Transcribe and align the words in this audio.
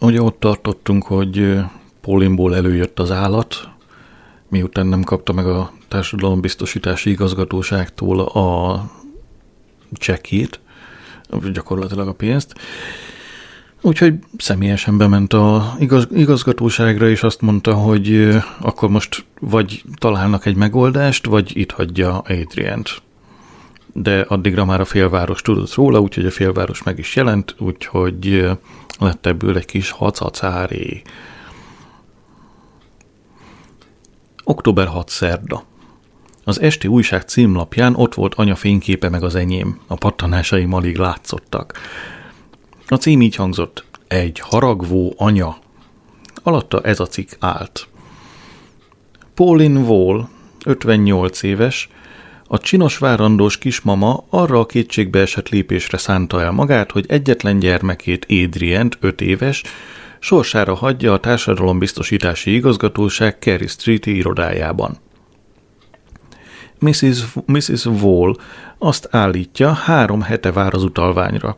Ugye 0.00 0.22
ott 0.22 0.40
tartottunk, 0.40 1.04
hogy 1.04 1.60
Pólimból 2.00 2.56
előjött 2.56 2.98
az 2.98 3.10
állat, 3.10 3.68
miután 4.48 4.86
nem 4.86 5.02
kapta 5.02 5.32
meg 5.32 5.46
a 5.46 5.72
társadalombiztosítási 5.88 7.10
igazgatóságtól 7.10 8.20
a 8.20 8.82
csekét, 9.92 10.60
gyakorlatilag 11.52 12.08
a 12.08 12.12
pénzt. 12.12 12.54
Úgyhogy 13.80 14.14
személyesen 14.36 14.98
bement 14.98 15.32
a 15.32 15.74
igaz, 15.78 16.06
igazgatóságra, 16.14 17.08
és 17.08 17.22
azt 17.22 17.40
mondta, 17.40 17.74
hogy 17.74 18.36
akkor 18.60 18.88
most 18.88 19.24
vagy 19.40 19.82
találnak 19.94 20.46
egy 20.46 20.56
megoldást, 20.56 21.26
vagy 21.26 21.56
itt 21.56 21.70
hagyja 21.70 22.18
Adriant. 22.18 23.02
De 24.00 24.20
addigra 24.20 24.64
már 24.64 24.80
a 24.80 24.84
félváros 24.84 25.42
tudott 25.42 25.74
róla, 25.74 26.00
úgyhogy 26.00 26.26
a 26.26 26.30
félváros 26.30 26.82
meg 26.82 26.98
is 26.98 27.16
jelent, 27.16 27.54
úgyhogy 27.58 28.50
lett 28.98 29.26
ebből 29.26 29.56
egy 29.56 29.64
kis 29.64 29.90
hacacáré. 29.90 31.02
Október 34.44 34.86
6 34.86 35.08
szerda. 35.08 35.62
Az 36.44 36.60
esti 36.60 36.88
újság 36.88 37.22
címlapján 37.22 37.94
ott 37.94 38.14
volt 38.14 38.34
anya 38.34 38.54
fényképe 38.54 39.08
meg 39.08 39.22
az 39.22 39.34
enyém. 39.34 39.80
A 39.86 39.94
pattanásaim 39.94 40.72
alig 40.72 40.96
látszottak. 40.96 41.78
A 42.88 42.94
cím 42.94 43.22
így 43.22 43.34
hangzott. 43.34 43.84
Egy 44.08 44.38
haragvó 44.38 45.14
anya. 45.16 45.56
Alatta 46.42 46.80
ez 46.80 47.00
a 47.00 47.06
cikk 47.06 47.30
állt. 47.38 47.88
Pauline 49.34 49.80
Wall, 49.80 50.28
58 50.64 51.42
éves, 51.42 51.88
a 52.50 52.58
csinos 52.58 52.98
várandós 52.98 53.58
kismama 53.58 54.24
arra 54.30 54.60
a 54.60 54.66
esett 55.12 55.48
lépésre 55.48 55.98
szánta 55.98 56.42
el 56.42 56.50
magát, 56.50 56.90
hogy 56.90 57.04
egyetlen 57.08 57.58
gyermekét, 57.58 58.26
Adrient, 58.30 58.98
5 59.00 59.20
éves, 59.20 59.62
sorsára 60.18 60.74
hagyja 60.74 61.12
a 61.12 61.20
társadalombiztosítási 61.20 62.54
igazgatóság 62.54 63.38
Kerry 63.38 63.66
Street 63.66 64.06
irodájában. 64.06 64.96
Mrs. 66.78 67.24
Mrs. 67.46 67.84
Wall 67.86 68.34
azt 68.78 69.08
állítja, 69.10 69.72
három 69.72 70.20
hete 70.20 70.52
vár 70.52 70.74
az 70.74 70.82
utalványra. 70.82 71.56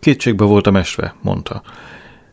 Kétségbe 0.00 0.44
voltam 0.44 0.76
esve, 0.76 1.14
mondta. 1.22 1.62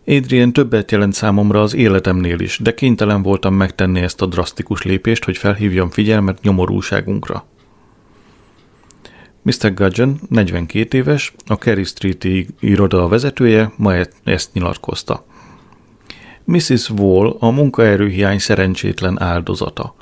Adrian 0.08 0.54
többet 0.54 0.92
jelent 0.92 1.14
számomra 1.14 1.62
az 1.62 1.74
életemnél 1.74 2.40
is, 2.40 2.60
de 2.60 2.74
kénytelen 2.74 3.22
voltam 3.22 3.54
megtenni 3.54 4.00
ezt 4.00 4.22
a 4.22 4.26
drasztikus 4.26 4.82
lépést, 4.82 5.24
hogy 5.24 5.38
felhívjam 5.38 5.90
figyelmet 5.90 6.42
nyomorúságunkra. 6.42 7.46
Mr. 9.42 9.74
Gudgeon, 9.74 10.20
42 10.30 10.98
éves, 10.98 11.34
a 11.46 11.58
Kerry 11.58 11.84
Street 11.84 12.28
iroda 12.60 13.08
vezetője, 13.08 13.72
ma 13.78 13.96
e- 13.96 14.10
ezt 14.24 14.54
nyilatkozta. 14.54 15.26
Mrs. 16.44 16.90
Wall 16.90 17.36
a 17.40 17.50
munkaerőhiány 17.50 18.40
szerencsétlen 18.40 19.22
áldozata. 19.22 19.96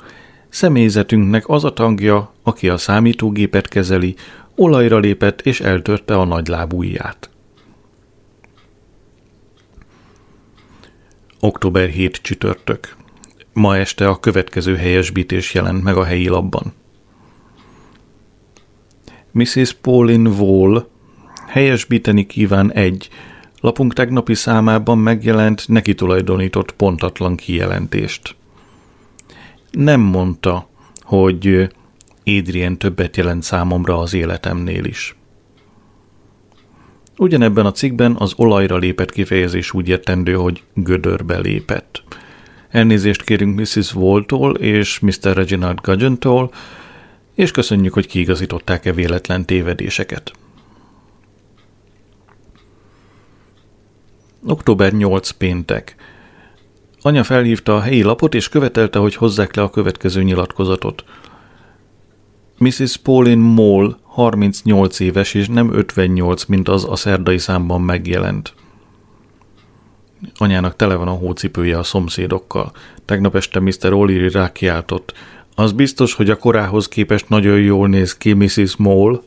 Személyzetünknek 0.48 1.48
az 1.48 1.64
a 1.64 1.72
tagja, 1.72 2.32
aki 2.42 2.68
a 2.68 2.76
számítógépet 2.76 3.68
kezeli, 3.68 4.14
olajra 4.54 4.98
lépett 4.98 5.40
és 5.40 5.60
eltörte 5.60 6.14
a 6.14 6.24
nagyláb 6.24 6.72
Október 11.44 11.88
7 11.88 12.16
csütörtök. 12.22 12.96
Ma 13.52 13.76
este 13.76 14.08
a 14.08 14.20
következő 14.20 14.76
helyesbítés 14.76 15.54
jelent 15.54 15.82
meg 15.82 15.96
a 15.96 16.04
helyi 16.04 16.28
labban. 16.28 16.72
Mrs. 19.30 19.72
Pauline 19.72 20.28
Wall 20.28 20.88
helyesbíteni 21.46 22.26
kíván 22.26 22.72
egy, 22.72 23.08
lapunk 23.60 23.92
tegnapi 23.92 24.34
számában 24.34 24.98
megjelent 24.98 25.68
neki 25.68 25.94
tulajdonított 25.94 26.72
pontatlan 26.72 27.36
kijelentést. 27.36 28.36
Nem 29.70 30.00
mondta, 30.00 30.68
hogy 31.00 31.68
Adrian 32.24 32.78
többet 32.78 33.16
jelent 33.16 33.42
számomra 33.42 33.98
az 33.98 34.14
életemnél 34.14 34.84
is. 34.84 35.16
Ugyanebben 37.16 37.66
a 37.66 37.72
cikkben 37.72 38.16
az 38.18 38.32
olajra 38.36 38.76
lépett 38.76 39.10
kifejezés 39.10 39.72
úgy 39.72 39.88
értendő, 39.88 40.34
hogy 40.34 40.62
gödörbe 40.74 41.38
lépett. 41.38 42.02
Elnézést 42.68 43.22
kérünk 43.22 43.58
Mrs. 43.58 43.94
Waltól 43.94 44.54
és 44.54 44.98
Mr. 44.98 45.34
Reginald 45.34 45.80
Gudgeon-tól, 45.80 46.52
és 47.34 47.50
köszönjük, 47.50 47.92
hogy 47.92 48.06
kiigazították-e 48.06 48.92
véletlen 48.92 49.44
tévedéseket. 49.44 50.32
Október 54.46 54.92
8 54.92 55.30
péntek. 55.30 55.96
Anya 57.00 57.24
felhívta 57.24 57.76
a 57.76 57.80
helyi 57.80 58.02
lapot, 58.02 58.34
és 58.34 58.48
követelte, 58.48 58.98
hogy 58.98 59.14
hozzák 59.14 59.54
le 59.54 59.62
a 59.62 59.70
következő 59.70 60.22
nyilatkozatot. 60.22 61.04
Mrs. 62.58 62.96
Pauline 62.96 63.42
Moll 63.42 63.96
38 64.14 65.00
éves, 65.00 65.34
és 65.34 65.48
nem 65.48 65.72
58, 65.72 66.44
mint 66.44 66.68
az 66.68 66.84
a 66.84 66.96
szerdai 66.96 67.38
számban 67.38 67.80
megjelent. 67.80 68.54
Anyának 70.34 70.76
tele 70.76 70.94
van 70.94 71.08
a 71.08 71.10
hócipője 71.10 71.78
a 71.78 71.82
szomszédokkal. 71.82 72.72
Tegnap 73.04 73.36
este 73.36 73.60
Mr. 73.60 73.74
O'Leary 73.80 74.30
rákiáltott. 74.32 75.14
Az 75.54 75.72
biztos, 75.72 76.14
hogy 76.14 76.30
a 76.30 76.36
korához 76.36 76.88
képest 76.88 77.28
nagyon 77.28 77.60
jól 77.60 77.88
néz 77.88 78.16
ki 78.16 78.32
Mrs. 78.32 78.76
Moll. 78.76 79.22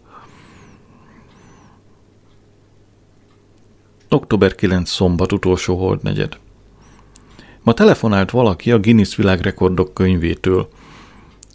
Október 4.10 4.56
9 4.56 4.90
szombat 4.90 5.32
utolsó 5.32 5.78
holdnegyed. 5.78 6.40
Ma 7.64 7.74
telefonált 7.74 8.32
valaki 8.32 8.72
a 8.72 8.80
Guinness 8.80 9.16
világrekordok 9.16 9.94
könyvétől. 9.94 10.70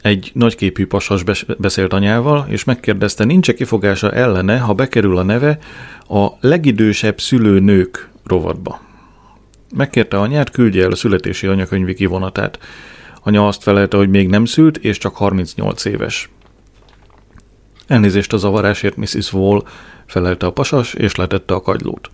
Egy 0.02 0.30
nagyképű 0.34 0.86
pasas 0.86 1.24
beszélt 1.58 1.92
anyával, 1.92 2.46
és 2.48 2.64
megkérdezte, 2.64 3.24
nincs-e 3.24 3.54
kifogása 3.54 4.12
ellene, 4.12 4.58
ha 4.58 4.72
bekerül 4.72 5.16
a 5.16 5.22
neve 5.22 5.58
a 6.08 6.28
legidősebb 6.40 7.20
szülőnők 7.20 8.10
rovatba. 8.24 8.80
Megkérte 9.74 10.18
anyát, 10.18 10.50
küldje 10.50 10.84
el 10.84 10.90
a 10.90 10.96
születési 10.96 11.46
anyakönyvi 11.46 11.94
kivonatát. 11.94 12.58
Anya 13.22 13.46
azt 13.46 13.62
felelte, 13.62 13.96
hogy 13.96 14.08
még 14.08 14.28
nem 14.28 14.44
szült, 14.44 14.76
és 14.76 14.98
csak 14.98 15.16
38 15.16 15.84
éves. 15.84 16.30
Elnézést 17.86 18.32
a 18.32 18.36
zavarásért 18.36 18.96
Mrs. 18.96 19.32
Wall 19.32 19.62
felelte 20.06 20.46
a 20.46 20.52
pasas, 20.52 20.94
és 20.94 21.14
letette 21.14 21.54
a 21.54 21.60
kagylót. 21.60 22.10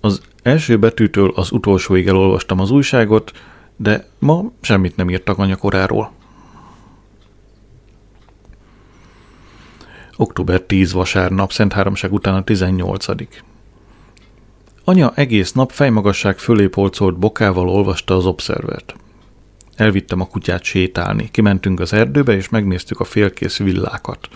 Az 0.00 0.20
első 0.42 0.78
betűtől 0.78 1.32
az 1.34 1.52
utolsóig 1.52 2.06
elolvastam 2.06 2.60
az 2.60 2.70
újságot, 2.70 3.32
de 3.76 4.06
ma 4.18 4.52
semmit 4.60 4.96
nem 4.96 5.10
írtak 5.10 5.38
anyakoráról. 5.38 6.16
Október 10.20 10.60
10 10.60 10.92
vasárnap, 10.92 11.52
Szent 11.52 11.72
Háromság 11.72 12.12
után 12.12 12.34
a 12.34 12.44
18. 12.44 13.06
Anya 14.84 15.12
egész 15.14 15.52
nap 15.52 15.70
fejmagasság 15.70 16.38
fölé 16.38 16.66
polcolt 16.66 17.18
bokával 17.18 17.68
olvasta 17.68 18.16
az 18.16 18.26
obszervert. 18.26 18.94
Elvittem 19.74 20.20
a 20.20 20.26
kutyát 20.26 20.62
sétálni, 20.62 21.28
kimentünk 21.30 21.80
az 21.80 21.92
erdőbe, 21.92 22.32
és 22.32 22.48
megnéztük 22.48 23.00
a 23.00 23.04
félkész 23.04 23.58
villákat. 23.58 24.28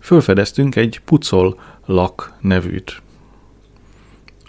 Fölfedeztünk 0.00 0.76
egy 0.76 1.00
pucol 1.04 1.60
lak 1.86 2.32
nevűt. 2.40 3.02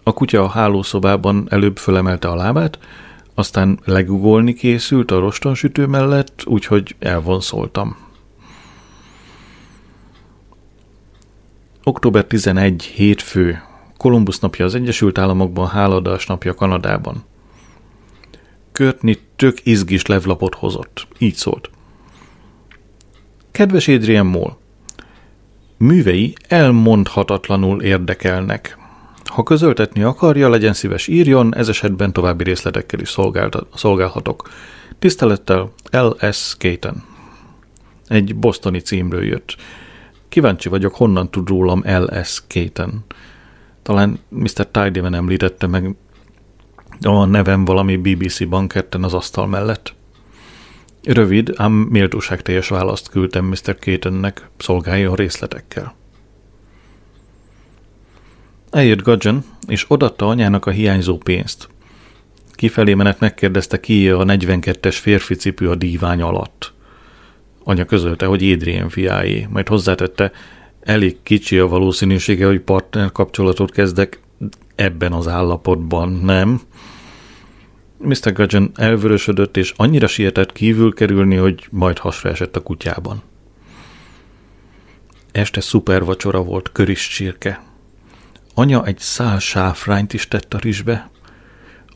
A 0.04 0.14
kutya 0.14 0.44
a 0.44 0.48
hálószobában 0.48 1.48
előbb 1.50 1.78
fölemelte 1.78 2.28
a 2.28 2.36
lábát, 2.36 2.80
aztán 3.34 3.80
legugolni 3.86 4.54
készült 4.54 5.12
a 5.12 5.20
rostonsütő 5.20 5.86
mellett, 5.86 6.42
úgyhogy 6.46 6.96
elvonszoltam. 7.00 8.10
Október 11.84 12.26
11, 12.26 12.84
hétfő, 12.84 13.62
Kolumbusz 13.98 14.40
napja 14.40 14.66
az 14.66 14.76
Egyesült 14.76 15.18
Államokban, 15.18 15.68
háladás 15.68 16.26
napja 16.26 16.54
Kanadában. 16.54 17.24
Körtni 18.72 19.20
tök 19.36 19.58
izgis 19.64 20.06
levlapot 20.06 20.56
hozott. 20.56 21.08
Így 21.18 21.34
szólt. 21.34 21.70
Kedves 23.52 23.88
Adrian 23.88 24.26
Moll, 24.26 24.58
művei 25.78 26.36
elmondhatatlanul 26.48 27.82
érdekelnek. 27.82 28.78
Ha 29.26 29.44
közöltetni 29.44 30.04
akarja, 30.04 30.50
legyen 30.50 30.74
szíves 30.74 31.08
írjon, 31.08 31.56
ez 31.56 31.68
esetben 31.70 32.14
további 32.14 32.44
részletekkel 32.44 33.00
is 33.00 33.16
szolgálhatok. 33.76 34.50
Tisztelettel 35.00 35.74
L.S. 35.92 36.56
Caton. 36.58 37.04
Egy 38.08 38.36
bostoni 38.36 38.80
címről 38.80 39.24
jött. 39.24 39.56
Kíváncsi 40.32 40.70
vagyok, 40.70 40.96
honnan 40.96 41.30
tud 41.30 41.48
rólam 41.48 41.84
L.S. 41.86 42.44
Caton. 42.48 43.04
Talán 43.82 44.20
Mr. 44.30 44.68
Tidyman 44.72 45.14
említette 45.14 45.68
meg 45.68 45.96
a 47.02 47.26
nevem 47.26 47.66
valami 47.66 47.98
BBC 47.98 48.48
banketten 48.48 49.04
az 49.04 49.14
asztal 49.14 49.48
mellett. 49.48 49.94
Rövid, 51.04 51.54
ám 51.56 51.72
méltóságteljes 51.72 52.68
választ 52.68 53.10
küldtem 53.10 53.46
Mr. 53.46 53.78
Catonnek, 53.80 54.50
szolgálja 54.58 55.12
a 55.12 55.16
részletekkel. 55.16 55.96
Eljött 58.70 59.02
Gudgeon, 59.02 59.44
és 59.68 59.86
odatta 59.88 60.28
anyának 60.28 60.66
a 60.66 60.72
hiányzó 60.72 61.18
pénzt. 61.18 61.70
Kifelé 62.52 62.94
menet 62.94 63.20
megkérdezte 63.20 63.80
ki 63.80 64.10
a 64.10 64.24
42-es 64.24 64.98
férfi 65.02 65.36
cipő 65.36 65.70
a 65.70 65.76
dívány 65.76 66.22
alatt. 66.22 66.74
Anya 67.64 67.86
közölte, 67.86 68.26
hogy 68.26 68.42
Édrien 68.42 68.90
fiáé, 68.90 69.48
majd 69.50 69.68
hozzátette, 69.68 70.32
elég 70.82 71.18
kicsi 71.24 71.58
a 71.58 71.68
valószínűsége, 71.68 72.46
hogy 72.46 72.60
partner 72.60 73.12
kapcsolatot 73.12 73.72
kezdek 73.72 74.20
ebben 74.76 75.14
az 75.14 75.28
állapotban, 75.28 76.12
nem? 76.12 76.62
Mr. 77.98 78.34
Gudgeon 78.34 78.72
elvörösödött, 78.76 79.58
és 79.58 79.74
annyira 79.76 80.08
sietett 80.08 80.52
kívül 80.52 80.94
kerülni, 80.94 81.36
hogy 81.36 81.68
majd 81.72 81.98
hasra 81.98 82.30
esett 82.30 82.56
a 82.56 82.62
kutyában. 82.62 83.22
Este 85.32 85.62
szuper 85.62 86.04
vacsora 86.04 86.44
volt, 86.44 86.72
köris 86.72 87.08
csirke. 87.08 87.64
Anya 88.54 88.86
egy 88.86 89.00
szál 89.00 89.40
sáfrányt 89.40 90.14
is 90.14 90.28
tett 90.28 90.54
a 90.54 90.58
rizsbe. 90.58 91.10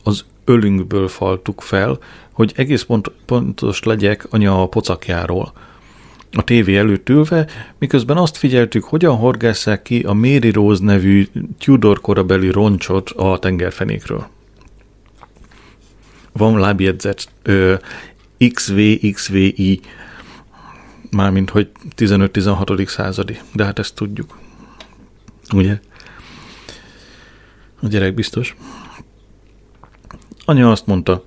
Az 0.07 0.25
ölünkből 0.43 1.07
faltuk 1.07 1.61
fel, 1.61 1.99
hogy 2.31 2.53
egész 2.55 2.83
pont, 2.83 3.11
pontos 3.25 3.83
legyek 3.83 4.27
anya 4.29 4.61
a 4.61 4.67
pocakjáról. 4.67 5.53
A 6.31 6.43
tévé 6.43 6.77
előtt 6.77 7.09
ülve, 7.09 7.47
miközben 7.77 8.17
azt 8.17 8.37
figyeltük, 8.37 8.83
hogyan 8.83 9.15
horgásszák 9.15 9.81
ki 9.81 10.01
a 10.01 10.13
Mary 10.13 10.51
Rose 10.51 10.83
nevű 10.83 11.27
Tudor 11.59 12.01
korabeli 12.01 12.51
roncsot 12.51 13.09
a 13.09 13.39
tengerfenékről. 13.39 14.27
Van 16.31 16.59
lábjegyzet 16.59 17.29
XVXVI, 18.53 19.81
mármint 21.11 21.49
hogy 21.49 21.69
15-16. 21.97 22.87
századi, 22.87 23.39
de 23.53 23.63
hát 23.65 23.79
ezt 23.79 23.95
tudjuk. 23.95 24.37
Ugye? 25.53 25.79
A 27.81 27.87
gyerek 27.87 28.13
biztos. 28.13 28.55
Anya 30.47 30.71
azt 30.71 30.85
mondta, 30.85 31.23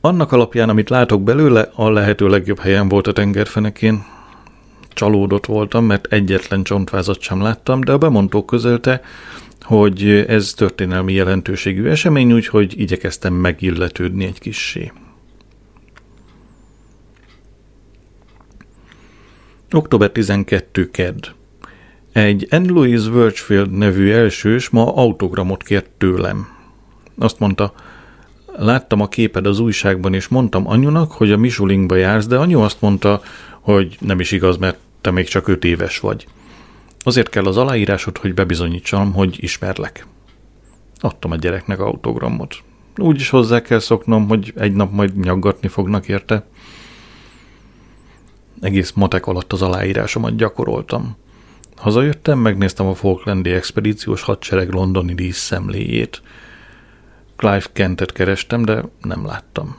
annak 0.00 0.32
alapján, 0.32 0.68
amit 0.68 0.90
látok 0.90 1.22
belőle, 1.22 1.70
a 1.74 1.90
lehető 1.90 2.28
legjobb 2.28 2.58
helyen 2.58 2.88
volt 2.88 3.06
a 3.06 3.12
tengerfenekén. 3.12 4.04
Csalódott 4.88 5.46
voltam, 5.46 5.84
mert 5.84 6.12
egyetlen 6.12 6.62
csontvázat 6.62 7.20
sem 7.20 7.42
láttam, 7.42 7.80
de 7.80 7.92
a 7.92 7.98
bemondó 7.98 8.44
közölte, 8.44 9.00
hogy 9.60 10.08
ez 10.08 10.52
történelmi 10.52 11.12
jelentőségű 11.12 11.88
esemény, 11.88 12.32
úgyhogy 12.32 12.80
igyekeztem 12.80 13.34
megilletődni 13.34 14.24
egy 14.24 14.38
kissé. 14.38 14.92
Október 19.72 20.10
12. 20.10 20.90
Kedd. 20.90 21.26
Egy 22.12 22.46
Anne 22.50 22.70
Louise 22.70 23.10
Virchfield 23.10 23.70
nevű 23.70 24.10
elsős 24.12 24.68
ma 24.68 24.94
autogramot 24.94 25.62
kért 25.62 25.90
tőlem. 25.98 26.48
Azt 27.18 27.38
mondta, 27.38 27.74
láttam 28.56 29.00
a 29.00 29.08
képed 29.08 29.46
az 29.46 29.58
újságban, 29.58 30.14
és 30.14 30.28
mondtam 30.28 30.68
anyunak, 30.68 31.12
hogy 31.12 31.32
a 31.32 31.36
Misulingba 31.36 31.96
jársz, 31.96 32.26
de 32.26 32.36
anyu 32.36 32.60
azt 32.60 32.80
mondta, 32.80 33.20
hogy 33.60 33.96
nem 34.00 34.20
is 34.20 34.32
igaz, 34.32 34.56
mert 34.56 34.78
te 35.00 35.10
még 35.10 35.28
csak 35.28 35.48
öt 35.48 35.64
éves 35.64 35.98
vagy. 35.98 36.26
Azért 36.98 37.28
kell 37.28 37.46
az 37.46 37.56
aláírásod, 37.56 38.18
hogy 38.18 38.34
bebizonyítsam, 38.34 39.12
hogy 39.12 39.36
ismerlek. 39.40 40.06
Adtam 41.00 41.30
a 41.30 41.36
gyereknek 41.36 41.78
autogramot. 41.78 42.56
Úgy 42.96 43.20
is 43.20 43.28
hozzá 43.28 43.62
kell 43.62 43.78
szoknom, 43.78 44.28
hogy 44.28 44.52
egy 44.56 44.72
nap 44.72 44.92
majd 44.92 45.18
nyaggatni 45.18 45.68
fognak 45.68 46.08
érte. 46.08 46.44
Egész 48.60 48.92
matek 48.92 49.26
alatt 49.26 49.52
az 49.52 49.62
aláírásomat 49.62 50.36
gyakoroltam. 50.36 51.16
Hazajöttem, 51.76 52.38
megnéztem 52.38 52.86
a 52.86 52.94
Falklandi 52.94 53.50
expedíciós 53.50 54.22
hadsereg 54.22 54.72
londoni 54.72 55.14
díszszemléjét. 55.14 56.22
Clive 57.44 57.66
Kentet 57.72 58.12
kerestem, 58.12 58.64
de 58.64 58.84
nem 59.02 59.26
láttam. 59.26 59.76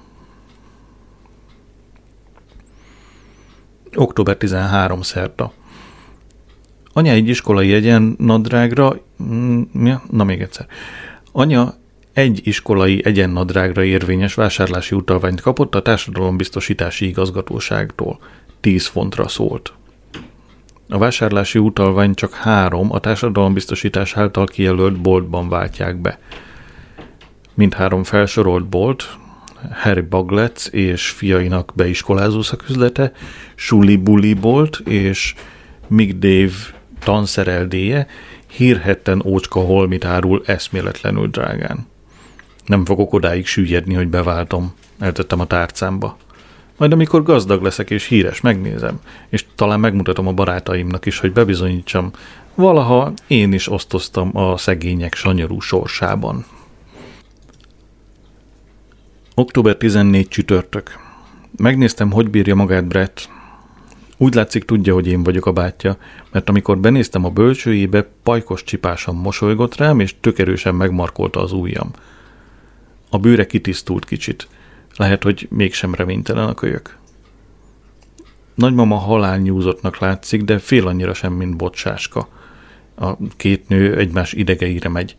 Október 3.95 4.37
13. 4.37 5.01
szerda. 5.01 5.51
Anya 6.93 7.11
egy 7.11 7.27
iskolai 7.27 7.73
egyen 7.73 8.15
nadrágra, 8.17 9.01
mm, 9.23 9.61
na 10.11 10.23
még 10.23 10.41
egyszer. 10.41 10.67
Anya 11.31 11.73
egy 12.13 12.41
iskolai 12.43 13.01
egyennadrágra 13.05 13.83
érvényes 13.83 14.33
vásárlási 14.33 14.95
utalványt 14.95 15.41
kapott 15.41 15.75
a 15.75 15.81
társadalombiztosítási 15.81 17.07
igazgatóságtól. 17.07 18.19
10 18.59 18.85
fontra 18.85 19.27
szólt. 19.27 19.73
A 20.89 20.97
vásárlási 20.97 21.59
utalvány 21.59 22.13
csak 22.13 22.33
három 22.33 22.91
a 22.91 22.99
társadalombiztosítás 22.99 24.15
által 24.15 24.45
kijelölt 24.45 25.01
boltban 25.01 25.49
váltják 25.49 25.95
be. 25.95 26.19
Mindhárom 27.55 28.03
felsorolt 28.03 28.65
bolt, 28.65 29.17
Harry 29.71 30.01
Baglets 30.01 30.65
és 30.67 31.09
fiainak 31.09 31.71
beiskolázó 31.75 32.41
szaküzlete, 32.41 33.11
Suli 33.55 33.95
Bully 33.95 34.33
bolt 34.33 34.81
és 34.85 35.35
Mick 35.87 36.17
Dave 36.17 36.53
tanszereldéje 36.99 38.07
hírhetten 38.47 39.21
ócska 39.25 39.59
holmit 39.59 40.05
árul 40.05 40.41
eszméletlenül 40.45 41.27
drágán. 41.27 41.87
Nem 42.65 42.85
fogok 42.85 43.13
odáig 43.13 43.45
süllyedni, 43.45 43.93
hogy 43.93 44.07
beváltom. 44.07 44.73
Eltettem 44.99 45.39
a 45.39 45.45
tárcámba. 45.45 46.17
Majd 46.77 46.91
amikor 46.91 47.23
gazdag 47.23 47.61
leszek 47.61 47.89
és 47.89 48.05
híres, 48.05 48.41
megnézem, 48.41 48.99
és 49.29 49.45
talán 49.55 49.79
megmutatom 49.79 50.27
a 50.27 50.33
barátaimnak 50.33 51.05
is, 51.05 51.19
hogy 51.19 51.33
bebizonyítsam, 51.33 52.11
valaha 52.55 53.13
én 53.27 53.53
is 53.53 53.71
osztoztam 53.71 54.37
a 54.37 54.57
szegények 54.57 55.15
sanyarú 55.15 55.59
sorsában. 55.59 56.45
Október 59.37 59.75
14 59.75 60.27
csütörtök. 60.27 60.99
Megnéztem, 61.57 62.11
hogy 62.11 62.29
bírja 62.29 62.55
magát 62.55 62.85
Brett. 62.87 63.29
Úgy 64.17 64.33
látszik 64.33 64.63
tudja, 64.63 64.93
hogy 64.93 65.07
én 65.07 65.23
vagyok 65.23 65.45
a 65.45 65.51
bátyja, 65.51 65.97
mert 66.31 66.49
amikor 66.49 66.77
benéztem 66.77 67.25
a 67.25 67.29
bölcsőjébe, 67.29 68.07
pajkos 68.23 68.63
csipásan 68.63 69.15
mosolygott 69.15 69.75
rám, 69.75 69.99
és 69.99 70.15
tökerősen 70.19 70.75
megmarkolta 70.75 71.41
az 71.41 71.51
ujjam. 71.51 71.91
A 73.09 73.17
bőre 73.17 73.45
kitisztult 73.45 74.05
kicsit. 74.05 74.47
Lehet, 74.95 75.23
hogy 75.23 75.47
mégsem 75.51 75.93
reménytelen 75.93 76.47
a 76.47 76.53
kölyök. 76.53 76.97
Nagymama 78.53 78.95
halálnyúzottnak 78.95 79.99
látszik, 79.99 80.43
de 80.43 80.59
fél 80.59 80.87
annyira 80.87 81.13
sem, 81.13 81.33
mint 81.33 81.55
bocsáska. 81.55 82.27
A 82.95 83.17
két 83.35 83.67
nő 83.67 83.97
egymás 83.97 84.33
idegeire 84.33 84.89
megy. 84.89 85.15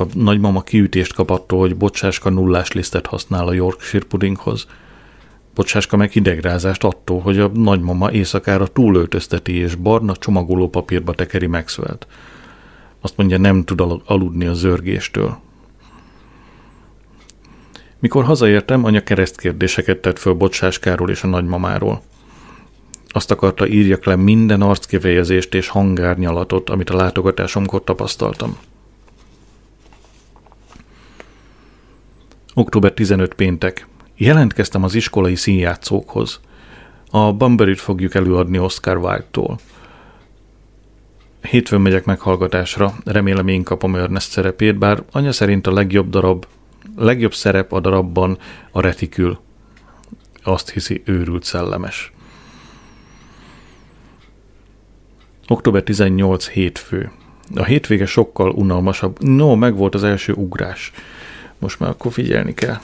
A 0.00 0.06
nagymama 0.14 0.62
kiütést 0.62 1.14
kap 1.14 1.30
attól, 1.30 1.58
hogy 1.58 1.76
bocsáska 1.76 2.30
nullás 2.30 2.72
lisztet 2.72 3.06
használ 3.06 3.46
a 3.46 3.52
Yorkshire 3.52 4.04
pudinghoz. 4.04 4.66
Bocsáska 5.54 5.96
meg 5.96 6.10
hidegrázást 6.10 6.84
attól, 6.84 7.20
hogy 7.20 7.38
a 7.38 7.48
nagymama 7.48 8.10
éjszakára 8.10 8.66
túlöltözteti 8.66 9.52
és 9.52 9.74
barna 9.74 10.16
csomagoló 10.16 10.68
papírba 10.68 11.12
tekeri 11.12 11.46
Maxwell-t. 11.46 12.06
Azt 13.00 13.16
mondja, 13.16 13.38
nem 13.38 13.64
tud 13.64 13.82
aludni 14.04 14.46
a 14.46 14.52
zörgéstől. 14.52 15.38
Mikor 17.98 18.24
hazaértem, 18.24 18.84
anya 18.84 19.02
keresztkérdéseket 19.02 19.98
tett 19.98 20.18
föl 20.18 20.32
Bocsáskáról 20.34 21.10
és 21.10 21.22
a 21.22 21.26
nagymamáról. 21.26 22.02
Azt 23.08 23.30
akarta 23.30 23.66
írjak 23.66 24.04
le 24.04 24.16
minden 24.16 24.62
arckifejezést 24.62 25.54
és 25.54 25.68
hangárnyalatot, 25.68 26.70
amit 26.70 26.90
a 26.90 26.96
látogatásomkor 26.96 27.84
tapasztaltam. 27.84 28.56
Október 32.54 32.92
15 32.92 33.34
péntek. 33.34 33.86
Jelentkeztem 34.16 34.82
az 34.82 34.94
iskolai 34.94 35.34
színjátszókhoz. 35.34 36.40
A 37.10 37.32
Bamberit 37.32 37.80
fogjuk 37.80 38.14
előadni 38.14 38.58
Oscar 38.58 38.96
Wilde-tól. 38.96 39.58
Hétfőn 41.42 41.80
megyek 41.80 42.04
meghallgatásra, 42.04 42.94
remélem 43.04 43.48
én 43.48 43.62
kapom 43.62 43.94
Ernest 43.94 44.30
szerepét, 44.30 44.78
bár 44.78 45.02
anya 45.12 45.32
szerint 45.32 45.66
a 45.66 45.72
legjobb 45.72 46.08
darab 46.10 46.46
legjobb 46.96 47.34
szerep 47.34 47.72
a 47.72 47.80
darabban 47.80 48.38
a 48.70 48.80
retikül. 48.80 49.38
Azt 50.42 50.70
hiszi 50.70 51.02
őrült 51.04 51.44
szellemes. 51.44 52.12
Október 55.48 55.82
18 55.82 56.48
hétfő. 56.48 57.10
A 57.54 57.64
hétvége 57.64 58.06
sokkal 58.06 58.50
unalmasabb. 58.50 59.22
No, 59.22 59.54
meg 59.54 59.76
volt 59.76 59.94
az 59.94 60.04
első 60.04 60.32
ugrás. 60.32 60.92
Most 61.60 61.80
már 61.80 61.90
akkor 61.90 62.12
figyelni 62.12 62.54
kell. 62.54 62.78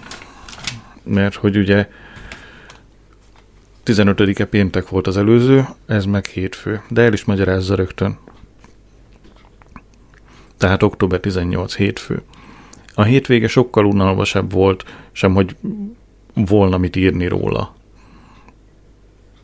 Mert 1.03 1.35
hogy 1.35 1.57
ugye 1.57 1.89
15-e 3.85 4.45
péntek 4.45 4.89
volt 4.89 5.07
az 5.07 5.17
előző, 5.17 5.67
ez 5.87 6.05
meg 6.05 6.27
hétfő. 6.27 6.83
De 6.89 7.03
el 7.03 7.13
is 7.13 7.25
magyarázza 7.25 7.75
rögtön. 7.75 8.19
Tehát 10.57 10.83
október 10.83 11.21
18 11.21 11.77
hétfő. 11.77 12.23
A 12.95 13.03
hétvége 13.03 13.49
sokkal 13.49 13.85
unalmasabb 13.85 14.53
volt, 14.53 14.85
sem 15.13 15.35
hogy 15.35 15.57
volna 16.35 16.79
mit 16.79 16.97
írni 16.97 17.27
róla. 17.27 17.75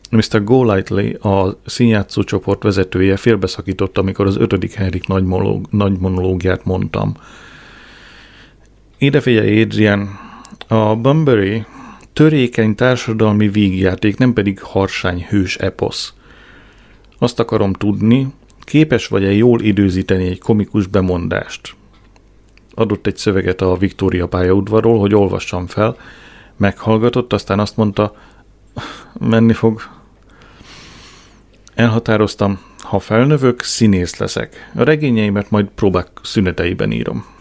Mr. 0.09 0.43
Golightly, 0.43 1.13
a 1.13 1.59
színjátszó 1.65 2.23
csoport 2.23 2.63
vezetője 2.63 3.17
félbeszakított, 3.17 3.97
amikor 3.97 4.25
az 4.25 4.37
ötödik 4.37 4.73
Henrik 4.73 5.07
nagy, 5.07 5.23
monológ, 5.23 5.67
nagy 5.69 5.97
monológiát 5.97 6.65
mondtam. 6.65 7.15
Ide 9.03 9.21
figyelj, 9.21 9.61
Adrian, 9.61 10.19
a 10.67 10.95
Bunbury 10.95 11.65
törékeny 12.13 12.75
társadalmi 12.75 13.47
vígjáték, 13.47 14.17
nem 14.17 14.33
pedig 14.33 14.61
harsány 14.61 15.25
hős 15.29 15.57
eposz. 15.57 16.13
Azt 17.17 17.39
akarom 17.39 17.73
tudni, 17.73 18.27
képes 18.61 19.07
vagy-e 19.07 19.31
jól 19.31 19.61
időzíteni 19.61 20.27
egy 20.27 20.39
komikus 20.39 20.87
bemondást. 20.87 21.75
Adott 22.73 23.07
egy 23.07 23.17
szöveget 23.17 23.61
a 23.61 23.77
Viktória 23.77 24.27
pályaudvarról, 24.27 24.99
hogy 24.99 25.15
olvassam 25.15 25.67
fel, 25.67 25.97
meghallgatott, 26.57 27.33
aztán 27.33 27.59
azt 27.59 27.77
mondta, 27.77 28.15
menni 29.19 29.53
fog. 29.53 29.81
Elhatároztam, 31.73 32.59
ha 32.79 32.99
felnövök, 32.99 33.61
színész 33.61 34.17
leszek. 34.17 34.71
A 34.75 34.83
regényeimet 34.83 35.49
majd 35.49 35.65
próbák 35.75 36.07
szüneteiben 36.21 36.91
írom. 36.91 37.32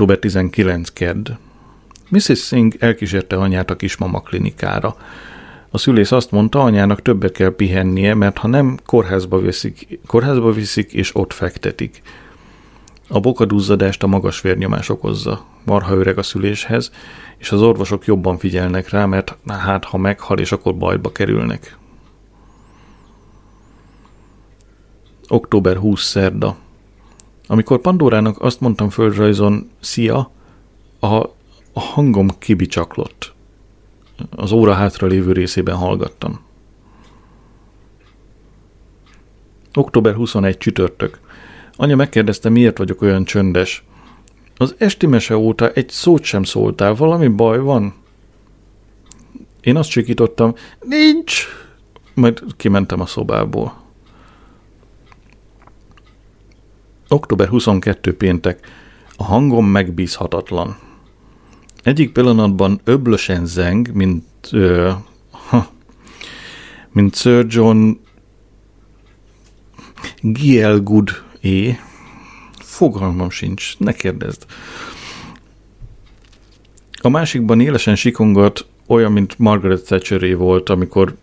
Október 0.00 0.18
19 0.18 0.88
kedd. 0.92 1.28
Mrs. 2.08 2.46
Singh 2.46 2.76
elkísérte 2.78 3.36
anyát 3.36 3.70
a 3.70 3.76
kismama 3.76 4.20
klinikára. 4.20 4.96
A 5.70 5.78
szülész 5.78 6.12
azt 6.12 6.30
mondta, 6.30 6.60
anyának 6.60 7.02
többet 7.02 7.32
kell 7.32 7.54
pihennie, 7.54 8.14
mert 8.14 8.38
ha 8.38 8.48
nem, 8.48 8.78
kórházba 8.86 9.38
viszik, 9.38 9.98
kórházba 10.06 10.52
viszik 10.52 10.92
és 10.92 11.14
ott 11.14 11.32
fektetik. 11.32 12.02
A 13.08 13.20
bokaduzzadást 13.20 14.02
a 14.02 14.06
magas 14.06 14.40
vérnyomás 14.40 14.88
okozza. 14.88 15.44
Marha 15.64 15.94
öreg 15.94 16.18
a 16.18 16.22
szüléshez, 16.22 16.92
és 17.38 17.52
az 17.52 17.62
orvosok 17.62 18.04
jobban 18.04 18.38
figyelnek 18.38 18.88
rá, 18.88 19.06
mert 19.06 19.36
hát 19.46 19.84
ha 19.84 19.98
meghal, 19.98 20.38
és 20.38 20.52
akkor 20.52 20.76
bajba 20.76 21.12
kerülnek. 21.12 21.76
Október 25.28 25.76
20 25.76 26.02
szerda. 26.02 26.56
Amikor 27.50 27.80
Pandorának 27.80 28.42
azt 28.42 28.60
mondtam 28.60 28.88
földrajzon, 28.90 29.70
szia, 29.80 30.30
a, 31.00 31.14
a 31.72 31.80
hangom 31.80 32.28
kibicsaklott. 32.38 33.32
Az 34.30 34.52
óra 34.52 34.72
hátra 34.72 35.06
lévő 35.06 35.32
részében 35.32 35.76
hallgattam. 35.76 36.40
Október 39.74 40.14
21 40.14 40.58
csütörtök. 40.58 41.20
Anya 41.76 41.96
megkérdezte, 41.96 42.48
miért 42.48 42.78
vagyok 42.78 43.02
olyan 43.02 43.24
csöndes. 43.24 43.84
Az 44.56 44.74
esti 44.78 45.06
mese 45.06 45.36
óta 45.36 45.70
egy 45.70 45.88
szót 45.88 46.22
sem 46.22 46.42
szóltál, 46.42 46.94
valami 46.94 47.28
baj 47.28 47.58
van? 47.58 47.94
Én 49.60 49.76
azt 49.76 49.90
csikítottam, 49.90 50.54
nincs, 50.80 51.46
majd 52.14 52.42
kimentem 52.56 53.00
a 53.00 53.06
szobából. 53.06 53.79
Október 57.12 57.48
22 57.48 58.16
péntek. 58.16 58.66
A 59.16 59.24
hangom 59.24 59.66
megbízhatatlan. 59.66 60.78
Egyik 61.82 62.12
pillanatban 62.12 62.80
öblösen 62.84 63.46
zeng, 63.46 63.92
mint, 63.92 64.24
ö, 64.50 64.90
ha, 65.30 65.66
mint 66.92 67.16
Sir 67.16 67.46
John 67.48 67.90
Gielgud 70.20 71.10
é. 71.40 71.78
Fogalmam 72.58 73.30
sincs, 73.30 73.78
ne 73.78 73.92
kérdezd. 73.92 74.44
A 77.02 77.08
másikban 77.08 77.60
élesen 77.60 77.96
sikongat, 77.96 78.66
olyan, 78.86 79.12
mint 79.12 79.38
Margaret 79.38 79.84
Thatcheré 79.84 80.32
volt, 80.32 80.68
amikor 80.68 81.16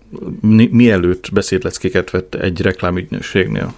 mielőtt 0.70 1.34
beszédleckéket 1.34 2.10
vett 2.10 2.36
egy 2.36 2.62
reklámügynökségnél. 2.62 3.74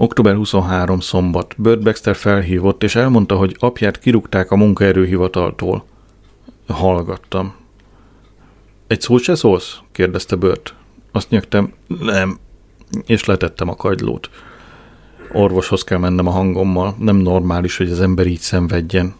Október 0.00 0.34
23 0.34 1.00
szombat. 1.00 1.54
Burt 1.56 1.82
Baxter 1.82 2.16
felhívott, 2.16 2.82
és 2.82 2.94
elmondta, 2.94 3.36
hogy 3.36 3.56
apját 3.58 3.98
kirúgták 3.98 4.50
a 4.50 4.56
munkaerőhivataltól. 4.56 5.84
Hallgattam. 6.68 7.54
Egy 8.86 9.00
szót 9.00 9.22
se 9.22 9.34
szólsz? 9.34 9.78
kérdezte 9.92 10.36
Burt. 10.36 10.74
Azt 11.12 11.30
nyögtem, 11.30 11.72
nem, 11.86 12.38
és 13.06 13.24
letettem 13.24 13.68
a 13.68 13.74
kagylót. 13.74 14.30
Orvoshoz 15.32 15.84
kell 15.84 15.98
mennem 15.98 16.26
a 16.26 16.30
hangommal, 16.30 16.94
nem 16.98 17.16
normális, 17.16 17.76
hogy 17.76 17.90
az 17.90 18.00
ember 18.00 18.26
így 18.26 18.40
szenvedjen. 18.40 19.14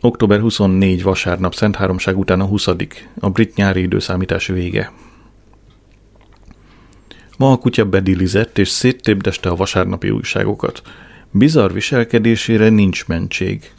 Október 0.00 0.40
24 0.40 1.02
vasárnap, 1.02 1.54
Szent 1.54 1.76
Háromság 1.76 2.18
után 2.18 2.40
a 2.40 2.46
20 2.46 2.66
a 3.20 3.30
brit 3.30 3.54
nyári 3.54 3.80
időszámítás 3.80 4.46
vége. 4.46 4.92
Ma 7.38 7.52
a 7.52 7.56
kutya 7.56 7.84
bedilizett 7.84 8.58
és 8.58 8.68
széttépdeste 8.68 9.48
a 9.48 9.56
vasárnapi 9.56 10.10
újságokat. 10.10 10.82
Bizarr 11.30 11.72
viselkedésére 11.72 12.68
nincs 12.68 13.06
mentség. 13.06 13.72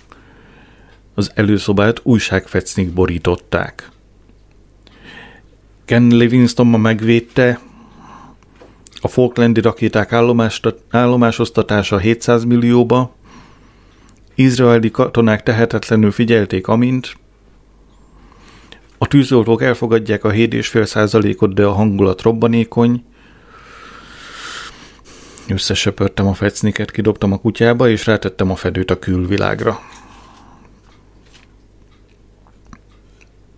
Az 1.14 1.32
előszobát 1.34 2.00
újságfecnik 2.04 2.94
borították. 2.94 3.90
Ken 5.86 6.08
Livingston 6.08 6.68
ma 6.68 6.78
megvédte 6.78 7.60
a 9.02 9.08
Falklandi 9.08 9.62
rakéták 9.62 10.14
állomásoztatása 10.90 11.98
700 11.98 12.44
millióba, 12.44 13.16
izraeli 14.36 14.92
katonák 14.92 15.44
tehetetlenül 15.44 16.12
figyelték, 16.12 16.68
amint 16.68 17.16
a 18.98 19.08
tűzoltók 19.08 19.62
elfogadják 19.62 20.24
a 20.24 20.32
7,5 20.32 20.86
százalékot, 20.86 21.54
de 21.54 21.66
a 21.66 21.72
hangulat 21.72 22.22
robbanékony, 22.22 23.04
Összesöpörtem 25.50 26.28
a 26.28 26.34
fecniket, 26.34 26.92
kidobtam 26.92 27.32
a 27.32 27.38
kutyába, 27.38 27.90
és 27.90 28.06
rátettem 28.06 28.52
a 28.52 28.56
fedőt 28.56 28.92
a 28.92 29.00
külvilágra. 29.00 29.80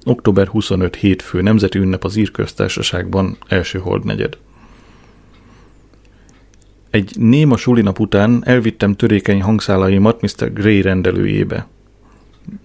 Október 0.06 0.48
25 0.48 0.96
hétfő, 0.96 1.42
nemzeti 1.42 1.78
ünnep 1.78 2.04
az 2.04 2.16
írköztársaságban, 2.16 3.38
első 3.48 3.80
holdnegyed. 3.80 4.38
Egy 6.90 7.16
néma 7.20 7.58
sulinap 7.58 8.00
után 8.00 8.42
elvittem 8.46 8.96
törékeny 8.96 9.42
hangszálaimat 9.42 10.22
Mr. 10.22 10.54
Gray 10.54 10.82
rendelőjébe. 10.82 11.68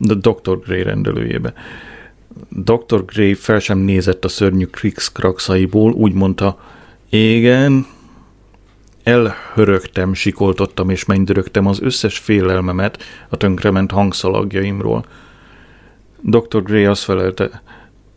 The 0.01 0.15
Dr. 0.15 0.59
Gray 0.59 0.83
rendelőjébe. 0.83 1.53
Dr. 2.49 3.05
Gray 3.05 3.35
fel 3.35 3.59
sem 3.59 3.79
nézett 3.79 4.25
a 4.25 4.29
szörnyű 4.29 4.65
Krix 4.67 5.13
krakszaiból, 5.13 5.93
úgy 5.93 6.13
mondta, 6.13 6.59
igen, 7.09 7.87
Elhörögtem, 9.03 10.15
sikoltottam 10.15 10.91
és 10.91 11.05
mennydörögtem 11.05 11.67
az 11.67 11.81
összes 11.81 12.19
félelmemet 12.19 13.03
a 13.29 13.37
tönkrement 13.37 13.91
hangszalagjaimról. 13.91 15.05
Dr. 16.21 16.63
Gray 16.63 16.85
azt 16.85 17.03
felelte, 17.03 17.63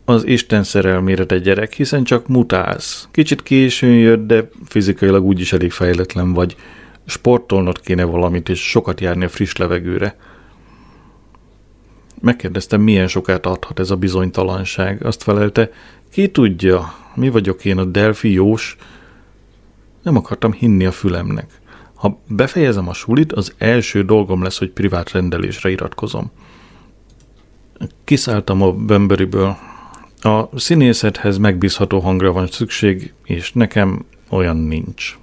az 0.04 0.26
Isten 0.26 0.62
szerelmére 0.62 1.24
te 1.24 1.38
gyerek, 1.38 1.72
hiszen 1.72 2.04
csak 2.04 2.28
mutálsz. 2.28 3.08
Kicsit 3.10 3.42
későn 3.42 3.98
jött, 3.98 4.26
de 4.26 4.48
fizikailag 4.64 5.24
úgyis 5.24 5.52
elég 5.52 5.72
fejletlen 5.72 6.32
vagy. 6.32 6.56
Sportolnod 7.06 7.80
kéne 7.80 8.04
valamit, 8.04 8.48
és 8.48 8.68
sokat 8.68 9.00
járni 9.00 9.24
a 9.24 9.28
friss 9.28 9.52
levegőre. 9.52 10.16
Megkérdeztem, 12.20 12.80
milyen 12.80 13.08
sokat 13.08 13.46
adhat 13.46 13.78
ez 13.78 13.90
a 13.90 13.96
bizonytalanság. 13.96 15.04
Azt 15.04 15.22
felelte, 15.22 15.70
ki 16.10 16.28
tudja, 16.28 16.94
mi 17.14 17.28
vagyok 17.28 17.64
én 17.64 17.78
a 17.78 17.84
Delphi 17.84 18.32
Jós. 18.32 18.76
Nem 20.06 20.16
akartam 20.16 20.52
hinni 20.52 20.84
a 20.84 20.92
fülemnek. 20.92 21.60
Ha 21.94 22.20
befejezem 22.28 22.88
a 22.88 22.92
sulit, 22.92 23.32
az 23.32 23.54
első 23.58 24.04
dolgom 24.04 24.42
lesz, 24.42 24.58
hogy 24.58 24.70
privát 24.70 25.10
rendelésre 25.10 25.70
iratkozom. 25.70 26.30
Kiszálltam 28.04 28.62
a 28.62 28.72
Bömböriből. 28.72 29.56
A 30.20 30.58
színészethez 30.58 31.38
megbízható 31.38 31.98
hangra 31.98 32.32
van 32.32 32.46
szükség, 32.46 33.12
és 33.24 33.52
nekem 33.52 34.04
olyan 34.30 34.56
nincs. 34.56 35.18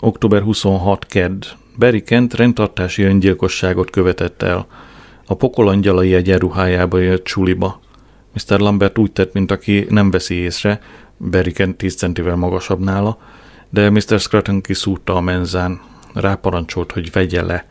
Október 0.00 0.42
26. 0.42 1.06
Kedd. 1.06 1.44
Barry 1.78 2.02
Kent 2.02 2.34
rendtartási 2.34 3.02
öngyilkosságot 3.02 3.90
követett 3.90 4.42
el. 4.42 4.66
A 5.26 5.34
pokolangyalai 5.34 6.14
egyenruhájába 6.14 6.98
jött 6.98 7.26
suliba. 7.26 7.80
Mr. 8.32 8.60
Lambert 8.60 8.98
úgy 8.98 9.12
tett, 9.12 9.32
mint 9.32 9.50
aki 9.50 9.86
nem 9.88 10.10
veszi 10.10 10.34
észre, 10.34 10.80
Barry 11.28 11.52
Kent 11.52 11.76
10 11.76 11.94
centivel 11.94 12.36
magasabb 12.36 12.80
nála, 12.80 13.18
de 13.68 13.90
Mr. 13.90 14.20
Scruton 14.20 14.60
kiszúrta 14.60 15.14
a 15.14 15.20
menzán. 15.20 15.80
Ráparancsolt, 16.14 16.92
hogy 16.92 17.12
vegye 17.12 17.42
le. 17.42 17.66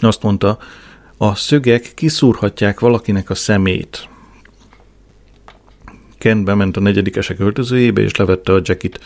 Azt 0.00 0.22
mondta, 0.22 0.58
a 1.16 1.34
szögek 1.34 1.92
kiszúrhatják 1.94 2.80
valakinek 2.80 3.30
a 3.30 3.34
szemét. 3.34 4.08
Ken 6.18 6.44
bement 6.44 6.76
a 6.76 6.80
negyedikesek 6.80 7.38
öltözőjébe, 7.40 8.00
és 8.00 8.16
levette 8.16 8.52
a 8.52 8.60
jackit. 8.62 9.00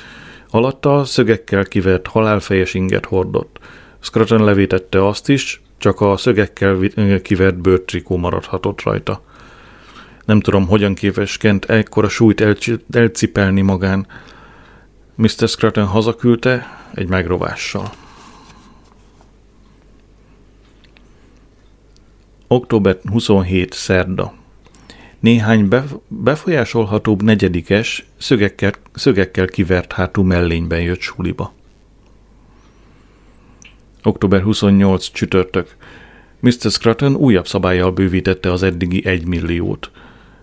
Alatta 0.50 1.04
szögekkel 1.04 1.64
kivert 1.64 2.06
halálfejes 2.06 2.74
inget 2.74 3.04
hordott. 3.04 3.58
Scruton 4.00 4.44
levétette 4.44 5.06
azt 5.06 5.28
is, 5.28 5.62
csak 5.78 6.00
a 6.00 6.16
szögekkel 6.16 6.78
kivert 7.22 7.56
bőrtrikó 7.56 8.16
maradhatott 8.16 8.82
rajta. 8.82 9.22
Nem 10.24 10.40
tudom, 10.40 10.66
hogyan 10.66 10.94
képes 10.94 11.36
Kent 11.36 11.64
ekkora 11.64 12.08
súlyt 12.08 12.44
elcipelni 12.90 13.60
magán. 13.60 14.06
Mr. 15.14 15.48
Scruton 15.48 15.86
hazaküldte 15.86 16.80
egy 16.94 17.08
megrovással. 17.08 17.92
Október 22.46 22.98
27. 23.10 23.72
szerda. 23.72 24.34
Néhány 25.20 25.68
befolyásolhatóbb 26.08 27.22
negyedikes 27.22 28.06
szögekkel, 28.16 28.72
szögekkel 28.94 29.46
kivert 29.46 29.92
hátú 29.92 30.22
mellényben 30.22 30.80
jött 30.80 31.00
suliba. 31.00 31.52
Október 34.02 34.42
28. 34.42 35.10
csütörtök. 35.10 35.76
Mr. 36.40 36.70
Scruton 36.70 37.14
újabb 37.14 37.46
szabályjal 37.46 37.90
bővítette 37.90 38.52
az 38.52 38.62
eddigi 38.62 39.06
egy 39.06 39.26
milliót. 39.26 39.90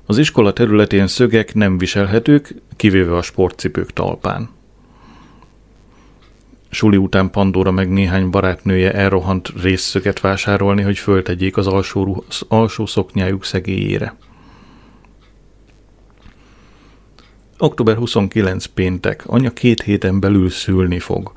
Az 0.09 0.17
iskola 0.17 0.53
területén 0.53 1.07
szögek 1.07 1.53
nem 1.53 1.77
viselhetők, 1.77 2.55
kivéve 2.75 3.15
a 3.15 3.21
sportcipők 3.21 3.93
talpán. 3.93 4.49
Suli 6.69 6.97
után 6.97 7.29
Pandora 7.29 7.71
meg 7.71 7.89
néhány 7.89 8.29
barátnője 8.29 8.93
elrohant 8.93 9.51
részszöget 9.61 10.19
vásárolni, 10.19 10.81
hogy 10.81 10.97
föltegyék 10.97 11.57
az 11.57 11.67
alsó, 11.67 12.23
az 12.29 12.45
alsó 12.47 12.85
szoknyájuk 12.85 13.45
szegélyére. 13.45 14.15
Október 17.57 17.95
29 17.95 18.65
péntek. 18.65 19.23
Anya 19.27 19.51
két 19.51 19.81
héten 19.81 20.19
belül 20.19 20.49
szülni 20.49 20.99
fog. 20.99 21.31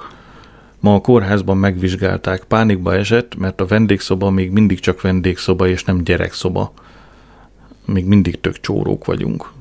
Ma 0.81 0.95
a 0.95 1.01
kórházban 1.01 1.57
megvizsgálták, 1.57 2.45
pánikba 2.45 2.95
esett, 2.95 3.37
mert 3.37 3.61
a 3.61 3.67
vendégszoba 3.67 4.31
még 4.31 4.51
mindig 4.51 4.81
csak 4.81 5.01
vendégszoba 5.01 5.69
és 5.69 5.85
nem 5.85 6.05
gyerekszoba. 6.05 6.73
Még 7.85 8.05
mindig 8.05 8.41
tök 8.41 8.61
csórók 8.61 9.05
vagyunk. 9.05 9.53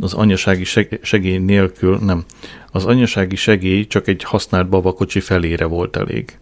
Az 0.00 0.14
anyasági 0.14 0.64
segély 1.02 1.38
nélkül 1.38 1.96
nem. 1.96 2.24
Az 2.70 2.84
anyasági 2.84 3.36
segély 3.36 3.86
csak 3.86 4.08
egy 4.08 4.22
használt 4.22 4.68
babakocsi 4.68 5.20
felére 5.20 5.64
volt 5.64 5.96
elég. 5.96 6.38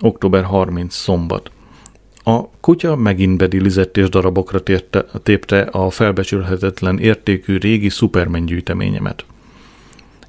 Október 0.00 0.44
30 0.44 0.94
szombat. 0.94 1.50
A 2.24 2.48
kutya 2.48 2.96
megint 2.96 3.36
bedilizett 3.36 3.96
és 3.96 4.08
darabokra 4.08 4.62
térte, 4.62 5.04
tépte 5.22 5.60
a 5.60 5.90
felbecsülhetetlen 5.90 6.98
értékű 6.98 7.58
régi 7.58 7.88
szupermen 7.88 8.44
gyűjteményemet. 8.44 9.24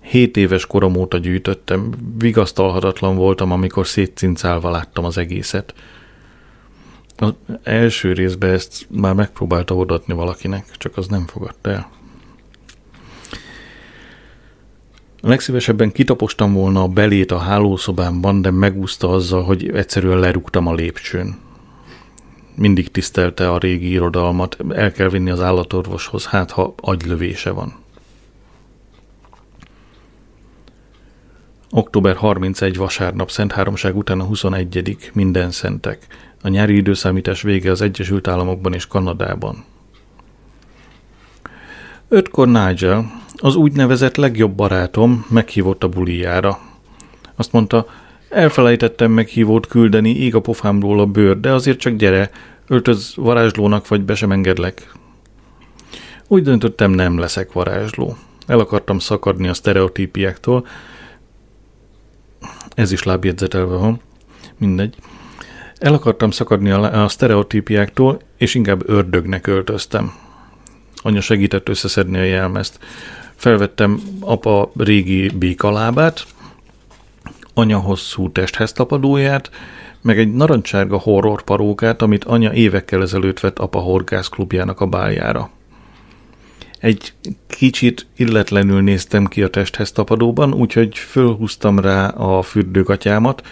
Hét 0.02 0.38
éves 0.38 0.66
korom 0.66 0.96
óta 0.96 1.18
gyűjtöttem, 1.18 1.90
vigasztalhatatlan 2.18 3.16
voltam, 3.16 3.52
amikor 3.52 3.88
szétcincálva 3.88 4.70
láttam 4.70 5.06
az 5.06 5.18
egészet. 5.18 5.74
Az 7.22 7.34
első 7.64 8.14
részben 8.14 8.54
ezt 8.54 8.88
már 8.90 9.14
megpróbálta 9.14 9.76
odatni 9.76 10.14
valakinek, 10.14 10.66
csak 10.78 10.98
az 10.98 11.08
nem 11.08 11.28
fogadta 11.28 11.70
el. 11.70 11.90
Legszívesebben 15.22 15.92
kitapostam 15.92 16.54
volna 16.54 16.82
a 16.82 16.88
belét 16.88 17.32
a 17.32 17.38
hálószobámban, 17.38 18.42
de 18.42 18.52
megúszta 18.52 19.10
azzal, 19.10 19.44
hogy 19.44 19.70
egyszerűen 19.70 20.20
lerúgtam 20.20 20.68
a 20.68 20.74
lépcsőn 20.74 21.36
mindig 22.56 22.92
tisztelte 22.92 23.52
a 23.52 23.58
régi 23.58 23.90
irodalmat, 23.90 24.58
el 24.70 24.92
kell 24.92 25.10
vinni 25.10 25.30
az 25.30 25.42
állatorvoshoz, 25.42 26.26
hát 26.26 26.52
ha 26.52 26.74
agylövése 26.78 27.52
van. 27.52 27.74
Október 31.70 32.16
31 32.16 32.78
vasárnap, 32.78 33.32
Szent 33.32 33.52
Háromság 33.52 33.98
után 33.98 34.20
a 34.20 34.24
21. 34.24 35.12
minden 35.14 35.52
szentek. 35.52 36.08
A 36.42 36.48
nyári 36.48 36.76
időszámítás 36.76 37.42
vége 37.42 37.72
az 37.72 37.82
Egyesült 37.82 38.28
Államokban 38.28 38.74
és 38.74 38.88
Kanadában. 38.88 39.64
Ötkor 42.08 42.48
Nigel, 42.48 43.22
az 43.36 43.56
úgynevezett 43.56 44.16
legjobb 44.16 44.52
barátom 44.52 45.26
meghívott 45.30 45.84
a 45.84 45.90
bulijára. 45.90 46.60
Azt 47.36 47.52
mondta, 47.52 47.86
elfelejtettem 48.30 49.12
meghívót 49.12 49.68
küldeni, 49.68 50.10
ég 50.10 50.36
a 50.36 50.42
pofámról 50.42 51.00
a 51.00 51.06
bőr, 51.06 51.40
de 51.40 51.52
azért 51.52 51.80
csak 51.80 51.96
gyere, 51.96 52.30
öltöz 52.68 53.14
varázslónak, 53.16 53.88
vagy 53.88 54.02
be 54.02 54.16
sem 54.16 54.32
engedlek. 54.32 54.94
Úgy 56.28 56.44
döntöttem, 56.44 56.92
nem 56.92 57.18
leszek 57.18 57.52
varázsló. 57.52 58.16
El 58.48 58.60
akartam 58.60 59.00
szakadni 59.00 59.48
a 59.48 59.54
sztereotípiáktól. 59.54 60.68
Ez 62.76 62.92
is 62.92 63.04
lábjegyzetelve 63.04 63.76
van. 63.76 64.02
Mindegy. 64.58 64.96
El 65.82 65.94
akartam 65.94 66.32
szakadni 66.32 66.70
a, 66.70 67.04
a 67.04 67.08
sztereotípiáktól, 67.08 68.22
és 68.38 68.56
inkább 68.56 68.90
ördögnek 68.90 69.48
öltöztem. 69.48 70.14
Anya 70.96 71.22
segített 71.22 71.70
összeszedni 71.70 72.18
a 72.18 72.24
jelmezt. 72.24 72.80
Felvettem 73.36 74.02
apa 74.20 74.72
régi 74.78 75.30
békalábát, 75.30 76.26
anya 77.54 77.78
hosszú 77.78 78.32
testhez 78.32 78.72
tapadóját, 78.72 79.52
meg 80.02 80.20
egy 80.20 80.34
narancsárga 80.34 80.98
horror 80.98 81.44
parókát, 81.44 82.02
amit 82.02 82.24
anya 82.24 82.54
évekkel 82.54 83.02
ezelőtt 83.02 83.40
vett 83.40 83.60
apa 83.60 83.80
horgász 83.80 84.30
klubjának 84.30 84.80
a 84.80 84.86
báljára. 84.86 85.50
Egy 86.80 87.14
kicsit 87.48 88.08
illetlenül 88.16 88.82
néztem 88.82 89.26
ki 89.26 89.44
a 89.44 89.50
testhez 89.50 89.92
tapadóban, 89.92 90.54
úgyhogy 90.54 90.98
fölhúztam 90.98 91.80
rá 91.80 92.08
a 92.08 92.42
fürdőgatyámat, 92.42 93.44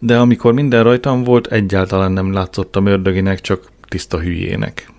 de 0.00 0.18
amikor 0.18 0.52
minden 0.52 0.82
rajtam 0.82 1.24
volt, 1.24 1.46
egyáltalán 1.46 2.12
nem 2.12 2.32
látszottam 2.32 2.86
ördöginek, 2.86 3.40
csak 3.40 3.70
tiszta 3.88 4.18
hülyének. 4.18 4.92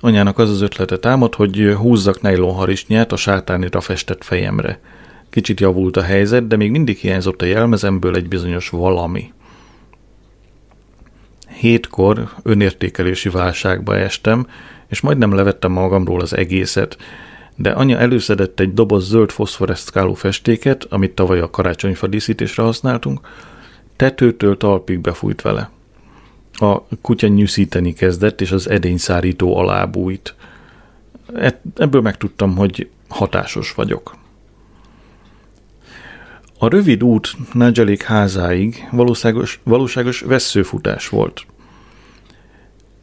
Anyának 0.00 0.38
az 0.38 0.50
az 0.50 0.60
ötlete 0.60 0.96
támad, 0.96 1.34
hogy 1.34 1.74
húzzak 1.76 2.20
nejlonharisnyát 2.20 3.12
a 3.12 3.16
sátánira 3.16 3.80
festett 3.80 4.24
fejemre– 4.24 4.80
Kicsit 5.32 5.60
javult 5.60 5.96
a 5.96 6.02
helyzet, 6.02 6.46
de 6.46 6.56
még 6.56 6.70
mindig 6.70 6.96
hiányzott 6.96 7.42
a 7.42 7.44
jelmezemből 7.44 8.16
egy 8.16 8.28
bizonyos 8.28 8.68
valami. 8.68 9.32
Hétkor 11.48 12.28
önértékelési 12.42 13.28
válságba 13.28 13.96
estem, 13.96 14.46
és 14.88 15.00
majdnem 15.00 15.34
levettem 15.34 15.72
magamról 15.72 16.20
az 16.20 16.36
egészet, 16.36 16.96
de 17.56 17.70
anya 17.70 17.98
előszedett 17.98 18.60
egy 18.60 18.74
doboz 18.74 19.08
zöld 19.08 19.30
foszforesztkáló 19.30 20.14
festéket, 20.14 20.86
amit 20.88 21.14
tavaly 21.14 21.40
a 21.40 21.50
karácsonyfa 21.50 22.06
díszítésre 22.06 22.62
használtunk, 22.62 23.20
tetőtől 24.02 24.56
talpig 24.56 25.00
befújt 25.00 25.42
vele. 25.42 25.70
A 26.52 26.82
kutya 26.82 27.26
nyűszíteni 27.26 27.92
kezdett, 27.92 28.40
és 28.40 28.50
az 28.50 28.68
edényszárító 28.68 29.56
alábújt. 29.56 30.34
Ebből 31.76 32.00
megtudtam, 32.00 32.56
hogy 32.56 32.88
hatásos 33.08 33.74
vagyok. 33.74 34.16
A 36.58 36.68
rövid 36.68 37.02
út 37.02 37.36
Nagelik 37.52 38.02
házáig 38.02 38.88
valóságos, 38.90 39.60
valóságos 39.62 40.20
vesszőfutás 40.20 41.08
volt. 41.08 41.46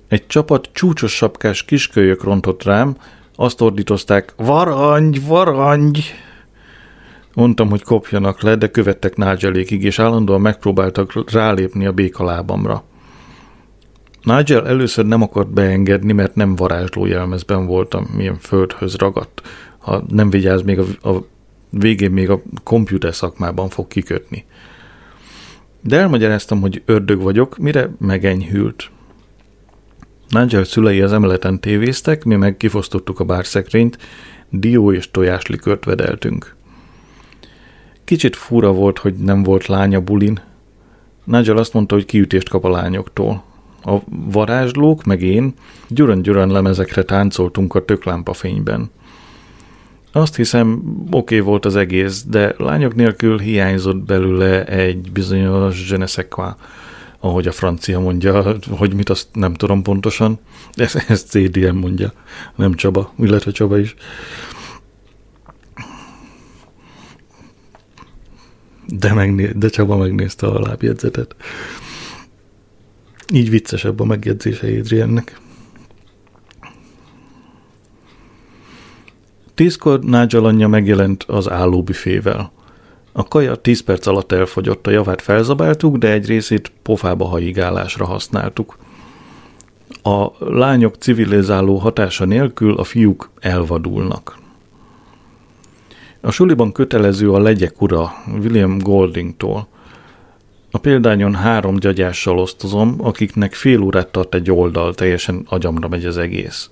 Egy 0.07 0.27
csapat 0.27 0.69
csúcsos 0.73 1.15
sapkás 1.15 1.63
kiskölyök 1.65 2.23
rontott 2.23 2.63
rám, 2.63 2.97
Azt 3.35 3.61
ordítozták, 3.61 4.33
varangy, 4.37 5.25
varangy! 5.25 6.03
Mondtam, 7.39 7.69
hogy 7.69 7.83
kopjanak 7.83 8.41
le, 8.41 8.55
de 8.55 8.67
követtek 8.67 9.15
Nigelékig, 9.15 9.83
és 9.83 9.99
állandóan 9.99 10.41
megpróbáltak 10.41 11.31
rálépni 11.31 11.85
a 11.85 11.91
békalábamra. 11.91 12.83
Nigel 14.23 14.67
először 14.67 15.05
nem 15.05 15.21
akart 15.21 15.53
beengedni, 15.53 16.13
mert 16.13 16.35
nem 16.35 16.55
varázsló 16.55 17.05
jelmezben 17.05 17.65
voltam, 17.65 18.07
milyen 18.15 18.37
földhöz 18.37 18.95
ragadt. 18.95 19.41
Ha 19.77 20.03
nem 20.07 20.29
vigyáz, 20.29 20.61
még 20.61 20.79
a, 20.79 21.09
a 21.09 21.25
végén 21.69 22.11
még 22.11 22.29
a 22.29 22.41
komputer 22.63 23.15
szakmában 23.15 23.69
fog 23.69 23.87
kikötni. 23.87 24.45
De 25.81 25.97
elmagyaráztam, 25.97 26.61
hogy 26.61 26.81
ördög 26.85 27.21
vagyok, 27.21 27.57
mire 27.57 27.89
megenyhült. 27.99 28.89
Nigel 30.29 30.63
szülei 30.63 31.01
az 31.01 31.13
emeleten 31.13 31.59
tévéztek, 31.59 32.23
mi 32.23 32.35
meg 32.35 32.57
kifosztottuk 32.57 33.19
a 33.19 33.23
bárszekrényt, 33.23 33.97
dió 34.49 34.93
és 34.93 35.11
tojáslikört 35.11 35.85
vedeltünk. 35.85 36.57
Kicsit 38.09 38.35
fura 38.35 38.71
volt, 38.71 38.97
hogy 38.99 39.13
nem 39.13 39.43
volt 39.43 39.65
lánya 39.65 39.99
bulin. 39.99 40.39
Nigel 41.23 41.57
azt 41.57 41.73
mondta, 41.73 41.95
hogy 41.95 42.05
kiütést 42.05 42.49
kap 42.49 42.65
a 42.65 42.69
lányoktól. 42.69 43.43
A 43.83 43.97
varázslók, 44.07 45.03
meg 45.03 45.21
én 45.21 45.53
gyuran-gyuran 45.87 46.51
lemezekre 46.51 47.03
táncoltunk 47.03 47.75
a 47.75 47.85
töklámpa 47.85 48.33
fényben. 48.33 48.89
Azt 50.11 50.35
hiszem, 50.35 50.81
oké 51.11 51.35
okay 51.35 51.39
volt 51.39 51.65
az 51.65 51.75
egész, 51.75 52.23
de 52.23 52.55
lányok 52.57 52.95
nélkül 52.95 53.39
hiányzott 53.39 53.97
belőle 53.97 54.65
egy 54.65 55.11
bizonyos 55.11 55.89
je 55.89 55.97
ne 55.97 56.05
sais 56.05 56.27
quoi, 56.29 56.49
ahogy 57.19 57.47
a 57.47 57.51
francia 57.51 57.99
mondja, 57.99 58.55
hogy 58.69 58.93
mit 58.93 59.09
azt 59.09 59.27
nem 59.33 59.53
tudom 59.53 59.81
pontosan. 59.81 60.39
Ez, 60.73 61.03
ez 61.07 61.23
CDM 61.23 61.75
mondja, 61.75 62.13
nem 62.55 62.73
Csaba, 62.73 63.13
illetve 63.19 63.51
Csaba 63.51 63.79
is. 63.79 63.95
De, 68.91 69.13
megné- 69.13 69.57
de 69.57 69.69
Csaba 69.69 69.97
megnézte 69.97 70.47
a 70.47 70.59
lábjegyzetet. 70.59 71.35
Így 73.33 73.49
viccesebb 73.49 73.99
a 73.99 74.05
megjegyzése 74.05 74.67
Adriennek. 74.67 75.39
Tízkor 79.53 79.99
Nigel 79.99 80.45
anyja 80.45 80.67
megjelent 80.67 81.23
az 81.23 81.49
állóbüfével. 81.49 82.51
A 83.11 83.23
kaja 83.23 83.55
tíz 83.55 83.81
perc 83.81 84.05
alatt 84.05 84.31
elfogyott, 84.31 84.87
a 84.87 84.91
javát 84.91 85.21
felzabáltuk, 85.21 85.97
de 85.97 86.11
egy 86.11 86.25
részét 86.25 86.71
pofába 86.81 87.25
haigálásra 87.25 88.05
használtuk. 88.05 88.77
A 90.03 90.27
lányok 90.39 90.95
civilizáló 90.95 91.77
hatása 91.77 92.25
nélkül 92.25 92.77
a 92.77 92.83
fiúk 92.83 93.29
elvadulnak. 93.39 94.37
A 96.21 96.31
suliban 96.31 96.71
kötelező 96.71 97.31
a 97.31 97.39
legyek 97.39 97.81
ura 97.81 98.11
William 98.41 98.77
Goldingtól. 98.77 99.67
A 100.71 100.77
példányon 100.77 101.35
három 101.35 101.75
gyagyással 101.75 102.39
osztozom, 102.39 102.95
akiknek 102.97 103.53
fél 103.53 103.81
órát 103.81 104.07
tart 104.07 104.33
egy 104.33 104.51
oldal, 104.51 104.93
teljesen 104.93 105.45
agyamra 105.49 105.87
megy 105.87 106.05
az 106.05 106.17
egész. 106.17 106.69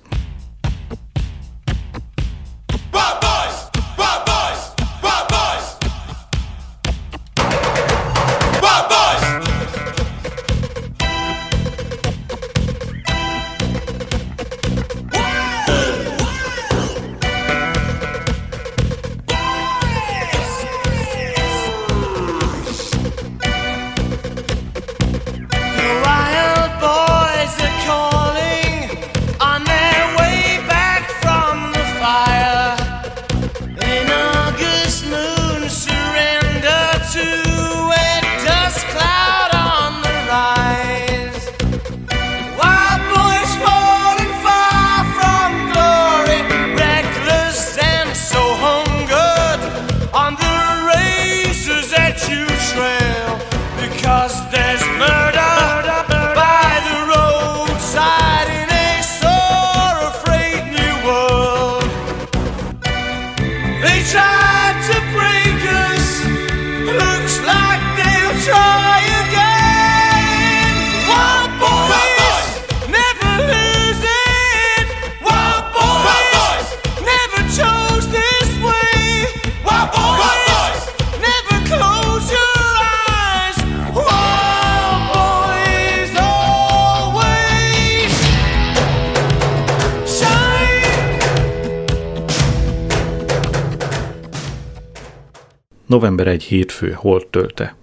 November 95.98 96.26
egy 96.26 96.42
hétfő, 96.42 96.90
holt 96.90 97.26
tölte. 97.26 97.76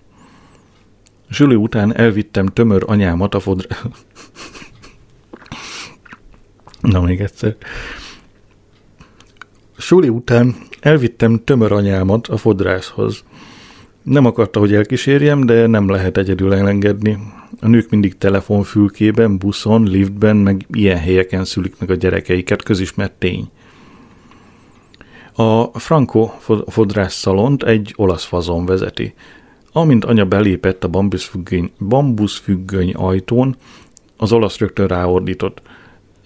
Zsüli 1.30 1.56
után 1.56 1.96
elvittem 1.96 2.46
tömör 2.46 2.84
anyámat 2.86 3.36
a 3.36 3.40
fodra... 3.40 3.76
Na, 6.82 7.02
még 7.02 7.20
egyszer. 7.20 7.56
Suli 9.78 10.10
után 10.10 10.56
elvittem 10.80 11.44
tömör 11.44 11.72
anyámat 11.72 12.28
a 12.28 12.38
fodrászhoz. 12.38 13.24
Nem 14.04 14.26
akarta, 14.26 14.60
hogy 14.60 14.74
elkísérjem, 14.74 15.46
de 15.46 15.68
nem 15.68 15.90
lehet 15.90 16.18
egyedül 16.18 16.54
elengedni. 16.54 17.18
A 17.60 17.68
nők 17.68 17.90
mindig 17.90 18.18
telefonfülkében, 18.18 19.38
buszon, 19.38 19.84
liftben, 19.84 20.36
meg 20.36 20.66
ilyen 20.72 21.00
helyeken 21.00 21.46
szülik 21.46 21.76
meg 21.80 21.90
a 21.90 21.96
gyerekeiket, 21.96 22.64
közismert 22.64 23.14
tény. 23.14 23.50
A 25.36 25.80
Franco 25.80 26.30
fodrászszalont 26.68 27.64
egy 27.64 27.94
olasz 27.96 28.24
fazon 28.24 28.66
vezeti. 28.66 29.14
Amint 29.72 30.06
anya 30.06 30.26
belépett 30.26 30.84
a 30.84 30.88
bambuszfüggöny, 30.88 31.72
bambuszfüggöny 31.80 32.94
ajtón, 32.94 33.56
az 34.18 34.32
olasz 34.32 34.58
rögtön 34.58 34.88
ráordított. 34.88 35.62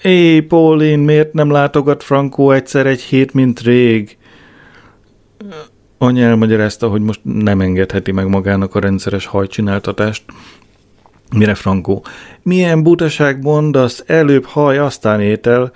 Éj, 0.03 0.39
Paulin, 0.39 0.99
miért 0.99 1.33
nem 1.33 1.51
látogat 1.51 2.03
Franco 2.03 2.51
egyszer 2.51 2.85
egy 2.85 3.01
hét, 3.01 3.33
mint 3.33 3.59
rég? 3.59 4.17
Anya 5.97 6.25
elmagyarázta, 6.25 6.87
hogy 6.87 7.01
most 7.01 7.19
nem 7.23 7.61
engedheti 7.61 8.11
meg 8.11 8.27
magának 8.27 8.75
a 8.75 8.79
rendszeres 8.79 9.25
hajcsináltatást. 9.25 10.23
Mire 11.35 11.55
Franco? 11.55 12.01
Milyen 12.43 12.83
butaság 12.83 13.43
mondasz, 13.43 14.03
előbb 14.07 14.45
haj, 14.45 14.77
aztán 14.77 15.21
étel. 15.21 15.71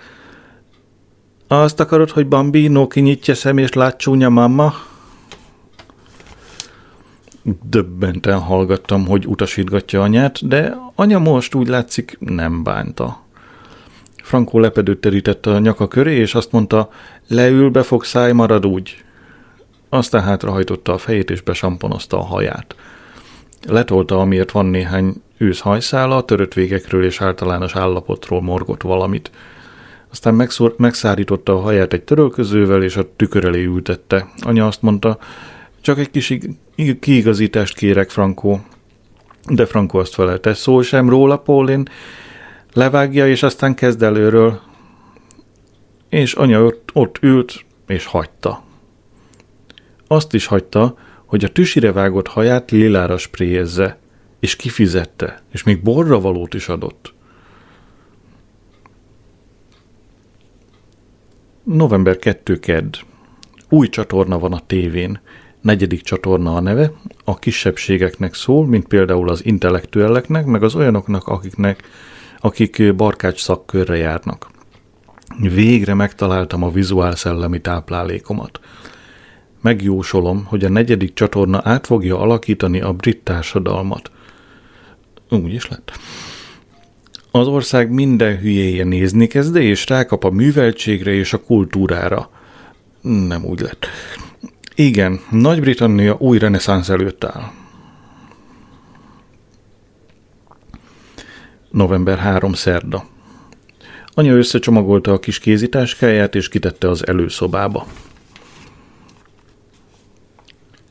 Azt 1.48 1.80
akarod, 1.80 2.10
hogy 2.10 2.28
Bambino 2.28 2.88
kinyitja 2.88 3.36
szem 3.36 3.58
és 3.58 3.74
lát 3.74 3.98
csúnya 3.98 4.30
mamma? 4.30 4.74
Döbbenten 7.64 8.40
hallgattam, 8.40 9.08
hogy 9.08 9.28
utasítgatja 9.28 10.02
anyát, 10.02 10.48
de 10.48 10.78
anya 10.96 11.20
most 11.20 11.56
úgy 11.56 11.68
látszik 11.68 12.18
nem 12.20 12.64
bánta. 12.64 13.22
Frankó 14.24 14.60
lepedőt 14.60 15.00
terítette 15.00 15.50
a 15.50 15.60
nyaka 15.60 15.88
köré, 15.88 16.16
és 16.16 16.36
azt 16.36 16.52
mondta, 16.52 16.90
leül, 17.28 17.70
be 17.70 17.84
fog 17.84 18.04
száj, 18.04 18.32
marad 18.32 18.66
úgy. 18.66 19.04
Aztán 19.90 20.24
hátrahajtotta 20.24 20.94
a 20.94 20.98
fejét, 20.98 21.30
és 21.30 21.42
besamponozta 21.42 22.20
a 22.20 22.26
haját. 22.26 22.76
Letolta, 23.68 24.20
amiért 24.20 24.52
van 24.52 24.66
néhány 24.66 25.14
ősz 25.38 25.60
hajszála, 25.60 26.26
törött 26.26 26.54
végekről 26.54 27.06
és 27.06 27.22
általános 27.22 27.76
állapotról 27.76 28.42
morgott 28.42 28.82
valamit– 28.82 29.32
aztán 30.14 30.36
megszor, 30.36 30.74
megszárította 30.78 31.54
a 31.54 31.62
haját 31.62 31.94
egy 31.94 32.04
törölközővel, 32.04 32.84
és 32.84 32.98
a 32.98 33.16
tükör 33.16 33.46
elé 33.46 33.64
ültette. 33.64 34.28
Anya 34.40 34.68
azt 34.68 34.82
mondta, 34.82 35.18
csak 35.82 36.00
egy 36.00 36.10
kis 36.10 36.38
kiigazítást 37.00 37.76
kérek, 37.76 38.10
Frankó. 38.10 38.62
De 39.50 39.66
Frankó 39.66 40.00
azt 40.00 40.14
felelte, 40.14 40.54
szó 40.54 40.82
sem 40.82 41.10
róla, 41.10 41.38
Paulin, 41.38 41.90
levágja, 42.74 43.28
és 43.28 43.44
aztán 43.44 43.76
kezd 43.76 44.04
előről. 44.04 44.62
és 46.10 46.34
anya 46.34 46.64
ott, 46.64 46.90
ott 46.94 47.18
ült, 47.22 47.66
és 47.88 48.06
hagyta. 48.06 48.64
Azt 50.08 50.34
is 50.34 50.46
hagyta, 50.46 50.98
hogy 51.26 51.44
a 51.44 51.52
tüsire 51.52 51.92
vágott 51.92 52.28
haját 52.28 52.72
lilára 52.72 53.18
spréjezze, 53.18 53.98
és 54.40 54.56
kifizette, 54.56 55.42
és 55.52 55.64
még 55.64 55.82
borra 55.82 56.20
valót 56.20 56.54
is 56.54 56.68
adott. 56.68 57.14
November 61.64 62.18
2 62.18 62.60
kedd. 62.60 62.96
Új 63.70 63.90
csatorna 63.90 64.40
van 64.40 64.54
a 64.54 64.62
tévén. 64.68 65.20
Negyedik 65.62 66.02
csatorna 66.02 66.56
a 66.56 66.60
neve, 66.60 66.92
a 67.24 67.40
kisebbségeknek 67.40 68.34
szól, 68.34 68.68
mint 68.68 68.88
például 68.88 69.30
az 69.30 69.46
intellektuelleknek, 69.46 70.46
meg 70.46 70.64
az 70.64 70.76
olyanoknak, 70.76 71.28
akiknek, 71.28 71.84
akik 72.40 72.96
barkács 72.96 73.42
szakkörre 73.42 73.98
járnak. 73.98 74.50
Végre 75.40 75.94
megtaláltam 75.94 76.64
a 76.64 76.72
vizuál 76.72 77.16
szellemi 77.16 77.62
táplálékomat. 77.62 78.60
Megjósolom, 79.62 80.46
hogy 80.46 80.66
a 80.66 80.70
negyedik 80.70 81.14
csatorna 81.14 81.62
át 81.64 81.86
fogja 81.86 82.20
alakítani 82.20 82.82
a 82.82 82.94
brit 82.94 83.24
társadalmat. 83.24 84.12
Úgy 85.30 85.54
is 85.54 85.68
lett. 85.68 85.92
Az 87.36 87.48
ország 87.48 87.92
minden 87.92 88.38
hülyéje 88.38 88.84
nézni 88.84 89.28
kezde, 89.28 89.62
és 89.62 89.88
rákap 89.88 90.24
a 90.24 90.30
műveltségre 90.30 91.12
és 91.12 91.34
a 91.34 91.42
kultúrára. 91.42 92.30
Nem 93.02 93.46
úgy 93.46 93.60
lett. 93.60 93.86
Igen, 94.76 95.20
Nagy-Britannia 95.30 96.16
új 96.20 96.38
reneszánsz 96.38 96.90
előtt 96.90 97.24
áll. 97.24 97.52
November 101.70 102.18
3. 102.18 102.54
szerda. 102.54 103.06
Anya 104.08 104.34
összecsomagolta 104.34 105.12
a 105.12 105.20
kis 105.20 105.40
kézitáskáját, 105.40 106.36
és 106.36 106.50
kitette 106.50 106.90
az 106.90 107.08
előszobába. 107.08 107.88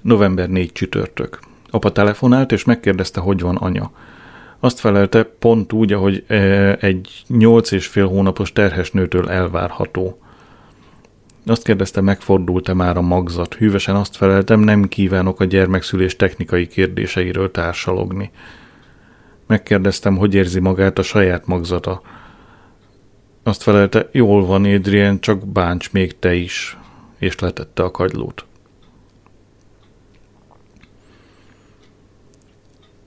November 0.00 0.48
4 0.48 0.72
csütörtök. 0.72 1.40
Apa 1.70 1.92
telefonált, 1.92 2.52
és 2.52 2.64
megkérdezte, 2.64 3.20
hogy 3.20 3.40
van 3.40 3.56
anya. 3.56 3.90
Azt 4.64 4.78
felelte, 4.78 5.22
pont 5.22 5.72
úgy, 5.72 5.92
ahogy 5.92 6.24
e, 6.26 6.36
egy 6.80 7.22
nyolc 7.26 7.70
és 7.70 7.86
fél 7.86 8.06
hónapos 8.06 8.52
terhes 8.52 8.90
nőtől 8.90 9.30
elvárható. 9.30 10.18
Azt 11.46 11.64
kérdezte, 11.64 12.00
megfordult-e 12.00 12.74
már 12.74 12.96
a 12.96 13.00
magzat. 13.00 13.54
Hűvesen 13.54 13.96
azt 13.96 14.16
feleltem, 14.16 14.60
nem 14.60 14.88
kívánok 14.88 15.40
a 15.40 15.44
gyermekszülés 15.44 16.16
technikai 16.16 16.66
kérdéseiről 16.66 17.50
társalogni. 17.50 18.30
Megkérdeztem, 19.46 20.16
hogy 20.16 20.34
érzi 20.34 20.60
magát 20.60 20.98
a 20.98 21.02
saját 21.02 21.46
magzata. 21.46 22.02
Azt 23.42 23.62
felelte, 23.62 24.08
jól 24.12 24.46
van, 24.46 24.64
Adrian, 24.64 25.20
csak 25.20 25.46
bánts 25.46 25.92
még 25.92 26.18
te 26.18 26.34
is, 26.34 26.78
és 27.18 27.38
letette 27.38 27.82
a 27.82 27.90
kagylót. 27.90 28.44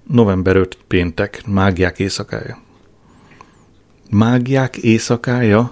November 0.08 0.56
5 0.56 0.78
péntek, 0.88 1.42
mágiák 1.48 2.00
éjszakája. 2.00 2.58
Mágiák 4.10 4.78
éjszakája? 4.78 5.72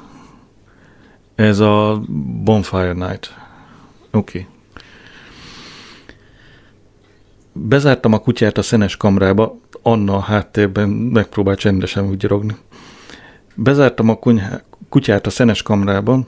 Ez 1.36 1.60
a 1.60 2.02
Bonfire 2.44 2.94
Night. 2.94 3.36
Oké. 4.12 4.40
Okay. 4.40 4.48
Bezártam 7.54 8.14
a 8.14 8.20
kutyát 8.20 8.58
a 8.58 8.62
szenes 8.62 8.98
kamrába, 8.98 9.60
Anna 9.82 10.16
a 10.16 10.20
háttérben 10.20 10.90
megpróbál 10.90 11.56
csendesen 11.56 12.10
vigyorogni. 12.10 12.56
Bezártam 13.56 14.10
a 14.10 14.20
kutyát 14.90 15.26
a 15.26 15.30
szenes 15.30 15.62
kamrában, 15.62 16.28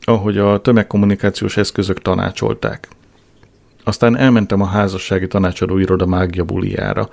ahogy 0.00 0.38
a 0.38 0.60
tömegkommunikációs 0.60 1.56
eszközök 1.56 2.02
tanácsolták. 2.02 2.88
Aztán 3.84 4.16
elmentem 4.16 4.60
a 4.60 4.66
házassági 4.66 5.26
tanácsadó 5.26 5.78
iroda 5.78 6.06
mágia 6.06 6.44
buliára. 6.44 7.08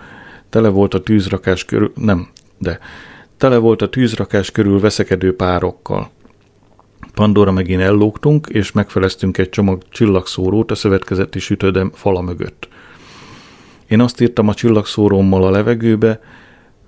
Tele 0.54 0.70
volt 0.70 0.94
a 0.94 1.02
tűzrakás 1.02 1.66
körül, 1.66 1.92
nem, 1.96 2.28
de 2.58 2.80
tele 3.38 3.58
volt 3.58 3.82
a 3.82 3.90
tűzrakás 3.90 4.52
körül 4.52 4.80
veszekedő 4.80 5.36
párokkal. 5.36 6.10
Pandora 7.14 7.52
meg 7.52 7.70
én 7.70 7.80
ellógtunk, 7.80 8.48
és 8.48 8.72
megfeleztünk 8.72 9.38
egy 9.38 9.50
csomag 9.50 9.84
csillagszórót 9.90 10.72
a 10.72 10.76
szövetkezeti 10.76 11.40
sütődem 11.40 11.92
fala 11.94 12.22
mögött. 12.22 12.68
Én 13.88 14.00
azt 14.00 14.22
írtam 14.22 14.48
a 14.48 14.54
csillagszórómmal 14.54 15.44
a 15.44 15.50
levegőbe, 15.50 16.20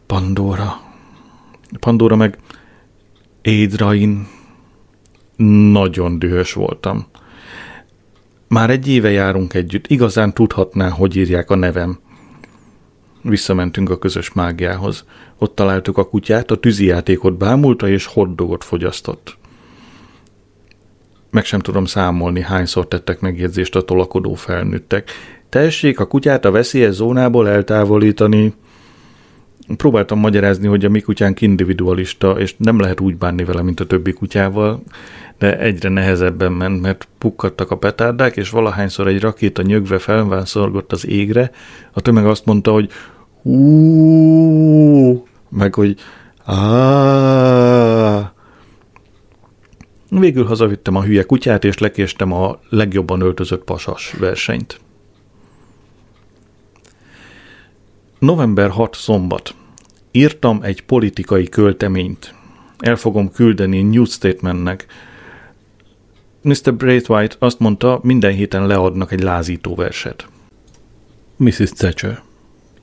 Pandora. 0.05 0.81
Pandora 1.79 2.15
meg 2.15 2.37
Édrain. 3.41 4.27
Nagyon 5.71 6.19
dühös 6.19 6.53
voltam. 6.53 7.05
Már 8.47 8.69
egy 8.69 8.87
éve 8.87 9.11
járunk 9.11 9.53
együtt, 9.53 9.87
igazán 9.87 10.33
tudhatná, 10.33 10.89
hogy 10.89 11.15
írják 11.15 11.49
a 11.49 11.55
nevem. 11.55 12.03
Visszamentünk 13.29 13.89
a 13.89 13.97
közös 13.97 14.33
mágiához. 14.33 15.05
Ott 15.37 15.55
találtuk 15.55 15.97
a 15.97 16.07
kutyát, 16.07 16.51
a 16.51 16.55
tűzijátékot 16.55 17.37
bámulta 17.37 17.87
és 17.87 18.05
hotdogot 18.05 18.63
fogyasztott. 18.63 19.37
Meg 21.31 21.45
sem 21.45 21.59
tudom 21.59 21.85
számolni, 21.85 22.41
hányszor 22.41 22.87
tettek 22.87 23.19
megjegyzést 23.19 23.75
a 23.75 23.81
tolakodó 23.81 24.33
felnőttek. 24.33 25.11
Tessék 25.49 25.99
a 25.99 26.07
kutyát 26.07 26.45
a 26.45 26.51
veszélyes 26.51 26.93
zónából 26.93 27.49
eltávolítani. 27.49 28.53
Próbáltam 29.77 30.19
magyarázni, 30.19 30.67
hogy 30.67 30.85
a 30.85 30.89
mi 30.89 30.99
kutyánk 31.01 31.41
individualista, 31.41 32.39
és 32.39 32.55
nem 32.57 32.79
lehet 32.79 32.99
úgy 32.99 33.17
bánni 33.17 33.43
vele, 33.43 33.61
mint 33.61 33.79
a 33.79 33.85
többi 33.85 34.13
kutyával, 34.13 34.83
de 35.37 35.59
egyre 35.59 35.89
nehezebben 35.89 36.51
ment, 36.51 36.81
mert 36.81 37.07
pukkadtak 37.17 37.71
a 37.71 37.77
petárdák, 37.77 38.37
és 38.37 38.49
valahányszor 38.49 39.07
egy 39.07 39.21
rakéta 39.21 39.61
nyögve 39.61 39.99
felvánszorgott 39.99 40.91
az 40.91 41.07
égre, 41.07 41.51
a 41.91 42.01
tömeg 42.01 42.25
azt 42.25 42.45
mondta, 42.45 42.71
hogy 42.71 42.89
hú, 43.45 45.25
meg 45.49 45.73
hogy 45.73 45.95
áááá. 46.43 48.33
Végül 50.09 50.45
hazavittem 50.45 50.95
a 50.95 51.03
hülye 51.03 51.23
kutyát, 51.23 51.63
és 51.63 51.77
lekéstem 51.77 52.31
a 52.31 52.59
legjobban 52.69 53.21
öltözött 53.21 53.63
pasas 53.63 54.11
versenyt. 54.19 54.79
November 58.19 58.69
6 58.69 58.95
szombat. 58.95 59.55
Írtam 60.11 60.59
egy 60.61 60.83
politikai 60.83 61.49
költeményt. 61.49 62.33
El 62.77 62.95
fogom 62.95 63.31
küldeni 63.31 63.81
New 63.81 64.05
Statementnek. 64.05 64.85
Mr. 66.41 66.75
Braithwaite 66.75 67.35
azt 67.39 67.59
mondta, 67.59 67.99
minden 68.03 68.33
héten 68.33 68.67
leadnak 68.67 69.11
egy 69.11 69.21
lázító 69.21 69.75
verset. 69.75 70.27
Mrs. 71.37 71.71
Thatcher. 71.71 72.23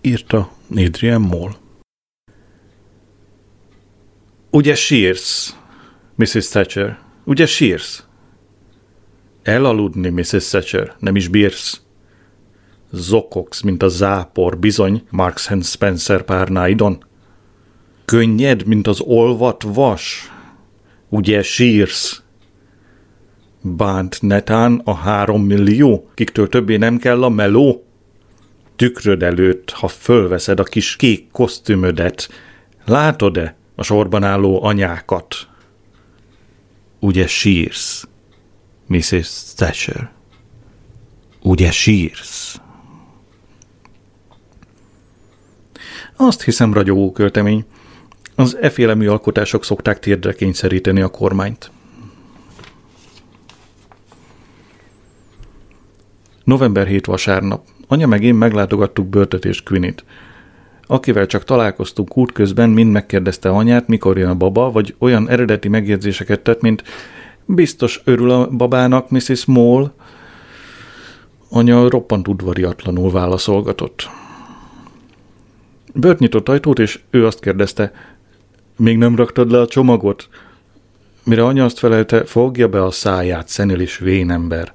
Írta 0.05 0.53
Adrian 0.77 1.21
Moll. 1.21 1.55
Ugye 4.51 4.75
sírsz, 4.75 5.57
Mrs. 6.15 6.49
Thatcher? 6.49 6.99
Ugye 7.25 7.47
sírsz? 7.47 8.07
Elaludni, 9.43 10.09
Mrs. 10.09 10.49
Thatcher, 10.49 10.95
nem 10.99 11.17
is 11.17 11.29
bírsz. 11.29 11.81
Zokogsz, 12.91 13.61
mint 13.61 13.83
a 13.83 13.89
zápor, 13.89 14.59
bizony, 14.59 15.03
Marks 15.11 15.51
and 15.51 15.65
Spencer 15.65 16.23
párnáidon. 16.23 17.05
Könnyed, 18.05 18.67
mint 18.67 18.87
az 18.87 19.01
olvat 19.01 19.63
vas. 19.63 20.33
Ugye 21.09 21.43
sírsz? 21.43 22.23
Bánt 23.61 24.23
netán 24.23 24.81
a 24.85 24.95
három 24.95 25.43
millió, 25.43 26.11
kiktől 26.15 26.49
többé 26.49 26.77
nem 26.77 26.99
kell 26.99 27.23
a 27.23 27.29
meló? 27.29 27.87
Tükröd 28.83 29.23
előtt, 29.23 29.71
ha 29.71 29.89
fölveszed 29.89 30.61
a 30.61 30.63
kis 30.63 30.97
kék 30.97 31.31
kosztümödet, 31.31 32.29
látod-e 32.85 33.57
a 33.75 33.83
sorban 33.83 34.23
álló 34.25 34.65
anyákat? 34.65 35.35
Ugye 36.99 37.27
sírsz, 37.27 38.09
Mrs. 38.87 39.55
Thatcher? 39.55 40.11
Ugye 41.43 41.71
sírsz? 41.71 42.61
Azt 46.17 46.43
hiszem 46.43 46.73
ragyogó 46.73 47.13
költemény. 47.13 47.65
Az 48.35 48.57
eféle 48.57 48.95
műalkotások 48.95 49.65
szokták 49.65 49.99
térdre 49.99 50.33
kényszeríteni 50.33 51.01
a 51.01 51.09
kormányt. 51.09 51.71
November 56.45 56.87
7 56.87 57.07
vasárnap. 57.07 57.65
Anya 57.93 58.07
meg 58.07 58.23
én 58.23 58.35
meglátogattuk 58.35 59.07
Börtöt 59.07 59.45
és 59.45 59.63
Quinit. 59.63 60.05
Akivel 60.87 61.27
csak 61.27 61.45
találkoztunk 61.45 62.17
útközben, 62.17 62.71
mind 62.71 62.93
megkérdezte 62.93 63.49
anyát, 63.49 63.89
mikor 63.89 64.19
jön 64.19 64.29
a 64.29 64.35
baba, 64.35 64.71
vagy 64.71 64.95
olyan 64.99 65.29
eredeti 65.29 65.69
megjegyzéseket 65.69 66.41
tett, 66.41 66.61
mint 66.61 66.83
biztos 67.45 68.01
örül 68.05 68.31
a 68.31 68.49
babának, 68.49 69.11
Mrs. 69.11 69.45
Moll. 69.45 69.93
Anya 71.51 71.89
roppant 71.89 72.29
udvariatlanul 72.29 73.11
válaszolgatott. 73.11 74.11
Bört 75.95 76.19
nyitott 76.19 76.49
ajtót, 76.49 76.79
és 76.79 77.01
ő 77.11 77.27
azt 77.27 77.41
kérdezte, 77.41 77.93
még 78.77 78.99
nem 78.99 79.17
raktad 79.17 79.51
le 79.51 79.61
a 79.61 79.67
csomagot? 79.67 80.29
Mire 81.25 81.45
anya 81.45 81.65
azt 81.65 81.79
felelte, 81.79 82.25
fogja 82.25 82.69
be 82.69 82.85
a 82.85 82.91
száját, 82.91 83.49
szenelis 83.49 83.99
vénember. 83.99 84.73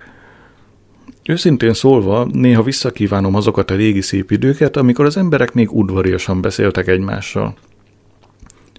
Őszintén 1.27 1.73
szólva, 1.73 2.27
néha 2.31 2.63
visszakívánom 2.63 3.35
azokat 3.35 3.71
a 3.71 3.75
régi 3.75 4.01
szép 4.01 4.31
időket, 4.31 4.77
amikor 4.77 5.05
az 5.05 5.17
emberek 5.17 5.53
még 5.53 5.71
udvariasan 5.71 6.41
beszéltek 6.41 6.87
egymással. 6.87 7.55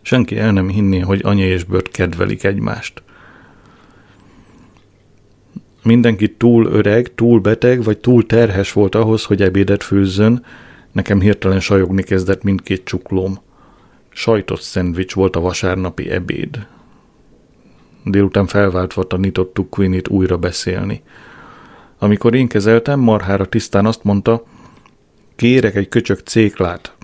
Senki 0.03 0.39
el 0.39 0.53
nem 0.53 0.69
hinné, 0.69 0.99
hogy 0.99 1.21
anya 1.25 1.45
és 1.45 1.65
bőt 1.65 1.89
kedvelik 1.89 2.45
egymást. 2.45 3.03
Mindenki 5.83 6.35
túl 6.35 6.67
öreg, 6.67 7.15
túl 7.15 7.41
beteg, 7.41 7.83
vagy 7.83 7.99
túl 7.99 8.27
terhes 8.27 8.73
volt 8.73 8.95
ahhoz, 8.95 9.25
hogy 9.25 9.43
ebédet 9.43 9.83
főzzön, 9.83 10.45
nekem 10.93 11.21
hirtelen 11.21 11.61
sajogni 11.61 12.03
kezdett 12.03 12.43
mindkét 12.43 12.85
csuklóm. 12.85 13.39
Sajtos 14.09 14.61
szendvics 14.61 15.15
volt 15.15 15.37
a 15.37 15.41
vasárnapi 15.41 16.11
ebéd. 16.11 16.67
Délután 18.05 18.47
felváltva 18.47 19.05
tanítottuk 19.05 19.71
Queenit 19.71 20.09
újra 20.09 20.37
beszélni. 20.37 21.03
Amikor 21.99 22.35
én 22.35 22.49
kezeltem, 22.49 23.01
marhára 23.01 23.47
tisztán 23.47 23.87
azt 23.87 24.05
mondta, 24.05 24.43
kérek 25.37 25.75
egy 25.75 25.89
köcsök 25.89 26.19
céklát. 26.19 26.97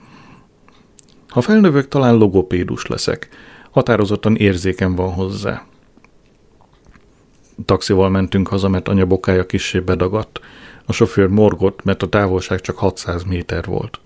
Ha 1.28 1.40
felnövök, 1.40 1.88
talán 1.88 2.14
logopédus 2.14 2.86
leszek. 2.86 3.28
Határozottan 3.70 4.36
érzéken 4.36 4.94
van 4.94 5.12
hozzá. 5.12 5.66
Taxival 7.64 8.08
mentünk 8.08 8.48
haza, 8.48 8.68
mert 8.68 8.88
anya 8.88 9.06
bokája 9.06 9.46
kissé 9.46 9.80
bedagadt. 9.80 10.40
A 10.86 10.92
sofőr 10.92 11.28
morgott, 11.28 11.84
mert 11.84 12.02
a 12.02 12.08
távolság 12.08 12.60
csak 12.60 12.78
600 12.78 13.22
méter 13.22 13.64
volt. 13.64 14.00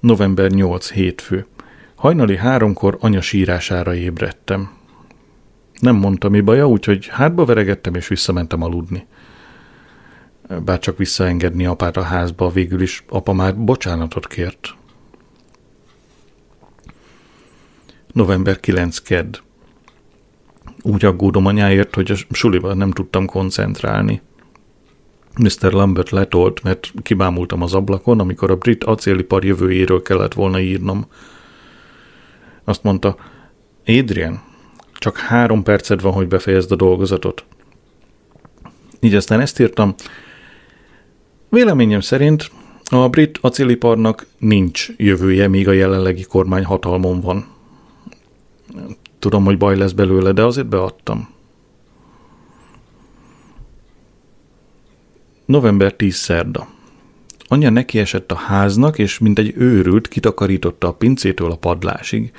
November 0.00 0.50
8 0.50 0.90
hétfő. 0.90 1.46
Hajnali 1.94 2.36
háromkor 2.36 2.96
anya 3.00 3.20
sírására 3.20 3.94
ébredtem. 3.94 4.77
Nem 5.80 5.96
mondta 5.96 6.28
mi 6.28 6.40
baja, 6.40 6.68
úgyhogy 6.68 7.06
hátba 7.06 7.44
veregettem 7.44 7.94
és 7.94 8.08
visszamentem 8.08 8.62
aludni. 8.62 9.06
Bár 10.64 10.78
csak 10.78 10.98
visszaengedni 10.98 11.66
apát 11.66 11.96
a 11.96 12.02
házba, 12.02 12.48
végül 12.48 12.80
is 12.80 13.04
apa 13.08 13.32
már 13.32 13.56
bocsánatot 13.56 14.26
kért. 14.26 14.74
November 18.12 18.60
9 18.60 18.98
kedd. 18.98 19.38
Úgy 20.82 21.04
aggódom 21.04 21.46
anyáért, 21.46 21.94
hogy 21.94 22.10
a 22.10 22.34
suliban 22.34 22.76
nem 22.76 22.90
tudtam 22.90 23.26
koncentrálni. 23.26 24.22
Mr. 25.38 25.72
Lambert 25.72 26.10
letolt, 26.10 26.62
mert 26.62 26.92
kibámultam 27.02 27.62
az 27.62 27.74
ablakon, 27.74 28.20
amikor 28.20 28.50
a 28.50 28.56
brit 28.56 28.84
acélipar 28.84 29.44
jövőjéről 29.44 30.02
kellett 30.02 30.34
volna 30.34 30.60
írnom. 30.60 31.06
Azt 32.64 32.82
mondta, 32.82 33.16
Adrian, 33.86 34.42
csak 34.98 35.16
három 35.16 35.62
perced 35.62 36.00
van, 36.00 36.12
hogy 36.12 36.28
befejezd 36.28 36.72
a 36.72 36.76
dolgozatot. 36.76 37.44
Így 39.00 39.14
aztán 39.14 39.40
ezt 39.40 39.60
írtam. 39.60 39.94
Véleményem 41.48 42.00
szerint 42.00 42.50
a 42.90 43.08
brit 43.08 43.38
acéliparnak 43.40 44.26
nincs 44.38 44.88
jövője, 44.96 45.48
míg 45.48 45.68
a 45.68 45.72
jelenlegi 45.72 46.22
kormány 46.22 46.64
hatalmon 46.64 47.20
van. 47.20 47.46
Tudom, 49.18 49.44
hogy 49.44 49.58
baj 49.58 49.76
lesz 49.76 49.92
belőle, 49.92 50.32
de 50.32 50.44
azért 50.44 50.68
beadtam. 50.68 51.28
November 55.44 55.94
10 55.94 56.14
szerda. 56.14 56.68
Anya 57.48 57.70
nekiesett 57.70 58.32
a 58.32 58.36
háznak, 58.36 58.98
és 58.98 59.18
mint 59.18 59.38
egy 59.38 59.52
őrült 59.56 60.08
kitakarította 60.08 60.88
a 60.88 60.92
pincétől 60.92 61.50
a 61.50 61.56
padlásig. 61.56 62.32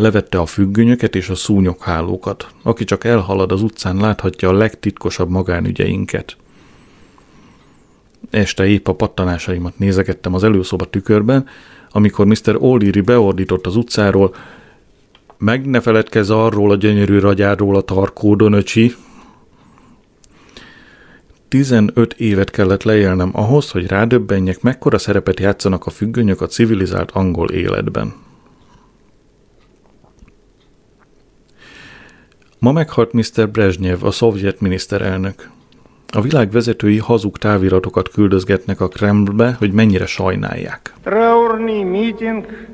Levette 0.00 0.38
a 0.38 0.46
függönyöket 0.46 1.14
és 1.14 1.28
a 1.28 1.34
szúnyoghálókat. 1.34 2.48
Aki 2.62 2.84
csak 2.84 3.04
elhalad 3.04 3.52
az 3.52 3.62
utcán, 3.62 3.96
láthatja 3.96 4.48
a 4.48 4.52
legtitkosabb 4.52 5.28
magánügyeinket. 5.28 6.36
Este 8.30 8.66
épp 8.66 8.88
a 8.88 8.94
pattanásaimat 8.94 9.78
nézegettem 9.78 10.34
az 10.34 10.44
előszoba 10.44 10.84
tükörben, 10.84 11.46
amikor 11.90 12.26
Mr. 12.26 12.36
O'Leary 12.44 13.02
beordított 13.04 13.66
az 13.66 13.76
utcáról, 13.76 14.34
meg 15.38 15.66
ne 15.66 15.80
feledkezz 15.80 16.30
arról 16.30 16.70
a 16.70 16.76
gyönyörű 16.76 17.18
ragyáról 17.18 17.76
a 17.76 17.80
tarkódon, 17.80 18.52
öcsi. 18.52 18.94
15 21.48 22.12
évet 22.12 22.50
kellett 22.50 22.82
leélnem 22.82 23.30
ahhoz, 23.32 23.70
hogy 23.70 23.86
rádöbbenjek, 23.86 24.62
mekkora 24.62 24.98
szerepet 24.98 25.40
játszanak 25.40 25.86
a 25.86 25.90
függönyök 25.90 26.40
a 26.40 26.46
civilizált 26.46 27.10
angol 27.10 27.50
életben. 27.50 28.28
Ma 32.59 32.71
meghalt 32.71 33.13
Mr. 33.13 33.49
Brezhnev, 33.49 34.03
a 34.03 34.11
szovjet 34.11 34.59
miniszterelnök. 34.59 35.49
A 36.13 36.21
világ 36.21 36.51
vezetői 36.51 36.97
hazug 36.97 37.37
táviratokat 37.37 38.09
küldözgetnek 38.09 38.81
a 38.81 38.87
Kremlbe, 38.87 39.55
hogy 39.59 39.71
mennyire 39.71 40.05
sajnálják. 40.05 40.93
Траурный 41.03 41.83
митинг, 41.83 42.67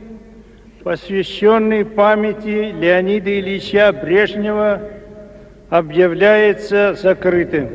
посвященный 0.84 1.86
памяти 1.86 2.74
Леонида 2.80 3.30
Ильича 3.30 3.92
Брежнева, 3.92 4.82
объявляется 5.70 6.94
закрытым. 6.94 7.70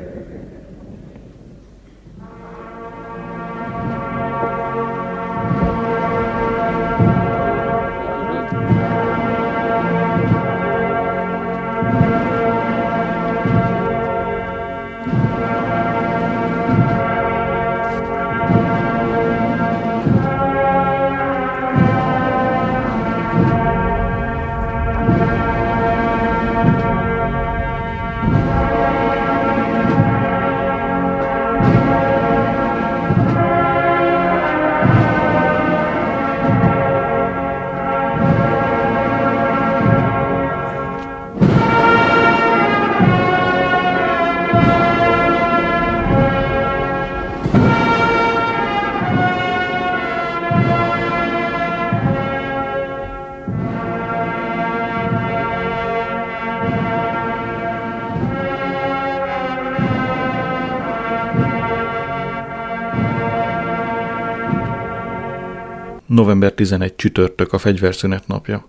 November 66.22 66.54
11 66.54 66.96
csütörtök 66.96 67.54
a 67.54 67.58
fegyverszünet 67.58 68.28
napja. 68.28 68.66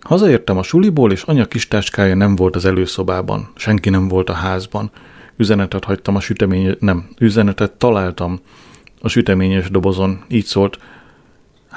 Hazaértem 0.00 0.58
a 0.58 0.62
suliból, 0.62 1.12
és 1.12 1.22
anya 1.22 1.46
kis 1.46 1.68
táskája 1.68 2.14
nem 2.14 2.36
volt 2.36 2.56
az 2.56 2.64
előszobában. 2.64 3.48
Senki 3.54 3.90
nem 3.90 4.08
volt 4.08 4.30
a 4.30 4.32
házban. 4.32 4.90
Üzenetet 5.36 5.84
hagytam 5.84 6.16
a 6.16 6.20
sütemény... 6.20 6.76
Nem, 6.80 7.08
üzenetet 7.18 7.72
találtam 7.72 8.40
a 9.00 9.08
süteményes 9.08 9.70
dobozon. 9.70 10.24
Így 10.28 10.44
szólt. 10.44 10.78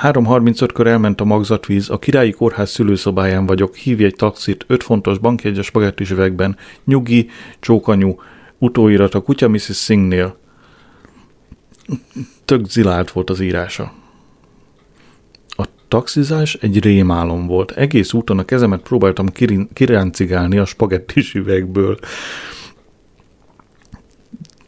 3.35-kor 0.02 0.88
elment 0.88 1.22
a 1.22 1.26
magzatvíz, 1.26 1.90
a 1.90 2.00
királyi 2.00 2.32
kórház 2.32 2.70
szülőszobáján 2.70 3.46
vagyok, 3.46 3.76
hívj 3.76 4.04
egy 4.04 4.16
taxit, 4.16 4.66
5 4.68 4.84
fontos 4.84 5.18
bankjegyes 5.18 5.66
spagettis 5.66 6.12
üvegben, 6.12 6.58
nyugi, 6.86 7.30
csókanyú, 7.60 8.22
utóirat 8.58 9.14
a 9.14 9.22
kutya 9.22 9.50
Mrs. 9.50 9.84
Singnél. 9.84 10.38
Tök 12.46 12.66
zilált 12.66 13.12
volt 13.12 13.30
az 13.30 13.40
írása 13.40 13.98
taxizás 15.90 16.54
egy 16.54 16.80
rémálom 16.80 17.48
volt. 17.48 17.72
Egész 17.72 18.14
úton 18.14 18.40
a 18.40 18.46
kezemet 18.46 18.82
próbáltam 18.82 19.26
kiráncigálni 19.74 20.58
a 20.58 20.66
spagettis 20.66 21.34
üvegből. 21.34 21.98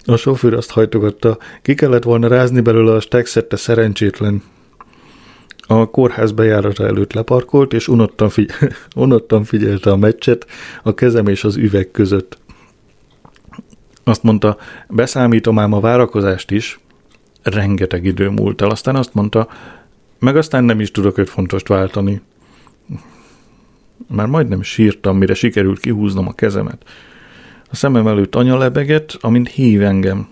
A 0.06 0.16
sofőr 0.16 0.54
azt 0.54 0.72
hajtogatta, 0.72 1.38
ki 1.62 1.74
kellett 1.74 2.04
volna 2.04 2.28
rázni 2.28 2.62
belőle 2.62 2.92
a 2.92 3.00
stekszette 3.00 3.56
szerencsétlen. 3.56 4.44
A 5.68 5.90
kórház 5.90 6.32
bejárata 6.32 6.86
előtt 6.86 7.14
leparkolt, 7.14 7.74
és 7.74 7.88
unottan, 7.88 8.30
figy- 8.30 8.54
unottan 8.96 9.44
figyelte 9.44 9.92
a 9.92 9.96
meccset 9.96 10.46
a 10.84 10.94
kezem 10.94 11.28
és 11.28 11.44
az 11.44 11.56
üveg 11.56 11.92
között. 11.92 12.38
Azt 14.04 14.24
mondta, 14.24 14.58
beszámítom 14.88 15.60
ám 15.60 15.74
a 15.74 15.80
várakozást 15.80 16.52
is. 16.52 16.80
Rengeteg 17.44 18.06
idő 18.06 18.30
múlt 18.30 18.62
el. 18.62 18.70
Aztán 18.70 18.96
azt 18.96 19.14
mondta, 19.14 19.48
meg 20.22 20.36
aztán 20.38 20.64
nem 20.64 20.80
is 20.80 20.92
tudok 20.92 21.18
öt 21.18 21.30
fontost 21.30 21.68
váltani. 21.68 22.22
Már 24.08 24.28
majdnem 24.28 24.62
sírtam, 24.62 25.18
mire 25.18 25.34
sikerült 25.34 25.80
kihúznom 25.80 26.28
a 26.28 26.34
kezemet. 26.34 26.84
A 27.70 27.76
szemem 27.76 28.08
előtt 28.08 28.36
anya 28.36 28.58
lebegett, 28.58 29.18
amint 29.22 29.50
hív 29.50 29.82
engem. 29.82 30.28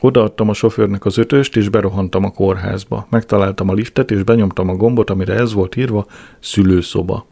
Odaadtam 0.00 0.48
a 0.48 0.52
sofőrnek 0.52 1.04
az 1.04 1.18
ötöst, 1.18 1.56
és 1.56 1.68
berohantam 1.68 2.24
a 2.24 2.30
kórházba. 2.30 3.06
Megtaláltam 3.10 3.68
a 3.68 3.72
liftet, 3.72 4.10
és 4.10 4.22
benyomtam 4.22 4.68
a 4.68 4.74
gombot, 4.74 5.10
amire 5.10 5.34
ez 5.34 5.52
volt 5.52 5.76
írva, 5.76 6.06
szülőszoba. 6.40 7.26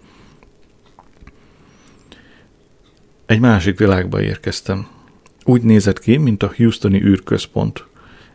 Egy 3.26 3.40
másik 3.40 3.78
világba 3.78 4.22
érkeztem. 4.22 4.86
Úgy 5.44 5.62
nézett 5.62 5.98
ki, 5.98 6.16
mint 6.16 6.42
a 6.42 6.52
Houstoni 6.56 7.02
űrközpont. 7.02 7.86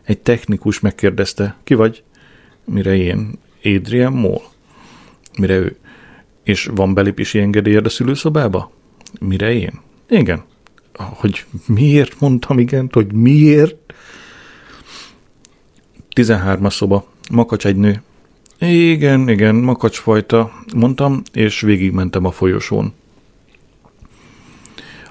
Egy 0.02 0.18
technikus 0.18 0.80
megkérdezte, 0.80 1.56
ki 1.64 1.74
vagy? 1.74 2.02
Mire 2.64 2.96
én, 2.96 3.38
Adrian 3.64 4.12
Moll. 4.12 4.40
Mire 5.38 5.56
ő, 5.56 5.76
és 6.42 6.70
van 6.74 6.94
belépési 6.94 7.38
engedélyed 7.38 7.86
a 7.86 7.88
szülőszobába? 7.88 8.72
Mire 9.20 9.52
én? 9.52 9.80
Igen. 10.08 10.42
Hogy 10.94 11.44
miért 11.66 12.20
mondtam 12.20 12.58
igen, 12.58 12.88
hogy 12.92 13.12
miért? 13.12 13.94
13-as 16.14 16.74
szoba, 16.74 17.06
makacs 17.30 17.66
egy 17.66 17.76
nő. 17.76 18.02
Igen, 18.58 19.28
igen, 19.28 19.54
makacsfajta, 19.54 20.52
mondtam, 20.74 21.22
és 21.32 21.60
végigmentem 21.60 22.24
a 22.24 22.30
folyosón. 22.30 22.92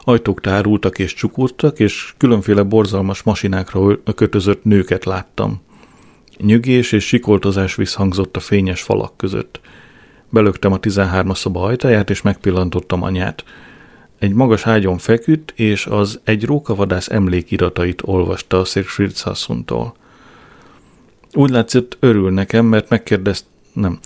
Ajtók 0.03 0.41
tárultak 0.41 0.99
és 0.99 1.13
csukurtak, 1.13 1.79
és 1.79 2.13
különféle 2.17 2.63
borzalmas 2.63 3.23
masinákra 3.23 4.03
kötözött 4.15 4.63
nőket 4.63 5.05
láttam. 5.05 5.61
Nyögés 6.41 6.91
és 6.91 7.07
sikoltozás 7.07 7.75
visszhangzott 7.75 8.35
a 8.35 8.39
fényes 8.39 8.81
falak 8.81 9.17
között. 9.17 9.59
Belögtem 10.29 10.71
a 10.71 10.79
13-as 10.79 11.35
szoba 11.35 11.63
ajtaját, 11.63 12.09
és 12.09 12.21
megpillantottam 12.21 13.03
anyát. 13.03 13.43
Egy 14.19 14.33
magas 14.33 14.67
ágyon 14.67 14.97
feküdt, 14.97 15.53
és 15.55 15.85
az 15.85 16.19
egy 16.23 16.45
rókavadász 16.45 17.09
emlékiratait 17.09 18.01
olvasta 18.05 18.59
a 18.59 18.65
Siegfried 18.65 19.15
Sassuntól. 19.15 19.95
Úgy 21.33 21.49
látszott, 21.49 21.97
örül 21.99 22.31
nekem, 22.31 22.65
mert 22.65 22.89
megkérdezt... 22.89 23.45
Nem. 23.73 23.99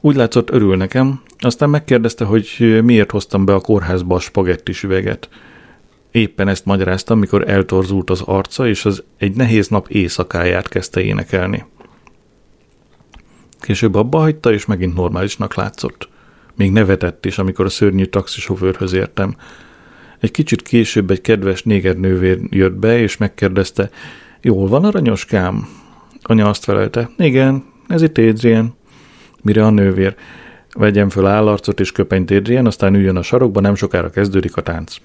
Úgy 0.00 0.16
látszott, 0.16 0.50
örül 0.50 0.76
nekem, 0.76 1.20
aztán 1.38 1.70
megkérdezte, 1.70 2.24
hogy 2.24 2.80
miért 2.84 3.10
hoztam 3.10 3.44
be 3.44 3.54
a 3.54 3.60
kórházba 3.60 4.14
a 4.14 4.20
spagettis 4.20 4.82
üveget. 4.82 5.28
Éppen 6.10 6.48
ezt 6.48 6.64
magyaráztam, 6.64 7.18
mikor 7.18 7.48
eltorzult 7.48 8.10
az 8.10 8.20
arca, 8.20 8.68
és 8.68 8.84
az 8.84 9.02
egy 9.18 9.36
nehéz 9.36 9.68
nap 9.68 9.88
éjszakáját 9.88 10.68
kezdte 10.68 11.00
énekelni. 11.00 11.64
Később 13.62 13.94
abba 13.94 14.18
hagyta, 14.18 14.52
és 14.52 14.66
megint 14.66 14.94
normálisnak 14.94 15.54
látszott. 15.54 16.08
Még 16.54 16.72
nevetett 16.72 17.26
is, 17.26 17.38
amikor 17.38 17.64
a 17.64 17.68
szörnyű 17.68 18.04
taxisofőrhöz 18.04 18.92
értem. 18.92 19.36
Egy 20.20 20.30
kicsit 20.30 20.62
később 20.62 21.10
egy 21.10 21.20
kedves 21.20 21.62
négernővér 21.62 22.38
jött 22.50 22.74
be, 22.74 22.98
és 22.98 23.16
megkérdezte, 23.16 23.90
jól 24.40 24.68
van, 24.68 24.84
aranyoskám? 24.84 25.68
Anya 26.22 26.48
azt 26.48 26.64
felelte, 26.64 27.10
igen, 27.16 27.64
ez 27.88 28.02
itt 28.02 28.18
Adrian. 28.18 28.74
Mire 29.42 29.64
a 29.66 29.70
nővér, 29.70 30.14
vegyem 30.72 31.08
föl 31.08 31.26
állarcot 31.26 31.80
és 31.80 31.92
köpenyt 31.92 32.30
Adrian, 32.30 32.66
aztán 32.66 32.94
üljön 32.94 33.16
a 33.16 33.22
sarokba, 33.22 33.60
nem 33.60 33.74
sokára 33.74 34.10
kezdődik 34.10 34.56
a 34.56 34.62
tánc. 34.62 34.96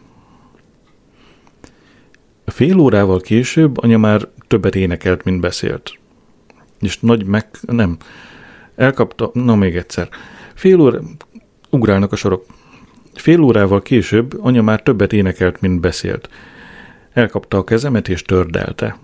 Fél 2.45 2.79
órával 2.79 3.19
később 3.19 3.77
anya 3.77 3.97
már 3.97 4.27
többet 4.47 4.75
énekelt, 4.75 5.23
mint 5.23 5.39
beszélt. 5.39 5.97
És 6.79 6.99
nagy 6.99 7.25
meg... 7.25 7.47
nem. 7.61 7.97
Elkapta... 8.77 9.29
Na 9.33 9.55
még 9.55 9.75
egyszer. 9.75 10.09
Fél 10.53 10.79
óra... 10.79 10.99
Ugrálnak 11.69 12.11
a 12.11 12.15
sorok. 12.15 12.45
Fél 13.13 13.41
órával 13.41 13.81
később 13.81 14.37
anya 14.41 14.61
már 14.61 14.81
többet 14.81 15.13
énekelt, 15.13 15.61
mint 15.61 15.79
beszélt. 15.79 16.29
Elkapta 17.13 17.57
a 17.57 17.63
kezemet 17.63 18.07
és 18.07 18.21
tördelte. 18.21 18.97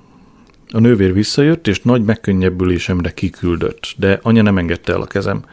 A 0.72 0.80
nővér 0.80 1.14
visszajött, 1.14 1.68
és 1.68 1.82
nagy 1.82 2.04
megkönnyebbülésemre 2.04 3.12
kiküldött, 3.12 3.94
de 3.98 4.20
anya 4.22 4.42
nem 4.42 4.58
engedte 4.58 4.94
el 4.94 5.02
a 5.02 5.06
kezem. 5.06 5.44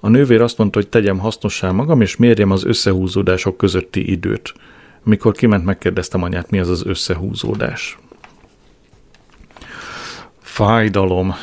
A 0.00 0.08
nővér 0.08 0.40
azt 0.40 0.58
mondta, 0.58 0.78
hogy 0.78 0.88
tegyem 0.88 1.18
hasznossá 1.18 1.70
magam, 1.70 2.00
és 2.00 2.16
mérjem 2.16 2.50
az 2.50 2.64
összehúzódások 2.64 3.56
közötti 3.56 4.10
időt. 4.10 4.54
Mikor 5.02 5.32
kiment, 5.32 5.64
megkérdeztem 5.64 6.22
anyát, 6.22 6.50
mi 6.50 6.58
az 6.58 6.68
az 6.68 6.86
összehúzódás. 6.86 7.98
Fájdalom, 10.40 11.34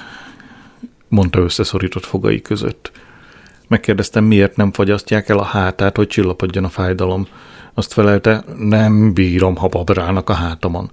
mondta 1.14 1.40
összeszorított 1.40 2.06
fogai 2.06 2.42
között. 2.42 2.92
Megkérdeztem, 3.68 4.24
miért 4.24 4.56
nem 4.56 4.72
fagyasztják 4.72 5.30
el 5.30 5.38
a 5.38 5.44
hátát, 5.44 5.96
hogy 5.96 6.08
csillapodjon 6.08 6.64
a 6.64 6.70
fájdalom. 6.70 7.28
Azt 7.74 7.94
felelte, 7.94 8.44
nem 8.58 9.14
bírom, 9.14 9.56
ha 9.56 9.68
babrálnak 9.68 10.30
a 10.30 10.34
hátamon. 10.34 10.92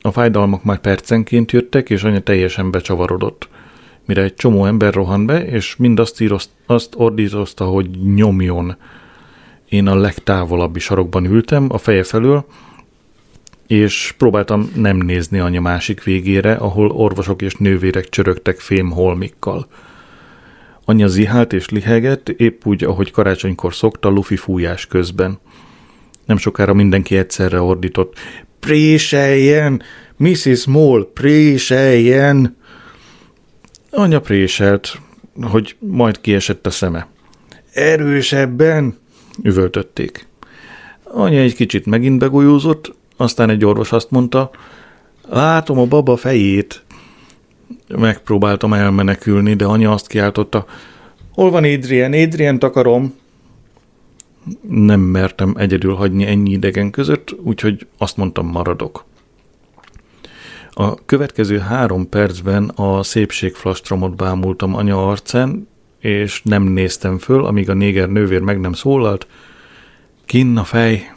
A 0.00 0.10
fájdalmak 0.10 0.64
már 0.64 0.78
percenként 0.78 1.52
jöttek, 1.52 1.90
és 1.90 2.02
anya 2.02 2.20
teljesen 2.20 2.70
becsavarodott. 2.70 3.48
Mire 4.06 4.22
egy 4.22 4.34
csomó 4.34 4.64
ember 4.64 4.94
rohan 4.94 5.26
be, 5.26 5.44
és 5.44 5.76
mind 5.76 6.00
azt, 6.00 6.20
írozt, 6.20 6.50
azt 6.66 6.94
ordítozta, 6.96 7.64
hogy 7.64 7.90
nyomjon. 8.14 8.76
Én 9.68 9.86
a 9.86 9.94
legtávolabbi 9.94 10.78
sarokban 10.78 11.24
ültem, 11.24 11.66
a 11.70 11.78
feje 11.78 12.02
felől, 12.02 12.44
és 13.68 14.14
próbáltam 14.18 14.70
nem 14.74 14.96
nézni 14.96 15.38
anya 15.38 15.60
másik 15.60 16.02
végére, 16.02 16.52
ahol 16.52 16.90
orvosok 16.90 17.42
és 17.42 17.54
nővérek 17.54 18.08
csörögtek 18.08 18.60
fémholmikkal. 18.60 19.66
Anya 20.84 21.06
zihált 21.06 21.52
és 21.52 21.68
lihegett, 21.68 22.28
épp 22.28 22.66
úgy, 22.66 22.84
ahogy 22.84 23.10
karácsonykor 23.10 23.74
szokta, 23.74 24.08
lufi 24.08 24.36
fújás 24.36 24.86
közben. 24.86 25.38
Nem 26.24 26.36
sokára 26.36 26.74
mindenki 26.74 27.16
egyszerre 27.16 27.60
ordított. 27.60 28.14
Préseljen! 28.60 29.82
Mrs. 30.16 30.66
Moll, 30.66 31.10
préseljen! 31.14 32.56
Anya 33.90 34.20
préselt, 34.20 35.00
hogy 35.40 35.76
majd 35.78 36.20
kiesett 36.20 36.66
a 36.66 36.70
szeme. 36.70 37.06
Erősebben! 37.72 38.98
üvöltötték. 39.42 40.26
Anya 41.02 41.38
egy 41.40 41.54
kicsit 41.54 41.86
megint 41.86 42.18
begolyózott, 42.18 42.96
aztán 43.20 43.50
egy 43.50 43.64
orvos 43.64 43.92
azt 43.92 44.10
mondta, 44.10 44.50
látom 45.28 45.78
a 45.78 45.84
baba 45.86 46.16
fejét. 46.16 46.82
Megpróbáltam 47.88 48.72
elmenekülni, 48.72 49.54
de 49.54 49.64
anya 49.64 49.92
azt 49.92 50.06
kiáltotta, 50.06 50.64
hol 51.32 51.50
van 51.50 51.64
Adrian, 51.64 52.12
Adrian 52.12 52.56
akarom. 52.56 53.14
Nem 54.68 55.00
mertem 55.00 55.54
egyedül 55.56 55.94
hagyni 55.94 56.26
ennyi 56.26 56.50
idegen 56.50 56.90
között, 56.90 57.36
úgyhogy 57.42 57.86
azt 57.98 58.16
mondtam, 58.16 58.46
maradok. 58.46 59.04
A 60.70 61.04
következő 61.04 61.58
három 61.58 62.08
percben 62.08 62.68
a 62.68 63.02
szépségflastromot 63.02 64.16
bámultam 64.16 64.74
anya 64.74 65.08
arcán, 65.08 65.68
és 66.00 66.42
nem 66.42 66.62
néztem 66.62 67.18
föl, 67.18 67.44
amíg 67.44 67.70
a 67.70 67.74
néger 67.74 68.08
nővér 68.08 68.40
meg 68.40 68.60
nem 68.60 68.72
szólalt. 68.72 69.26
Kinn 70.24 70.56
a 70.56 70.64
fej. 70.64 71.12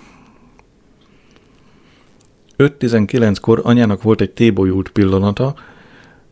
5-19-kor 2.61 3.61
anyának 3.63 4.01
volt 4.01 4.21
egy 4.21 4.31
tébolyult 4.31 4.89
pillanata, 4.89 5.55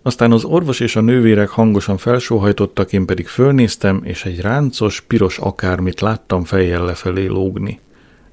aztán 0.01 0.31
az 0.31 0.43
orvos 0.43 0.79
és 0.79 0.95
a 0.95 1.01
nővérek 1.01 1.49
hangosan 1.49 1.97
felsóhajtottak, 1.97 2.93
én 2.93 3.05
pedig 3.05 3.27
fölnéztem, 3.27 4.01
és 4.03 4.25
egy 4.25 4.41
ráncos, 4.41 5.01
piros 5.01 5.37
akármit 5.37 6.01
láttam 6.01 6.43
fejjel 6.43 6.85
lefelé 6.85 7.25
lógni. 7.25 7.79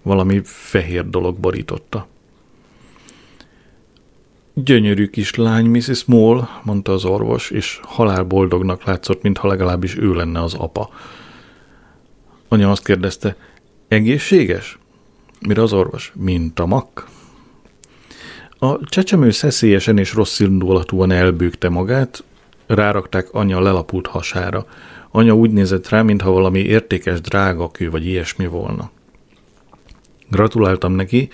Valami 0.03 0.41
fehér 0.45 1.11
dolog 1.11 1.39
borította. 1.39 2.07
Gyönyörű 4.55 5.07
kis 5.07 5.35
lány, 5.35 5.67
Mrs. 5.67 6.05
Moll, 6.05 6.49
mondta 6.63 6.93
az 6.93 7.05
orvos, 7.05 7.51
és 7.51 7.81
halálboldognak 7.83 8.85
látszott, 8.85 9.23
mintha 9.23 9.49
legalábbis 9.49 9.97
ő 9.97 10.15
lenne 10.15 10.43
az 10.43 10.55
apa. 10.55 10.91
Anya 12.49 12.71
azt 12.71 12.85
kérdezte, 12.85 13.37
egészséges? 13.89 14.79
Mire 15.41 15.63
az 15.63 15.73
orvos? 15.73 16.13
Mint 16.15 16.59
a 16.59 16.67
mak. 16.67 17.09
A 18.59 18.85
csecsemő 18.85 19.31
szeszélyesen 19.31 19.99
és 19.99 20.15
rossz 20.15 20.41
indulatúan 20.41 21.11
elbőgte 21.11 21.69
magát, 21.69 22.25
rárakták 22.67 23.33
anya 23.33 23.61
lelapult 23.61 24.07
hasára. 24.07 24.67
Anya 25.11 25.35
úgy 25.35 25.51
nézett 25.51 25.89
rá, 25.89 26.03
mintha 26.03 26.31
valami 26.31 26.59
értékes 26.59 27.21
drágakő 27.21 27.91
vagy 27.91 28.07
ilyesmi 28.07 28.47
volna. 28.47 28.91
Gratuláltam 30.31 30.93
neki, 30.93 31.29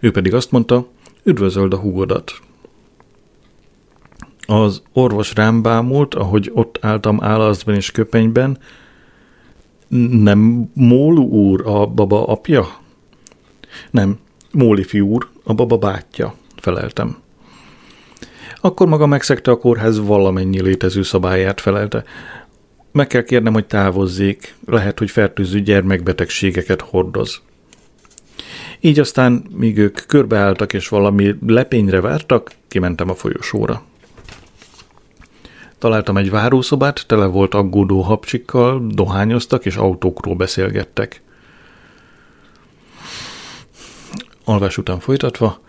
ő 0.00 0.10
pedig 0.10 0.34
azt 0.34 0.50
mondta, 0.50 0.86
üdvözöld 1.22 1.72
a 1.72 1.78
húgodat. 1.78 2.32
Az 4.46 4.82
orvos 4.92 5.34
rám 5.34 5.62
bámult, 5.62 6.14
ahogy 6.14 6.50
ott 6.54 6.78
álltam 6.80 7.22
állaszban 7.22 7.74
és 7.74 7.90
köpenyben. 7.90 8.58
Nem 10.10 10.70
Mólu 10.74 11.22
úr 11.22 11.66
a 11.66 11.86
baba 11.86 12.26
apja? 12.26 12.66
Nem, 13.90 14.18
Móli 14.52 15.00
úr, 15.00 15.28
a 15.44 15.54
baba 15.54 15.76
bátyja, 15.76 16.34
feleltem. 16.64 17.16
Akkor 18.60 18.86
maga 18.86 19.06
megszegte 19.06 19.50
a 19.50 19.56
kórház 19.56 20.00
valamennyi 20.00 20.62
létező 20.62 21.02
szabályát, 21.02 21.60
felelte. 21.60 22.04
Meg 22.92 23.06
kell 23.06 23.22
kérnem, 23.22 23.52
hogy 23.52 23.66
távozzék, 23.66 24.54
lehet, 24.66 24.98
hogy 24.98 25.10
fertőző 25.10 25.60
gyermekbetegségeket 25.60 26.80
hordoz. 26.80 27.42
Így 28.80 28.98
aztán, 28.98 29.44
míg 29.50 29.78
ők 29.78 30.00
körbeálltak 30.06 30.72
és 30.72 30.88
valami 30.88 31.34
lepényre 31.46 32.00
vártak, 32.00 32.52
kimentem 32.68 33.10
a 33.10 33.14
folyosóra. 33.14 33.82
Találtam 35.78 36.16
egy 36.16 36.30
várószobát, 36.30 37.04
tele 37.06 37.26
volt 37.26 37.54
aggódó 37.54 38.00
hapcsikkal, 38.00 38.86
dohányoztak 38.88 39.66
és 39.66 39.76
autókról 39.76 40.34
beszélgettek. 40.34 41.22
Alvás 44.44 44.78
után 44.78 45.00
folytatva, 45.00 45.63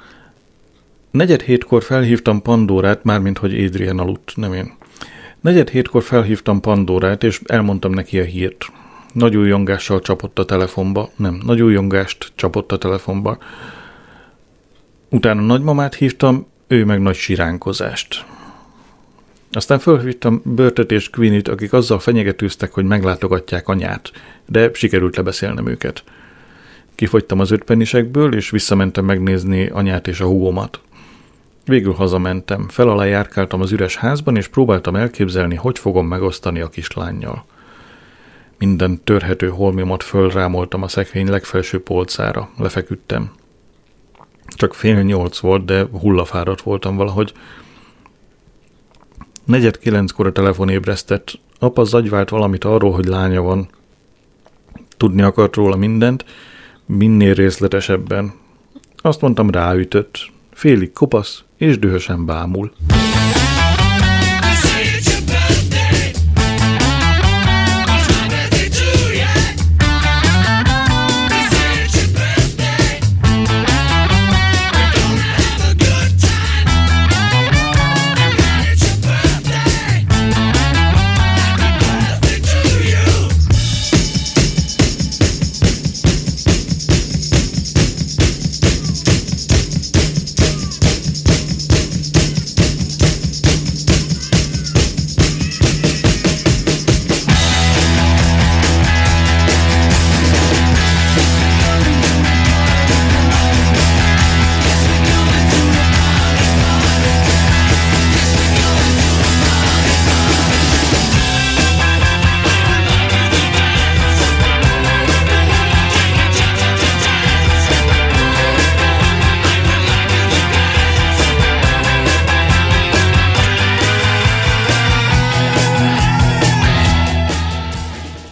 negyed 1.16 1.42
hétkor 1.42 1.84
felhívtam 1.84 2.42
Pandórát, 2.42 3.04
mármint 3.04 3.38
hogy 3.38 3.64
Adrian 3.64 4.00
aludt, 4.00 4.34
nem 4.36 4.54
én. 4.54 4.74
Negyed 5.42 5.70
hétkor 5.70 6.04
felhívtam 6.04 6.60
Pandórát, 6.60 7.24
és 7.24 7.42
elmondtam 7.46 7.92
neki 7.92 8.20
a 8.20 8.24
hírt. 8.24 8.66
Nagy 9.14 9.38
újongással 9.38 10.00
csapott 10.00 10.40
a 10.40 10.46
telefonba, 10.46 11.10
nem, 11.16 11.42
nagy 11.46 11.62
újongást 11.62 12.32
csapott 12.36 12.72
a 12.72 12.78
telefonba. 12.78 13.38
Utána 15.10 15.42
nagymamát 15.42 15.96
hívtam, 15.96 16.48
ő 16.68 16.86
meg 16.86 17.02
nagy 17.02 17.16
siránkozást. 17.16 18.26
Aztán 19.52 19.80
fölhívtam 19.80 20.42
Börtöt 20.46 20.92
és 20.92 21.10
Quinit, 21.10 21.48
akik 21.48 21.74
azzal 21.74 22.00
fenyegetőztek, 22.00 22.74
hogy 22.74 22.86
meglátogatják 22.86 23.68
anyát, 23.68 24.12
de 24.46 24.70
sikerült 24.74 25.16
lebeszélnem 25.16 25.68
őket. 25.68 26.04
Kifogytam 26.96 27.40
az 27.40 27.52
ötpenisekből, 27.52 28.36
és 28.36 28.50
visszamentem 28.50 29.06
megnézni 29.06 29.68
anyát 29.68 30.08
és 30.08 30.20
a 30.20 30.26
húgomat. 30.26 30.80
Végül 31.66 31.94
hazamentem, 31.94 32.68
fel 32.68 33.08
járkáltam 33.08 33.62
az 33.62 33.72
üres 33.72 33.96
házban, 33.96 34.36
és 34.36 34.48
próbáltam 34.48 34.96
elképzelni, 34.96 35.56
hogy 35.56 35.80
fogom 35.80 36.08
megosztani 36.08 36.60
a 36.60 36.70
kislányjal. 36.70 37.46
Minden 38.58 39.04
törhető 39.04 39.50
holmimat 39.50 40.04
fölrámoltam 40.04 40.84
a 40.84 40.88
szekrény 40.88 41.30
legfelső 41.30 41.84
polcára, 41.84 42.50
lefeküdtem. 42.58 43.32
Csak 44.48 44.74
fél 44.74 45.02
nyolc 45.02 45.40
volt, 45.40 45.66
de 45.66 45.84
hullafáradt 45.84 46.62
voltam 46.62 46.96
valahogy. 46.96 47.34
Negyed 49.44 49.78
kilenckor 49.78 50.28
a 50.28 50.32
telefon 50.32 50.70
ébresztett. 50.70 51.40
Apa 51.60 51.84
zagyvált 51.84 52.30
valamit 52.30 52.64
arról, 52.64 52.92
hogy 52.92 53.06
lánya 53.06 53.42
van. 53.42 53.68
Tudni 54.98 55.22
akart 55.22 55.56
róla 55.56 55.76
mindent, 55.76 56.26
minél 56.86 57.34
részletesebben. 57.34 58.34
Azt 58.98 59.22
mondtam, 59.22 59.50
ráütött. 59.50 60.32
Félig 60.52 60.94
kopasz 60.94 61.45
és 61.58 61.80
dühösen 61.80 62.26
bámul. 62.26 62.72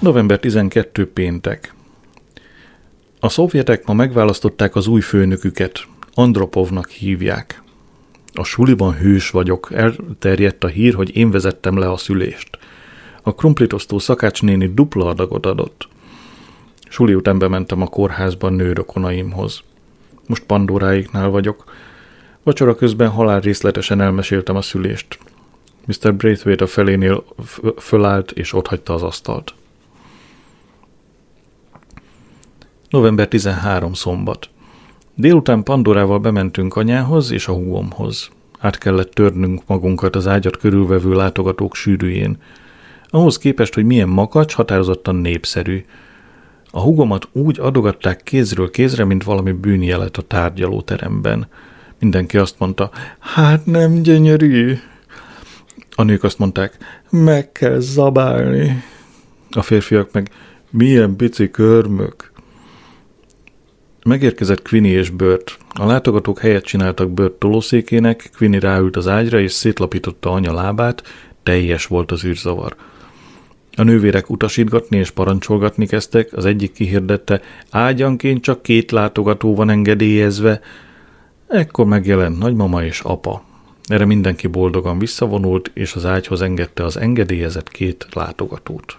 November 0.04 0.40
12 0.40 1.12
péntek. 1.12 1.74
A 3.20 3.30
szovjetek 3.30 3.86
ma 3.86 3.94
megválasztották 3.94 4.76
az 4.76 4.88
új 4.88 5.02
főnöküket, 5.02 5.88
Andropovnak 6.14 6.90
hívják. 6.90 7.62
A 8.34 8.44
suliban 8.44 8.94
hős 8.94 9.30
vagyok, 9.30 9.72
elterjedt 9.72 10.64
a 10.64 10.68
hír, 10.68 10.94
hogy 10.94 11.16
én 11.16 11.32
vezettem 11.32 11.78
le 11.78 11.92
a 11.92 11.98
szülést. 11.98 12.50
A 13.22 13.36
krumplitosztó 13.36 14.00
szakácsnéni 14.00 14.74
dupla 14.74 15.06
adagot 15.06 15.46
adott. 15.46 15.88
Suli 16.90 17.16
után 17.16 17.40
bementem 17.40 17.82
a 17.82 17.88
kórházban 17.88 18.54
nőrokonaimhoz. 18.54 19.62
Most 20.28 20.44
Pandoráiknál 20.44 21.30
vagyok. 21.30 21.64
Vacsora 22.44 22.76
közben 22.76 23.10
halál 23.10 23.40
részletesen 23.40 24.02
elmeséltem 24.02 24.56
a 24.56 24.62
szülést. 24.62 25.18
Mr. 25.86 26.16
Braithwaite 26.16 26.64
a 26.64 26.68
felénél 26.68 27.24
fölállt 27.78 28.32
és 28.32 28.54
otthagyta 28.54 28.94
az 28.94 29.04
asztalt. 29.04 29.54
November 32.94 33.28
13 33.28 33.94
szombat. 33.94 34.50
Délután 35.16 35.64
Pandorával 35.64 36.20
bementünk 36.20 36.76
anyához 36.76 37.32
és 37.32 37.48
a 37.48 37.54
húgomhoz. 37.54 38.30
Át 38.60 38.78
kellett 38.78 39.12
törnünk 39.12 39.62
magunkat 39.68 40.16
az 40.16 40.28
ágyat 40.28 40.58
körülvevő 40.58 41.14
látogatók 41.14 41.76
sűrűjén. 41.76 42.38
Ahhoz 43.08 43.38
képest, 43.38 43.74
hogy 43.74 43.86
milyen 43.86 44.08
makacs, 44.10 44.54
határozottan 44.54 45.16
népszerű. 45.16 45.86
A 46.72 46.80
hugomat 46.80 47.28
úgy 47.32 47.60
adogatták 47.60 48.24
kézről 48.24 48.70
kézre, 48.70 49.06
mint 49.06 49.24
valami 49.24 49.52
bűnjelet 49.52 50.18
a 50.18 50.22
tárgyalóteremben. 50.22 51.48
Mindenki 52.00 52.38
azt 52.38 52.60
mondta, 52.60 52.90
hát 53.20 53.66
nem 53.66 54.02
gyönyörű. 54.02 54.78
A 55.96 56.04
nők 56.04 56.24
azt 56.24 56.40
mondták, 56.40 56.78
meg 57.10 57.52
kell 57.52 57.80
zabálni. 57.80 58.84
A 59.52 59.62
férfiak 59.62 60.12
meg, 60.12 60.32
milyen 60.70 61.16
pici 61.16 61.52
körmök. 61.52 62.33
Megérkezett 64.06 64.62
Quini 64.62 64.90
és 64.90 65.10
Bört. 65.10 65.58
A 65.74 65.86
látogatók 65.86 66.40
helyet 66.40 66.66
csináltak 66.66 67.12
Bört 67.12 67.34
tolószékének, 67.34 68.30
Quini 68.38 68.60
ráült 68.60 68.96
az 68.96 69.08
ágyra 69.08 69.40
és 69.40 69.52
szétlapította 69.52 70.32
anya 70.32 70.54
lábát, 70.54 71.04
teljes 71.44 71.86
volt 71.86 72.12
az 72.12 72.26
űrzavar. 72.26 72.76
A 73.76 73.84
nővérek 73.84 74.30
utasítgatni 74.30 74.98
és 74.98 75.10
parancsolgatni 75.10 75.86
kezdtek, 75.86 76.34
az 76.34 76.46
egyik 76.46 76.72
kihirdette, 76.72 77.42
ágyanként 77.70 78.42
csak 78.42 78.62
két 78.62 78.92
látogató 78.92 79.56
van 79.56 79.70
engedélyezve. 79.70 80.62
Ekkor 81.48 81.86
megjelent 81.86 82.40
nagymama 82.40 82.84
és 82.84 83.00
apa. 83.00 83.44
Erre 83.86 84.06
mindenki 84.06 84.48
boldogan 84.48 85.00
visszavonult, 85.00 85.72
és 85.74 85.94
az 85.94 86.06
ágyhoz 86.06 86.42
engedte 86.42 86.84
az 86.84 86.98
engedélyezett 86.98 87.70
két 87.70 88.08
látogatót. 88.14 88.98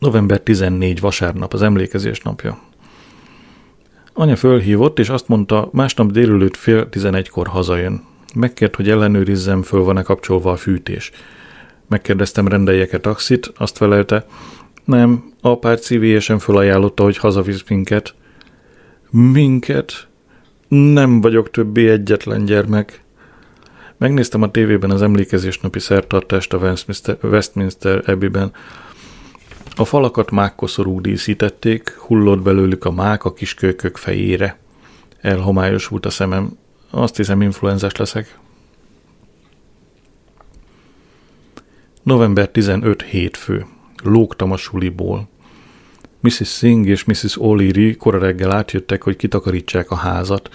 November 0.00 0.40
14 0.40 1.00
vasárnap, 1.00 1.52
az 1.52 1.62
emlékezés 1.62 2.20
napja. 2.20 2.58
Anya 4.12 4.36
fölhívott, 4.36 4.98
és 4.98 5.08
azt 5.08 5.28
mondta, 5.28 5.68
másnap 5.72 6.10
délelőtt 6.10 6.56
fél 6.56 6.88
tizenegykor 6.88 7.46
hazajön. 7.46 8.04
Megkért, 8.34 8.76
hogy 8.76 8.90
ellenőrizzem, 8.90 9.62
föl 9.62 9.82
van-e 9.82 10.02
kapcsolva 10.02 10.50
a 10.50 10.56
fűtés. 10.56 11.10
Megkérdeztem, 11.88 12.48
rendeljek-e 12.48 12.98
taxit, 12.98 13.52
azt 13.56 13.76
felelte, 13.76 14.26
nem, 14.84 15.32
apár 15.40 15.78
szívélyesen 15.78 16.38
fölajánlotta, 16.38 17.02
hogy 17.02 17.16
hazavisz 17.16 17.64
minket. 17.68 18.14
Minket? 19.10 20.08
Nem 20.68 21.20
vagyok 21.20 21.50
többé 21.50 21.90
egyetlen 21.90 22.44
gyermek. 22.44 23.02
Megnéztem 23.98 24.42
a 24.42 24.50
tévében 24.50 24.90
az 24.90 25.02
emlékezésnapi 25.02 25.78
szertartást 25.78 26.52
a 26.52 26.58
Westminster, 26.58 27.16
Westminster 27.22 28.02
Abbey-ben. 28.06 28.52
A 29.76 29.84
falakat 29.84 30.30
mákkoszorú 30.30 31.00
díszítették, 31.00 31.96
hullott 31.98 32.42
belőlük 32.42 32.84
a 32.84 32.90
mák 32.90 33.24
a 33.24 33.32
kiskölykök 33.32 33.96
fejére. 33.96 34.58
Elhomályosult 35.20 36.06
a 36.06 36.10
szemem. 36.10 36.58
Azt 36.90 37.16
hiszem, 37.16 37.42
influenzás 37.42 37.96
leszek. 37.96 38.38
November 42.02 42.48
15 42.48 43.02
hétfő. 43.02 43.66
Lógtam 44.02 44.52
a 44.52 44.56
suliból. 44.56 45.28
Mrs. 46.20 46.56
Singh 46.56 46.88
és 46.88 47.04
Mrs. 47.04 47.36
O'Leary 47.40 47.94
kora 47.98 48.18
reggel 48.18 48.52
átjöttek, 48.52 49.02
hogy 49.02 49.16
kitakarítsák 49.16 49.90
a 49.90 49.94
házat. 49.94 50.50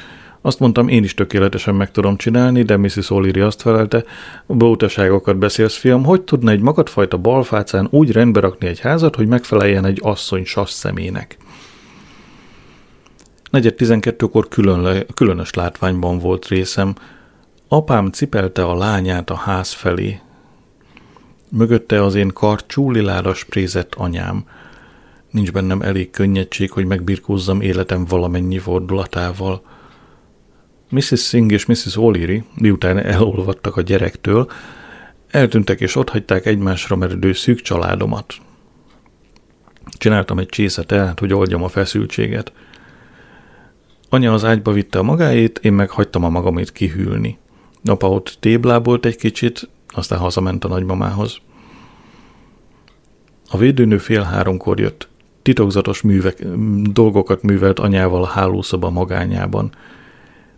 Azt 0.45 0.59
mondtam, 0.59 0.87
én 0.87 1.03
is 1.03 1.13
tökéletesen 1.13 1.75
meg 1.75 1.91
tudom 1.91 2.17
csinálni, 2.17 2.63
de 2.63 2.77
Mrs. 2.77 3.07
O'Leary 3.09 3.45
azt 3.45 3.61
felelte, 3.61 4.03
bótaságokat 4.45 5.37
beszélsz, 5.37 5.75
fiam, 5.75 6.03
hogy 6.03 6.21
tudna 6.21 6.51
egy 6.51 6.59
magadfajta 6.59 7.17
balfácán 7.17 7.87
úgy 7.91 8.11
rendbe 8.11 8.39
rakni 8.39 8.67
egy 8.67 8.79
házat, 8.79 9.15
hogy 9.15 9.27
megfeleljen 9.27 9.85
egy 9.85 9.99
asszony 10.03 10.45
sas 10.45 10.69
szemének. 10.69 11.37
Negyed 13.51 13.73
tizenkettőkor 13.73 14.47
külön, 14.47 15.05
különös 15.13 15.53
látványban 15.53 16.19
volt 16.19 16.47
részem. 16.47 16.95
Apám 17.67 18.11
cipelte 18.11 18.63
a 18.63 18.77
lányát 18.77 19.29
a 19.29 19.35
ház 19.35 19.71
felé. 19.71 20.19
Mögötte 21.49 22.03
az 22.03 22.15
én 22.15 22.31
karcsú 22.33 22.91
lilára 22.91 23.33
sprézett 23.33 23.93
anyám. 23.95 24.45
Nincs 25.31 25.51
bennem 25.51 25.81
elég 25.81 26.11
könnyedség, 26.11 26.71
hogy 26.71 26.85
megbirkózzam 26.85 27.61
életem 27.61 28.05
valamennyi 28.05 28.57
fordulatával– 28.57 29.61
Mrs. 30.89 31.27
Singh 31.27 31.53
és 31.53 31.65
Mrs. 31.65 31.95
O'Leary, 31.95 32.43
miután 32.53 32.97
elolvadtak 32.97 33.77
a 33.77 33.81
gyerektől, 33.81 34.51
eltűntek 35.29 35.79
és 35.81 35.95
otthagyták 35.95 36.45
egymásra 36.45 36.95
meredő 36.95 37.33
szűk 37.33 37.61
családomat. 37.61 38.33
Csináltam 39.97 40.39
egy 40.39 40.47
csészet 40.47 40.91
el, 40.91 41.13
hogy 41.17 41.33
oldjam 41.33 41.63
a 41.63 41.67
feszültséget. 41.67 42.51
Anya 44.09 44.33
az 44.33 44.43
ágyba 44.43 44.71
vitte 44.71 44.99
a 44.99 45.03
magáét, 45.03 45.59
én 45.61 45.73
meg 45.73 45.89
hagytam 45.89 46.23
a 46.23 46.29
magamét 46.29 46.71
kihűlni. 46.71 47.37
Apa 47.85 48.09
ott 48.09 48.37
téblábolt 48.39 49.05
egy 49.05 49.15
kicsit, 49.15 49.69
aztán 49.87 50.19
hazament 50.19 50.63
a 50.63 50.67
nagymamához. 50.67 51.37
A 53.49 53.57
védőnő 53.57 53.97
fél 53.97 54.21
háromkor 54.21 54.79
jött. 54.79 55.07
Titokzatos 55.41 56.01
művek, 56.01 56.45
dolgokat 56.91 57.41
művelt 57.41 57.79
anyával 57.79 58.23
a 58.23 58.27
hálószoba 58.27 58.89
magányában– 58.89 59.71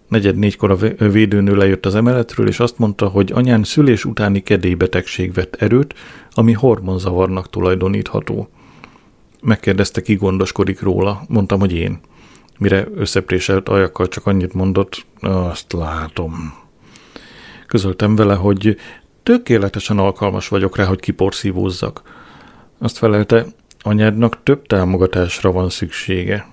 Negyed 0.07 0.35
négykor 0.35 0.71
a 0.71 1.05
védőnő 1.09 1.55
lejött 1.55 1.85
az 1.85 1.95
emeletről, 1.95 2.47
és 2.47 2.59
azt 2.59 2.77
mondta, 2.77 3.07
hogy 3.07 3.31
anyán 3.31 3.63
szülés 3.63 4.05
utáni 4.05 4.43
kedélybetegség 4.43 5.33
vett 5.33 5.55
erőt, 5.55 5.93
ami 6.31 6.53
hormonzavarnak 6.53 7.49
tulajdonítható. 7.49 8.49
Megkérdezte, 9.41 10.01
ki 10.01 10.15
gondoskodik 10.15 10.81
róla, 10.81 11.21
mondtam, 11.27 11.59
hogy 11.59 11.73
én. 11.73 11.99
Mire 12.57 12.87
összepréselt 12.95 13.69
ajakkal 13.69 14.07
csak 14.07 14.25
annyit 14.25 14.53
mondott, 14.53 15.05
azt 15.19 15.73
látom. 15.73 16.53
Közöltem 17.67 18.15
vele, 18.15 18.33
hogy 18.33 18.77
tökéletesen 19.23 19.97
alkalmas 19.97 20.47
vagyok 20.47 20.77
rá, 20.77 20.85
hogy 20.85 20.99
kiporszívózzak. 20.99 22.01
Azt 22.77 22.97
felelte, 22.97 23.45
anyádnak 23.79 24.43
több 24.43 24.65
támogatásra 24.65 25.51
van 25.51 25.69
szüksége. 25.69 26.47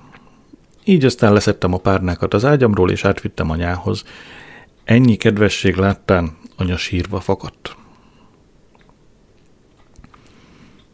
Így 0.85 1.05
aztán 1.05 1.32
leszettem 1.32 1.72
a 1.72 1.78
párnákat 1.78 2.35
az 2.35 2.45
ágyamról, 2.45 2.91
és 2.91 3.05
átvittem 3.05 3.51
anyához. 3.51 4.05
Ennyi 4.85 5.16
kedvesség 5.16 5.74
láttán 5.74 6.37
anya 6.57 6.76
sírva 6.76 7.20
fakadt. 7.20 7.76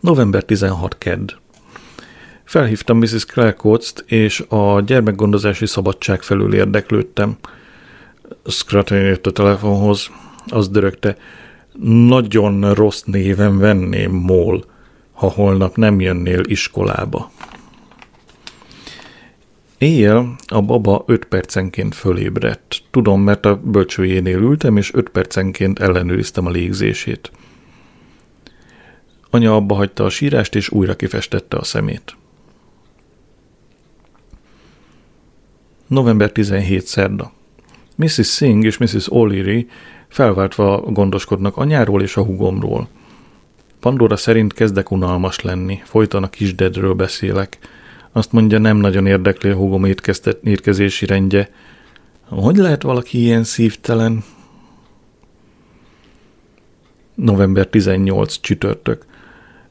November 0.00 0.44
16. 0.44 0.98
Kedd. 0.98 1.32
Felhívtam 2.44 2.98
Mrs. 2.98 3.24
Clarkotzt, 3.24 4.04
és 4.06 4.44
a 4.48 4.80
gyermekgondozási 4.80 5.66
szabadság 5.66 6.22
felül 6.22 6.54
érdeklődtem. 6.54 7.36
Scratton 8.46 8.98
jött 8.98 9.26
a 9.26 9.32
telefonhoz, 9.32 10.10
az 10.46 10.68
dörögte, 10.68 11.16
nagyon 12.06 12.74
rossz 12.74 13.02
néven 13.02 13.58
venném 13.58 14.12
mól, 14.12 14.64
ha 15.12 15.28
holnap 15.28 15.76
nem 15.76 16.00
jönnél 16.00 16.40
iskolába. 16.44 17.30
Éjjel 19.80 20.34
a 20.46 20.60
baba 20.60 21.04
5 21.06 21.24
percenként 21.24 21.94
fölébredt. 21.94 22.82
Tudom, 22.90 23.22
mert 23.22 23.46
a 23.46 23.56
bölcsőjénél 23.56 24.38
ültem, 24.38 24.76
és 24.76 24.94
5 24.94 25.08
percenként 25.08 25.78
ellenőriztem 25.78 26.46
a 26.46 26.50
légzését. 26.50 27.30
Anya 29.30 29.54
abba 29.54 29.74
hagyta 29.74 30.04
a 30.04 30.08
sírást, 30.08 30.54
és 30.54 30.68
újra 30.68 30.96
kifestette 30.96 31.56
a 31.56 31.64
szemét. 31.64 32.16
November 35.86 36.32
17. 36.32 36.86
szerda. 36.86 37.32
Mrs. 37.94 38.34
Singh 38.34 38.66
és 38.66 38.78
Mrs. 38.78 39.06
O'Leary 39.08 39.66
felváltva 40.08 40.80
gondoskodnak 40.80 41.56
anyáról 41.56 42.02
és 42.02 42.16
a 42.16 42.24
hugomról. 42.24 42.88
Pandora 43.78 44.16
szerint 44.16 44.52
kezdek 44.52 44.90
unalmas 44.90 45.40
lenni, 45.40 45.80
folyton 45.84 46.22
a 46.22 46.30
kisdedről 46.30 46.94
beszélek– 46.94 47.58
azt 48.12 48.32
mondja, 48.32 48.58
nem 48.58 48.76
nagyon 48.76 49.06
érdekli 49.06 49.50
a 49.50 49.54
húgom 49.54 49.84
étkezési 50.42 51.06
rendje. 51.06 51.50
Hogy 52.28 52.56
lehet 52.56 52.82
valaki 52.82 53.18
ilyen 53.18 53.44
szívtelen? 53.44 54.24
November 57.14 57.66
18 57.66 58.40
csütörtök. 58.40 59.04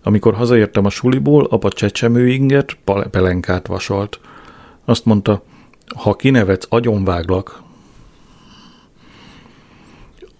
Amikor 0.03 0.33
hazaértem 0.33 0.85
a 0.85 0.89
suliból, 0.89 1.45
apa 1.45 1.69
csecsemőinget, 1.69 2.77
pelenkát 3.11 3.67
vasalt. 3.67 4.19
Azt 4.85 5.05
mondta, 5.05 5.43
ha 5.95 6.15
kinevetsz, 6.15 6.65
agyonváglak. 6.69 7.61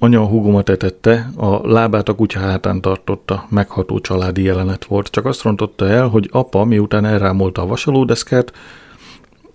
Anya 0.01 0.21
a 0.21 0.25
húgomat 0.25 0.69
etette, 0.69 1.29
a 1.35 1.67
lábát 1.71 2.09
a 2.09 2.15
kutya 2.15 2.39
hátán 2.39 2.81
tartotta, 2.81 3.45
megható 3.49 3.99
családi 3.99 4.43
jelenet 4.43 4.85
volt, 4.85 5.07
csak 5.07 5.25
azt 5.25 5.41
rontotta 5.41 5.87
el, 5.87 6.07
hogy 6.07 6.29
apa, 6.31 6.63
miután 6.63 7.05
elrámolta 7.05 7.61
a 7.61 7.65
vasalódeszkát, 7.65 8.53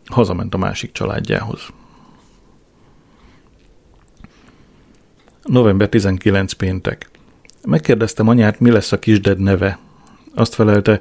hazament 0.07 0.55
a 0.55 0.59
másik 0.59 0.93
családjához. 0.93 1.61
November 5.43 5.89
19 5.89 6.53
péntek. 6.53 7.11
Megkérdeztem 7.67 8.29
anyát, 8.29 8.61
mi 8.61 8.71
lesz 8.71 8.93
a 8.93 8.99
kisded 8.99 9.39
neve. 9.39 9.79
Azt 10.35 10.55
felelte, 10.55 11.01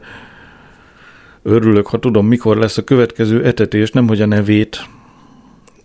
örülök, 1.41 1.87
ha 1.87 1.99
tudom, 1.99 2.27
mikor 2.27 2.57
lesz 2.57 2.77
a 2.77 2.83
következő 2.83 3.45
etetés, 3.45 3.91
nemhogy 3.91 4.21
a 4.21 4.25
nevét. 4.25 4.87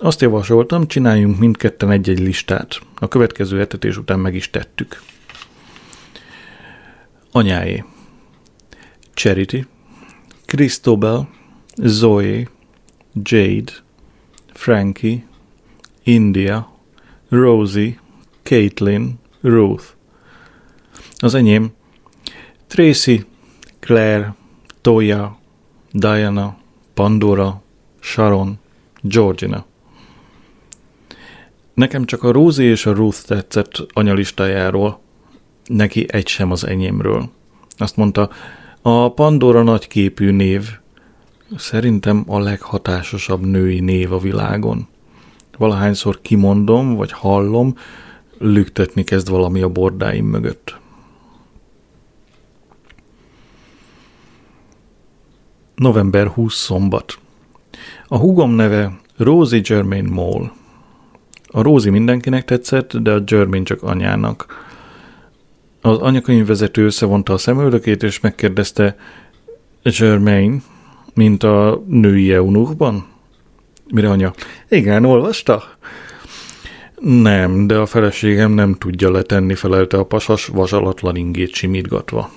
Azt 0.00 0.20
javasoltam, 0.20 0.86
csináljunk 0.86 1.38
mindketten 1.38 1.90
egy-egy 1.90 2.18
listát. 2.18 2.80
A 2.94 3.08
következő 3.08 3.60
etetés 3.60 3.96
után 3.96 4.20
meg 4.20 4.34
is 4.34 4.50
tettük. 4.50 5.02
Anyáé. 7.32 7.84
Charity, 9.14 9.66
Christobel, 10.46 11.28
Zoe, 11.76 12.48
Jade, 13.22 13.72
Frankie, 14.52 15.26
India, 16.02 16.72
Rosie, 17.28 18.00
Caitlin, 18.42 19.18
Ruth. 19.40 19.84
Az 21.16 21.34
enyém. 21.34 21.72
Tracy, 22.66 23.24
Claire, 23.80 24.34
Toya, 24.80 25.38
Diana, 25.92 26.56
Pandora, 26.94 27.62
Sharon, 28.00 28.58
Georgina. 29.02 29.66
Nekem 31.78 32.04
csak 32.04 32.22
a 32.22 32.32
Rózi 32.32 32.64
és 32.64 32.86
a 32.86 32.92
Ruth 32.92 33.22
tetszett 33.22 33.86
anyalistájáról, 33.92 35.00
neki 35.66 36.06
egy 36.08 36.28
sem 36.28 36.50
az 36.50 36.66
enyémről. 36.66 37.30
Azt 37.76 37.96
mondta, 37.96 38.30
a 38.82 39.12
Pandora 39.12 39.62
nagyképű 39.62 40.30
név, 40.30 40.68
szerintem 41.56 42.24
a 42.26 42.38
leghatásosabb 42.38 43.46
női 43.46 43.80
név 43.80 44.12
a 44.12 44.18
világon. 44.18 44.88
Valahányszor 45.58 46.20
kimondom, 46.20 46.94
vagy 46.94 47.12
hallom, 47.12 47.74
lüktetni 48.38 49.04
kezd 49.04 49.28
valami 49.28 49.62
a 49.62 49.68
bordáim 49.68 50.26
mögött. 50.26 50.78
November 55.74 56.26
20 56.26 56.54
szombat. 56.54 57.18
A 58.08 58.16
húgom 58.16 58.50
neve 58.50 59.00
Rosie 59.16 59.60
Germain 59.60 60.04
Mole. 60.04 60.56
A 61.50 61.62
Rózi 61.62 61.90
mindenkinek 61.90 62.44
tetszett, 62.44 62.96
de 62.96 63.12
a 63.12 63.22
Jermaine 63.26 63.64
csak 63.64 63.82
anyának. 63.82 64.66
Az 65.80 65.98
anyakönyvvezető 65.98 66.84
összevonta 66.84 67.32
a 67.32 67.38
szemöldökét, 67.38 68.02
és 68.02 68.20
megkérdezte, 68.20 68.96
Germain, 69.82 70.62
mint 71.14 71.42
a 71.42 71.82
női 71.86 72.32
eunuchban? 72.32 73.06
Mire 73.90 74.10
anya? 74.10 74.32
Igen, 74.68 75.04
olvasta? 75.04 75.62
Nem, 77.00 77.66
de 77.66 77.76
a 77.76 77.86
feleségem 77.86 78.52
nem 78.52 78.74
tudja 78.74 79.10
letenni, 79.10 79.54
felelte 79.54 79.96
a 79.96 80.04
pasas 80.04 80.46
vasalatlan 80.46 81.16
ingét 81.16 81.54
simítgatva. 81.54 82.30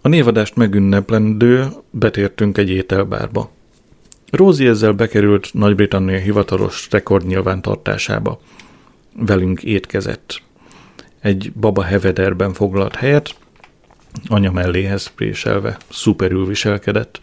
A 0.00 0.08
névadást 0.08 0.56
megünneplendő 0.56 1.66
betértünk 1.90 2.58
egy 2.58 2.70
ételbárba. 2.70 3.50
Rózi 4.30 4.66
ezzel 4.66 4.92
bekerült 4.92 5.54
Nagy-Britannia 5.54 6.18
hivatalos 6.18 6.88
rekord 6.90 7.26
nyilvántartásába. 7.26 8.40
Velünk 9.12 9.62
étkezett. 9.62 10.42
Egy 11.20 11.52
baba 11.52 11.82
hevederben 11.82 12.52
foglalt 12.52 12.94
helyet, 12.94 13.34
anya 14.28 14.50
melléhez 14.50 15.06
préselve, 15.06 15.76
szuperül 15.88 16.46
viselkedett. 16.46 17.20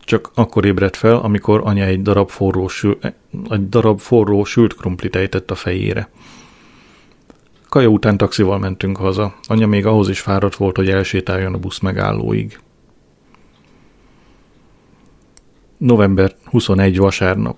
Csak 0.00 0.30
akkor 0.34 0.64
ébredt 0.64 0.96
fel, 0.96 1.16
amikor 1.16 1.60
anya 1.64 1.84
egy 1.84 2.02
darab 2.02 2.28
forró, 2.28 2.68
sül, 2.68 2.98
egy 3.48 3.68
darab 3.68 4.00
forró 4.00 4.44
sült 4.44 4.74
krumplit 4.74 5.16
ejtett 5.16 5.50
a 5.50 5.54
fejére. 5.54 6.08
Kaja 7.68 7.88
után 7.88 8.16
taxival 8.16 8.58
mentünk 8.58 8.96
haza. 8.96 9.34
Anya 9.46 9.66
még 9.66 9.86
ahhoz 9.86 10.08
is 10.08 10.20
fáradt 10.20 10.56
volt, 10.56 10.76
hogy 10.76 10.90
elsétáljon 10.90 11.54
a 11.54 11.58
busz 11.58 11.78
megállóig. 11.78 12.58
November 15.80 16.34
21 16.44 16.98
vasárnap. 16.98 17.56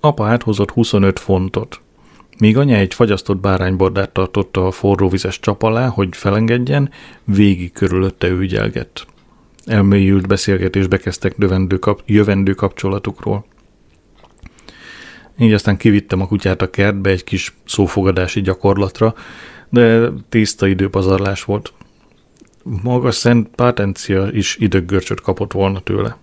Apa 0.00 0.26
áthozott 0.26 0.70
25 0.70 1.18
fontot. 1.18 1.80
Míg 2.38 2.56
anya 2.56 2.76
egy 2.76 2.94
fagyasztott 2.94 3.40
báránybordát 3.40 4.10
tartotta 4.10 4.66
a 4.66 4.70
forróvizes 4.70 5.40
csap 5.40 5.62
alá, 5.62 5.88
hogy 5.88 6.08
felengedjen, 6.16 6.90
végig 7.24 7.72
körülötte 7.72 8.28
ügyelgett. 8.28 9.06
Elmélyült 9.64 10.26
beszélgetésbe 10.26 10.96
kezdtek 10.96 11.34
dövendő 11.38 11.78
kap- 11.78 12.02
jövendő 12.06 12.52
kapcsolatukról. 12.52 13.44
Így 15.38 15.52
aztán 15.52 15.76
kivittem 15.76 16.20
a 16.20 16.26
kutyát 16.26 16.62
a 16.62 16.70
kertbe 16.70 17.10
egy 17.10 17.24
kis 17.24 17.54
szófogadási 17.64 18.40
gyakorlatra, 18.40 19.14
de 19.68 20.08
tiszta 20.28 20.66
időpazarlás 20.66 21.44
volt. 21.44 21.72
Maga 22.82 23.10
Szent 23.10 23.48
Pátencia 23.48 24.28
is 24.32 24.56
idöggörcsöt 24.56 25.20
kapott 25.20 25.52
volna 25.52 25.80
tőle. 25.80 26.16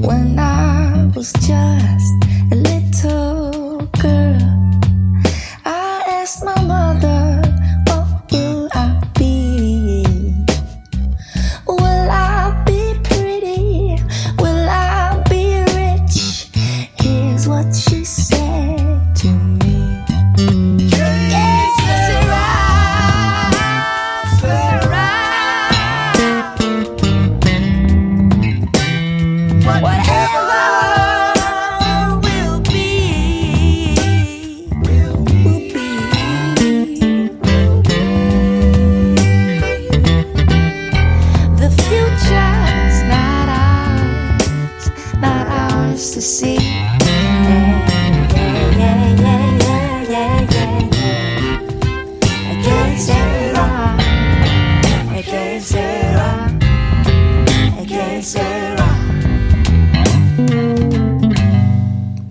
When 0.00 0.38
I 0.38 1.10
was 1.14 1.32
just 1.34 2.14
a 2.50 2.56
little 2.56 3.86
girl, 4.00 4.40
I 5.66 6.02
asked 6.08 6.42
my 6.44 6.58
mother, 6.62 6.87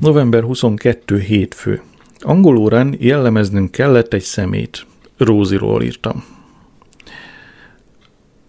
November 0.08 0.43
22 0.43 1.20
hétfő. 1.20 1.82
Angol 2.20 2.58
órán 2.58 2.95
jellemeznünk 2.99 3.72
kellett 3.72 4.14
egy 4.14 4.22
szemét. 4.22 4.86
Róziról 5.18 5.84
írtam. 5.84 6.24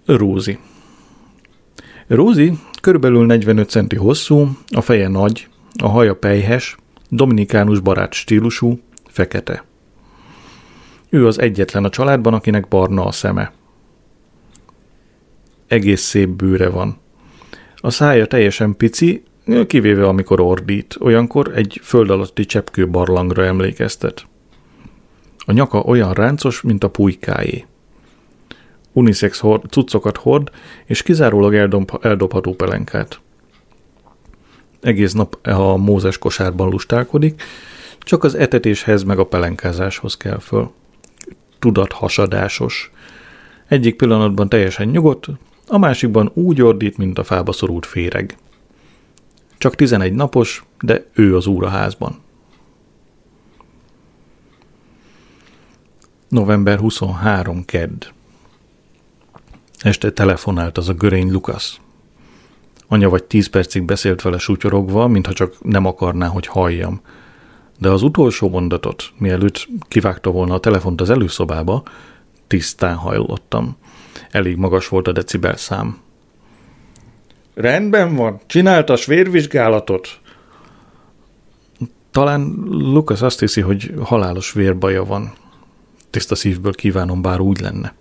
Rózi. 0.07 0.59
Rózi 2.07 2.53
körülbelül 2.81 3.27
45 3.27 3.71
centi 3.71 3.97
hosszú, 3.97 4.49
a 4.69 4.81
feje 4.81 5.09
nagy, 5.09 5.49
a 5.83 5.89
haja 5.89 6.17
pejhes, 6.17 6.77
dominikánus 7.09 7.81
barát 7.81 8.13
stílusú, 8.13 8.81
fekete. 9.09 9.65
Ő 11.09 11.27
az 11.27 11.39
egyetlen 11.39 11.85
a 11.85 11.91
családban, 11.91 12.35
akinek 12.35 12.69
barna 12.69 13.05
a 13.05 13.13
szeme. 13.13 13.53
Egész 15.67 16.03
szép 16.03 16.29
bőre 16.29 16.69
van. 16.69 16.99
A 17.77 17.91
szája 17.91 18.27
teljesen 18.27 18.77
pici, 18.77 19.23
kivéve 19.67 20.07
amikor 20.07 20.41
ordít, 20.41 20.97
olyankor 21.01 21.53
egy 21.55 21.81
föld 21.83 22.11
alatti 22.11 22.45
cseppkő 22.45 22.89
barlangra 22.89 23.45
emlékeztet. 23.45 24.27
A 25.39 25.53
nyaka 25.53 25.79
olyan 25.79 26.13
ráncos, 26.13 26.61
mint 26.61 26.85
a 26.85 26.91
pulykáé. 26.91 27.65
Unisex 28.93 29.39
hord, 29.39 29.71
cuccokat 29.71 30.17
hord, 30.17 30.51
és 30.85 31.03
kizárólag 31.03 31.55
eldob, 31.55 31.99
eldobható 32.03 32.55
pelenkát. 32.55 33.21
Egész 34.81 35.13
nap 35.13 35.47
a 35.47 35.77
mózes 35.77 36.19
kosárban 36.19 36.69
lustálkodik, 36.69 37.43
csak 37.99 38.25
az 38.25 38.35
etetéshez 38.35 39.03
meg 39.03 39.19
a 39.19 39.27
pelenkázáshoz 39.27 40.17
kell 40.17 40.39
föl. 40.39 40.71
Tudat 41.59 41.93
hasadásos. 41.93 42.93
Egyik 43.69 43.97
pillanatban 43.97 44.49
teljesen 44.49 44.89
nyugodt, 44.89 45.27
a 45.67 45.79
másikban 45.79 46.31
úgy 46.35 46.63
ordít, 46.63 46.97
mint 46.97 47.19
a 47.19 47.25
fába 47.25 47.53
szorult 47.53 47.87
féreg. 47.87 48.37
Csak 49.59 49.75
11 49.75 50.13
napos, 50.13 50.65
de 50.81 51.05
ő 51.13 51.37
az 51.37 51.47
úr 51.47 51.65
a 51.65 51.69
házban. 51.69 52.19
November 56.29 56.79
23. 56.79 57.65
Kedd. 57.65 58.05
Este 59.79 60.11
telefonált 60.11 60.79
az 60.79 60.89
a 60.89 60.93
görény 60.93 61.31
Lukasz. 61.31 61.79
Anya 62.89 63.09
vagy 63.09 63.25
tíz 63.25 63.49
percig 63.49 63.83
beszélt 63.83 64.23
vele 64.23 64.39
sutyorogva, 64.39 65.07
mintha 65.07 65.33
csak 65.33 65.65
nem 65.65 65.87
akarná, 65.87 66.27
hogy 66.27 66.47
halljam. 66.47 67.01
De 67.79 67.91
az 67.91 68.03
utolsó 68.03 68.49
mondatot, 68.49 69.13
mielőtt 69.17 69.69
kivágta 69.89 70.31
volna 70.31 70.55
a 70.55 70.61
telefont 70.61 71.01
az 71.01 71.11
előszobába, 71.11 71.83
tisztán 72.47 72.95
hajlottam. 72.95 73.77
Elég 74.31 74.57
magas 74.57 74.89
volt 74.89 75.09
a 75.09 75.13
decibel 75.13 75.57
szám. 75.57 75.99
Rendben 77.59 78.15
van, 78.15 78.41
csináltas 78.47 79.07
vérvizsgálatot. 79.07 80.21
Talán 82.11 82.55
Lukasz 82.69 83.23
azt 83.23 83.41
hiszi, 83.41 83.61
hogy 83.61 83.95
halálos 84.03 84.53
vérbaja 84.53 85.05
van. 85.05 85.33
Tiszta 86.11 86.35
szívből 86.35 86.73
kívánom, 86.73 87.23
bár 87.23 87.41
úgy 87.41 87.61
lenne. 87.61 87.95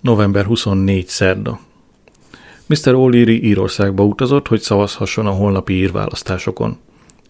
November 0.00 0.44
24. 0.44 1.06
szerda. 1.06 1.60
Mr. 2.66 2.78
O'Leary 2.84 3.42
Írországba 3.42 4.04
utazott, 4.04 4.48
hogy 4.48 4.60
szavazhasson 4.60 5.26
a 5.26 5.30
holnapi 5.30 5.72
írválasztásokon. 5.72 6.78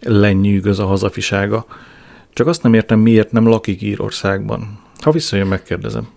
Lenyűgöz 0.00 0.78
a 0.78 0.86
hazafisága. 0.86 1.66
Csak 2.32 2.46
azt 2.46 2.62
nem 2.62 2.74
értem, 2.74 2.98
miért 2.98 3.32
nem 3.32 3.46
lakik 3.46 3.82
Írországban. 3.82 4.78
Ha 5.00 5.10
visszajön, 5.10 5.46
megkérdezem. 5.46 6.16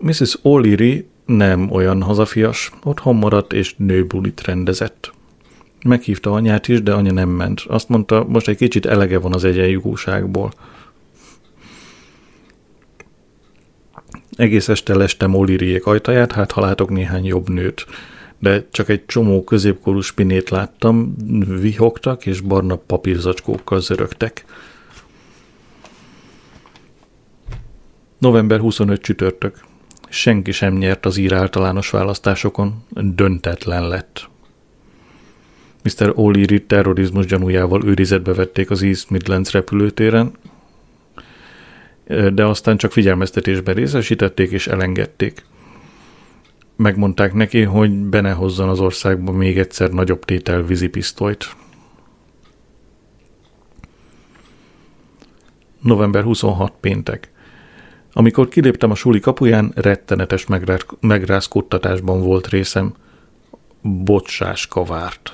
Mrs. 0.00 0.38
O'Leary 0.42 1.04
nem 1.24 1.70
olyan 1.70 2.02
hazafias, 2.02 2.70
otthon 2.82 3.16
maradt 3.16 3.52
és 3.52 3.74
nőbulit 3.76 4.42
rendezett. 4.42 5.12
Meghívta 5.84 6.32
anyát 6.32 6.68
is, 6.68 6.82
de 6.82 6.92
anya 6.92 7.12
nem 7.12 7.28
ment. 7.28 7.60
Azt 7.60 7.88
mondta, 7.88 8.24
most 8.28 8.48
egy 8.48 8.56
kicsit 8.56 8.86
elege 8.86 9.18
van 9.18 9.32
az 9.34 9.44
egyenjogúságból. 9.44 10.52
Egész 14.36 14.68
este 14.68 14.96
lestem 14.96 15.32
O'Learyék 15.34 15.82
ajtaját, 15.82 16.32
hát 16.32 16.52
ha 16.52 16.60
látok 16.60 16.90
néhány 16.90 17.24
jobb 17.24 17.48
nőt. 17.48 17.86
De 18.38 18.66
csak 18.70 18.88
egy 18.88 19.06
csomó 19.06 19.44
középkorú 19.44 20.00
spinét 20.00 20.50
láttam, 20.50 21.14
vihogtak 21.60 22.26
és 22.26 22.40
barna 22.40 22.76
papírzacskókkal 22.76 23.80
zörögtek. 23.80 24.44
November 28.18 28.60
25 28.60 29.00
csütörtök. 29.00 29.68
Senki 30.12 30.52
sem 30.52 30.74
nyert 30.74 31.06
az 31.06 31.16
ír 31.16 31.32
általános 31.32 31.90
választásokon, 31.90 32.84
döntetlen 32.90 33.88
lett. 33.88 34.28
Mr. 35.82 36.12
O'Leary 36.16 36.66
terrorizmus 36.66 37.26
gyanújával 37.26 37.84
őrizetbe 37.84 38.34
vették 38.34 38.70
az 38.70 38.82
East 38.82 39.10
Midlands 39.10 39.52
repülőtéren, 39.52 40.32
de 42.32 42.44
aztán 42.44 42.76
csak 42.76 42.92
figyelmeztetésben 42.92 43.74
részesítették 43.74 44.50
és 44.50 44.66
elengedték. 44.66 45.44
Megmondták 46.76 47.32
neki, 47.32 47.62
hogy 47.62 47.90
be 47.90 48.20
ne 48.20 48.32
hozzon 48.32 48.68
az 48.68 48.80
országba 48.80 49.32
még 49.32 49.58
egyszer 49.58 49.90
nagyobb 49.90 50.24
tétel 50.24 50.62
vízipisztolyt. 50.62 51.56
November 55.80 56.22
26 56.22 56.72
péntek. 56.80 57.30
Amikor 58.12 58.48
kiléptem 58.48 58.90
a 58.90 58.94
suli 58.94 59.20
kapuján, 59.20 59.72
rettenetes 59.74 60.46
megrázkódtatásban 61.00 62.22
volt 62.22 62.48
részem. 62.48 62.94
Bocsáska 63.82 64.84
várt. 64.84 65.32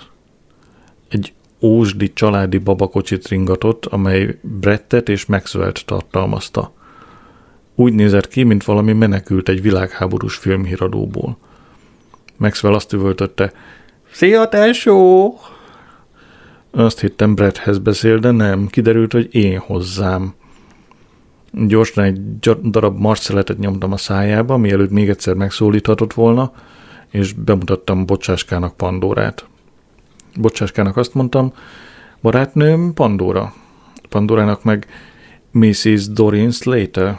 egy 1.09 1.33
ósdi 1.61 2.13
családi 2.13 2.59
babakocsit 2.59 3.29
ringatott, 3.29 3.87
amely 3.87 4.39
Brettet 4.43 5.09
és 5.09 5.27
Maxwell-t 5.27 5.85
tartalmazta. 5.87 6.73
Úgy 7.75 7.93
nézett 7.93 8.29
ki, 8.29 8.43
mint 8.43 8.65
valami 8.65 8.93
menekült 8.93 9.49
egy 9.49 9.63
világháborús 9.63 10.37
filmhíradóból. 10.37 11.39
Maxwell 12.37 12.75
azt 12.75 12.93
üvöltötte, 12.93 13.53
Szia, 14.11 14.49
tesó! 14.49 15.35
Azt 16.71 17.01
hittem 17.01 17.35
Bretthez 17.35 17.79
beszél, 17.79 18.19
de 18.19 18.31
nem, 18.31 18.67
kiderült, 18.67 19.13
hogy 19.13 19.35
én 19.35 19.59
hozzám. 19.59 20.35
Gyorsan 21.53 22.05
egy 22.05 22.39
darab 22.63 22.99
marszeletet 22.99 23.59
nyomtam 23.59 23.93
a 23.93 23.97
szájába, 23.97 24.57
mielőtt 24.57 24.91
még 24.91 25.09
egyszer 25.09 25.35
megszólíthatott 25.35 26.13
volna, 26.13 26.53
és 27.11 27.33
bemutattam 27.33 28.07
Bocsáskának 28.07 28.77
Pandórát. 28.77 29.47
Bocsáskának 30.41 30.97
azt 30.97 31.15
mondtam, 31.15 31.53
barátnőm 32.21 32.95
Pandora. 32.95 33.55
Pandorának 34.09 34.65
meg 34.65 34.87
Mrs. 35.51 36.09
Dorin 36.09 36.51
Slater. 36.51 37.19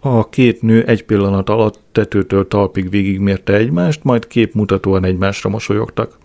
A 0.00 0.28
két 0.28 0.62
nő 0.62 0.84
egy 0.84 1.04
pillanat 1.04 1.48
alatt 1.48 1.80
tetőtől 1.92 2.48
talpig 2.48 2.90
végigmérte 2.90 3.54
egymást, 3.54 4.04
majd 4.04 4.26
képmutatóan 4.26 5.04
egymásra 5.04 5.50
mosolyogtak. 5.50 6.18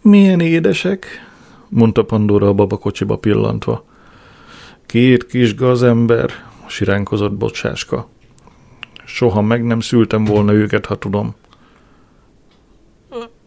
Milyen 0.00 0.40
édesek, 0.40 1.06
mondta 1.68 2.04
Pandora 2.04 2.48
a 2.48 2.52
babakocsiba 2.52 3.16
pillantva. 3.16 3.84
Két 4.86 5.26
kis 5.26 5.54
gazember, 5.54 6.30
siránkozott 6.66 7.32
bocsáska. 7.32 8.08
Soha 9.04 9.42
meg 9.42 9.64
nem 9.64 9.80
szültem 9.80 10.24
volna 10.24 10.52
őket, 10.52 10.86
ha 10.86 10.96
tudom. 10.96 11.34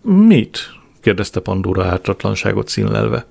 Mit? 0.02 0.60
kérdezte 1.02 1.40
Pandora 1.40 1.86
ártatlanságot 1.86 2.68
színlelve. 2.68 3.26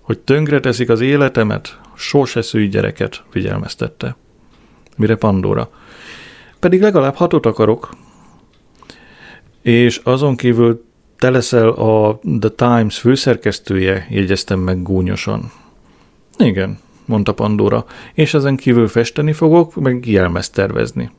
Hogy 0.00 0.18
tönkre 0.18 0.60
teszik 0.60 0.88
az 0.88 1.00
életemet, 1.00 1.78
sose 1.94 2.42
szülj 2.42 2.66
gyereket, 2.66 3.22
figyelmeztette. 3.30 4.16
Mire 4.96 5.16
Pandora? 5.16 5.70
Pedig 6.58 6.80
legalább 6.80 7.14
hatot 7.14 7.46
akarok. 7.46 7.96
És 9.62 10.00
azon 10.04 10.36
kívül 10.36 10.84
te 11.18 11.30
leszel 11.30 11.68
a 11.68 12.20
The 12.40 12.50
Times 12.50 12.98
főszerkesztője, 12.98 14.06
jegyeztem 14.10 14.60
meg 14.60 14.82
gúnyosan. 14.82 15.52
Igen, 16.38 16.78
mondta 17.04 17.34
Pandora, 17.34 17.84
és 18.14 18.34
ezen 18.34 18.56
kívül 18.56 18.88
festeni 18.88 19.32
fogok, 19.32 19.74
meg 19.74 20.06
jelmezt 20.06 20.52
tervezni. 20.54 21.10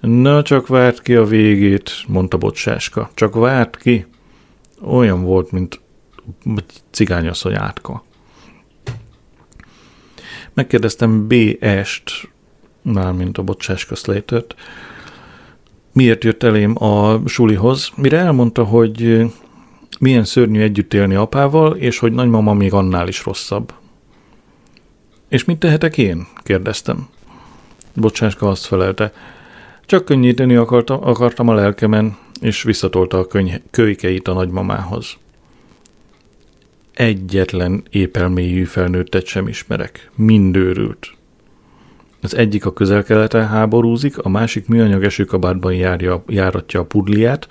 Na, 0.00 0.42
csak 0.42 0.66
várt 0.66 1.02
ki 1.02 1.14
a 1.14 1.24
végét, 1.24 1.90
mondta 2.06 2.36
Bocsáska. 2.36 3.10
Csak 3.14 3.34
várt 3.34 3.76
ki. 3.76 4.06
Olyan 4.82 5.22
volt, 5.22 5.50
mint 5.50 5.80
cigányasszony 6.90 7.54
átka. 7.54 8.04
Megkérdeztem 10.54 11.26
B.S-t, 11.26 12.10
mármint 12.82 13.38
a 13.38 13.42
Bocsáska 13.42 13.94
Slater-t, 13.94 14.54
miért 15.92 16.24
jött 16.24 16.42
elém 16.42 16.82
a 16.82 17.20
sulihoz, 17.26 17.90
mire 17.96 18.18
elmondta, 18.18 18.64
hogy 18.64 19.26
milyen 19.98 20.24
szörnyű 20.24 20.60
együtt 20.60 20.94
élni 20.94 21.14
apával, 21.14 21.76
és 21.76 21.98
hogy 21.98 22.12
nagymama 22.12 22.52
még 22.52 22.72
annál 22.72 23.08
is 23.08 23.24
rosszabb. 23.24 23.72
És 25.28 25.44
mit 25.44 25.58
tehetek 25.58 25.98
én? 25.98 26.26
kérdeztem. 26.42 27.08
Bocsáska 27.94 28.48
azt 28.48 28.66
felelte. 28.66 29.12
Csak 29.86 30.04
könnyíteni 30.04 30.54
akartam, 30.54 31.04
akartam 31.04 31.48
a 31.48 31.54
lelkemen, 31.54 32.16
és 32.40 32.62
visszatolta 32.62 33.18
a 33.18 33.26
könyh- 33.26 33.62
kölykeit 33.70 34.28
a 34.28 34.32
nagymamához. 34.32 35.16
Egyetlen 36.94 37.82
épelmélyű 37.90 38.64
felnőttet 38.64 39.26
sem 39.26 39.48
ismerek. 39.48 40.10
Mind 40.14 40.56
őrült. 40.56 41.12
Az 42.20 42.36
egyik 42.36 42.66
a 42.66 42.72
közel-keleten 42.72 43.48
háborúzik, 43.48 44.18
a 44.18 44.28
másik 44.28 44.68
műanyag 44.68 45.04
esőkabátban 45.04 45.74
járja, 45.74 46.24
járatja 46.26 46.80
a 46.80 46.84
pudliát, 46.84 47.48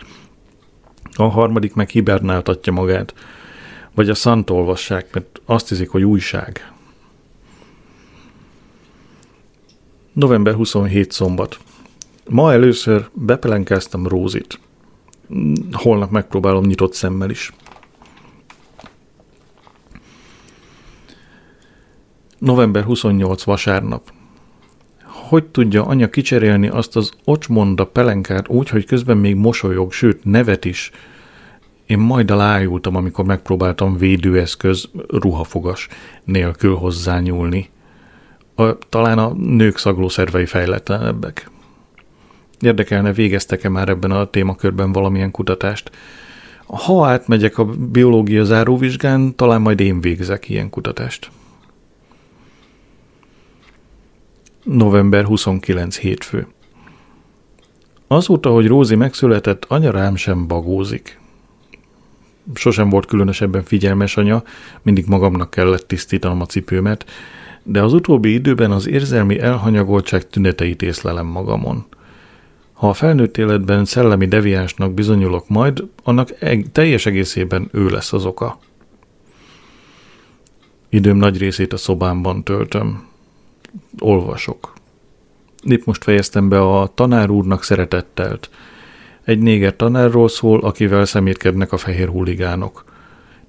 a 1.15 1.23
harmadik 1.23 1.73
meg 1.73 1.89
hibernáltatja 1.89 2.73
magát. 2.73 3.13
Vagy 3.93 4.09
a 4.09 4.15
szant 4.15 4.49
olvassák, 4.49 5.13
mert 5.13 5.41
azt 5.45 5.69
hiszik, 5.69 5.89
hogy 5.89 6.03
újság. 6.03 6.71
November 10.18 10.53
27 10.53 11.11
szombat. 11.11 11.57
Ma 12.30 12.51
először 12.51 13.09
bepelenkáztam 13.13 14.07
Rózit. 14.07 14.59
Holnap 15.72 16.11
megpróbálom 16.11 16.65
nyitott 16.65 16.93
szemmel 16.93 17.30
is. 17.30 17.53
November 22.38 22.84
28 22.84 23.43
vasárnap. 23.43 24.11
Hogy 25.03 25.45
tudja 25.45 25.86
anya 25.86 26.09
kicserélni 26.09 26.68
azt 26.68 26.95
az 26.95 27.11
ocsmonda 27.24 27.86
pelenkát 27.86 28.47
úgy, 28.47 28.70
hogy 28.70 28.86
közben 28.86 29.18
még 29.18 29.36
mosolyog, 29.36 29.91
sőt 29.91 30.24
nevet 30.24 30.65
is? 30.65 30.91
Én 31.86 31.97
majd 31.99 32.32
alájultam, 32.32 32.95
amikor 32.95 33.26
megpróbáltam 33.26 33.97
védőeszköz 33.97 34.89
ruhafogas 35.07 35.88
nélkül 36.24 36.76
hozzányúlni. 36.76 37.70
A, 38.60 38.78
talán 38.89 39.18
a 39.20 39.34
nők 39.34 39.78
szaglószervei 39.78 40.45
fejletlenebbek. 40.45 41.49
Érdekelne, 42.60 43.14
végeztek-e 43.14 43.70
már 43.70 43.89
ebben 43.89 44.12
a 44.12 44.30
témakörben 44.30 44.91
valamilyen 44.91 45.32
kutatást? 45.32 45.91
Ha 46.66 47.08
átmegyek 47.08 47.58
a 47.58 47.66
biológia 47.66 48.43
záróvizsgán, 48.43 49.36
talán 49.36 49.62
majd 49.62 49.80
én 49.80 50.01
végzek 50.01 50.49
ilyen 50.49 50.70
kutatást. 50.70 51.32
November 54.64 55.24
29 55.26 55.97
hétfő. 55.97 56.47
Azóta, 58.08 58.49
hogy 58.49 58.68
Rózi 58.68 58.95
megszületett, 58.95 59.66
anya 59.68 59.91
rám 59.91 60.16
sem 60.16 60.47
bagózik. 60.47 61.20
Sosem 62.53 62.89
volt 62.89 63.05
különösebben 63.05 63.64
figyelmes 63.64 64.18
anya, 64.18 64.43
mindig 64.82 65.05
magamnak 65.08 65.49
kellett 65.49 65.88
tisztítanom 65.88 66.41
a 66.41 66.45
cipőmet, 66.45 67.05
de 67.70 67.82
az 67.82 67.93
utóbbi 67.93 68.34
időben 68.34 68.72
az 68.72 68.88
érzelmi 68.88 69.39
elhanyagoltság 69.39 70.30
tüneteit 70.30 70.82
észlelem 70.82 71.26
magamon. 71.26 71.86
Ha 72.74 72.89
a 72.89 72.93
felnőtt 72.93 73.38
életben 73.38 73.86
szellemi 73.86 74.26
deviánsnak 74.26 74.93
bizonyulok 74.93 75.49
majd, 75.49 75.84
annak 76.03 76.30
eg- 76.39 76.72
teljes 76.72 77.05
egészében 77.05 77.70
ő 77.72 77.88
lesz 77.88 78.13
az 78.13 78.26
oka. 78.26 78.59
Időm 80.89 81.18
nagy 81.18 81.38
részét 81.38 81.74
a 81.74 81.78
szobámban 81.78 82.43
töltöm. 82.43 83.07
Olvasok. 83.99 84.74
Épp 85.63 85.86
most 85.86 86.03
fejeztem 86.03 86.49
be 86.49 86.59
a 86.59 86.91
tanár 86.93 87.30
úrnak 87.30 87.63
szeretettelt. 87.63 88.49
Egy 89.24 89.39
néger 89.39 89.76
tanárról 89.76 90.30
szól, 90.30 90.59
akivel 90.59 91.05
szemétkednek 91.05 91.72
a 91.72 91.78
fehér 91.78 92.07
huligánok. 92.07 92.84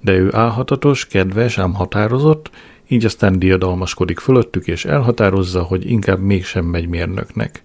De 0.01 0.13
ő 0.13 0.35
álhatatos, 0.35 1.07
kedves, 1.07 1.59
ám 1.59 1.75
határozott, 1.75 2.51
így 2.89 3.05
aztán 3.05 3.39
diadalmaskodik 3.39 4.19
fölöttük, 4.19 4.67
és 4.67 4.85
elhatározza, 4.85 5.63
hogy 5.63 5.91
inkább 5.91 6.21
mégsem 6.21 6.65
megy 6.65 6.89
mérnöknek. 6.89 7.63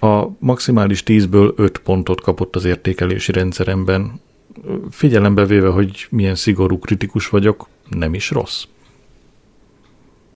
A 0.00 0.26
maximális 0.38 1.02
10-ből 1.06 1.54
5 1.56 1.78
pontot 1.78 2.20
kapott 2.20 2.56
az 2.56 2.64
értékelési 2.64 3.32
rendszeremben. 3.32 4.20
Figyelembe 4.90 5.44
véve, 5.46 5.68
hogy 5.68 6.06
milyen 6.10 6.34
szigorú 6.34 6.78
kritikus 6.78 7.28
vagyok, 7.28 7.68
nem 7.88 8.14
is 8.14 8.30
rossz. 8.30 8.64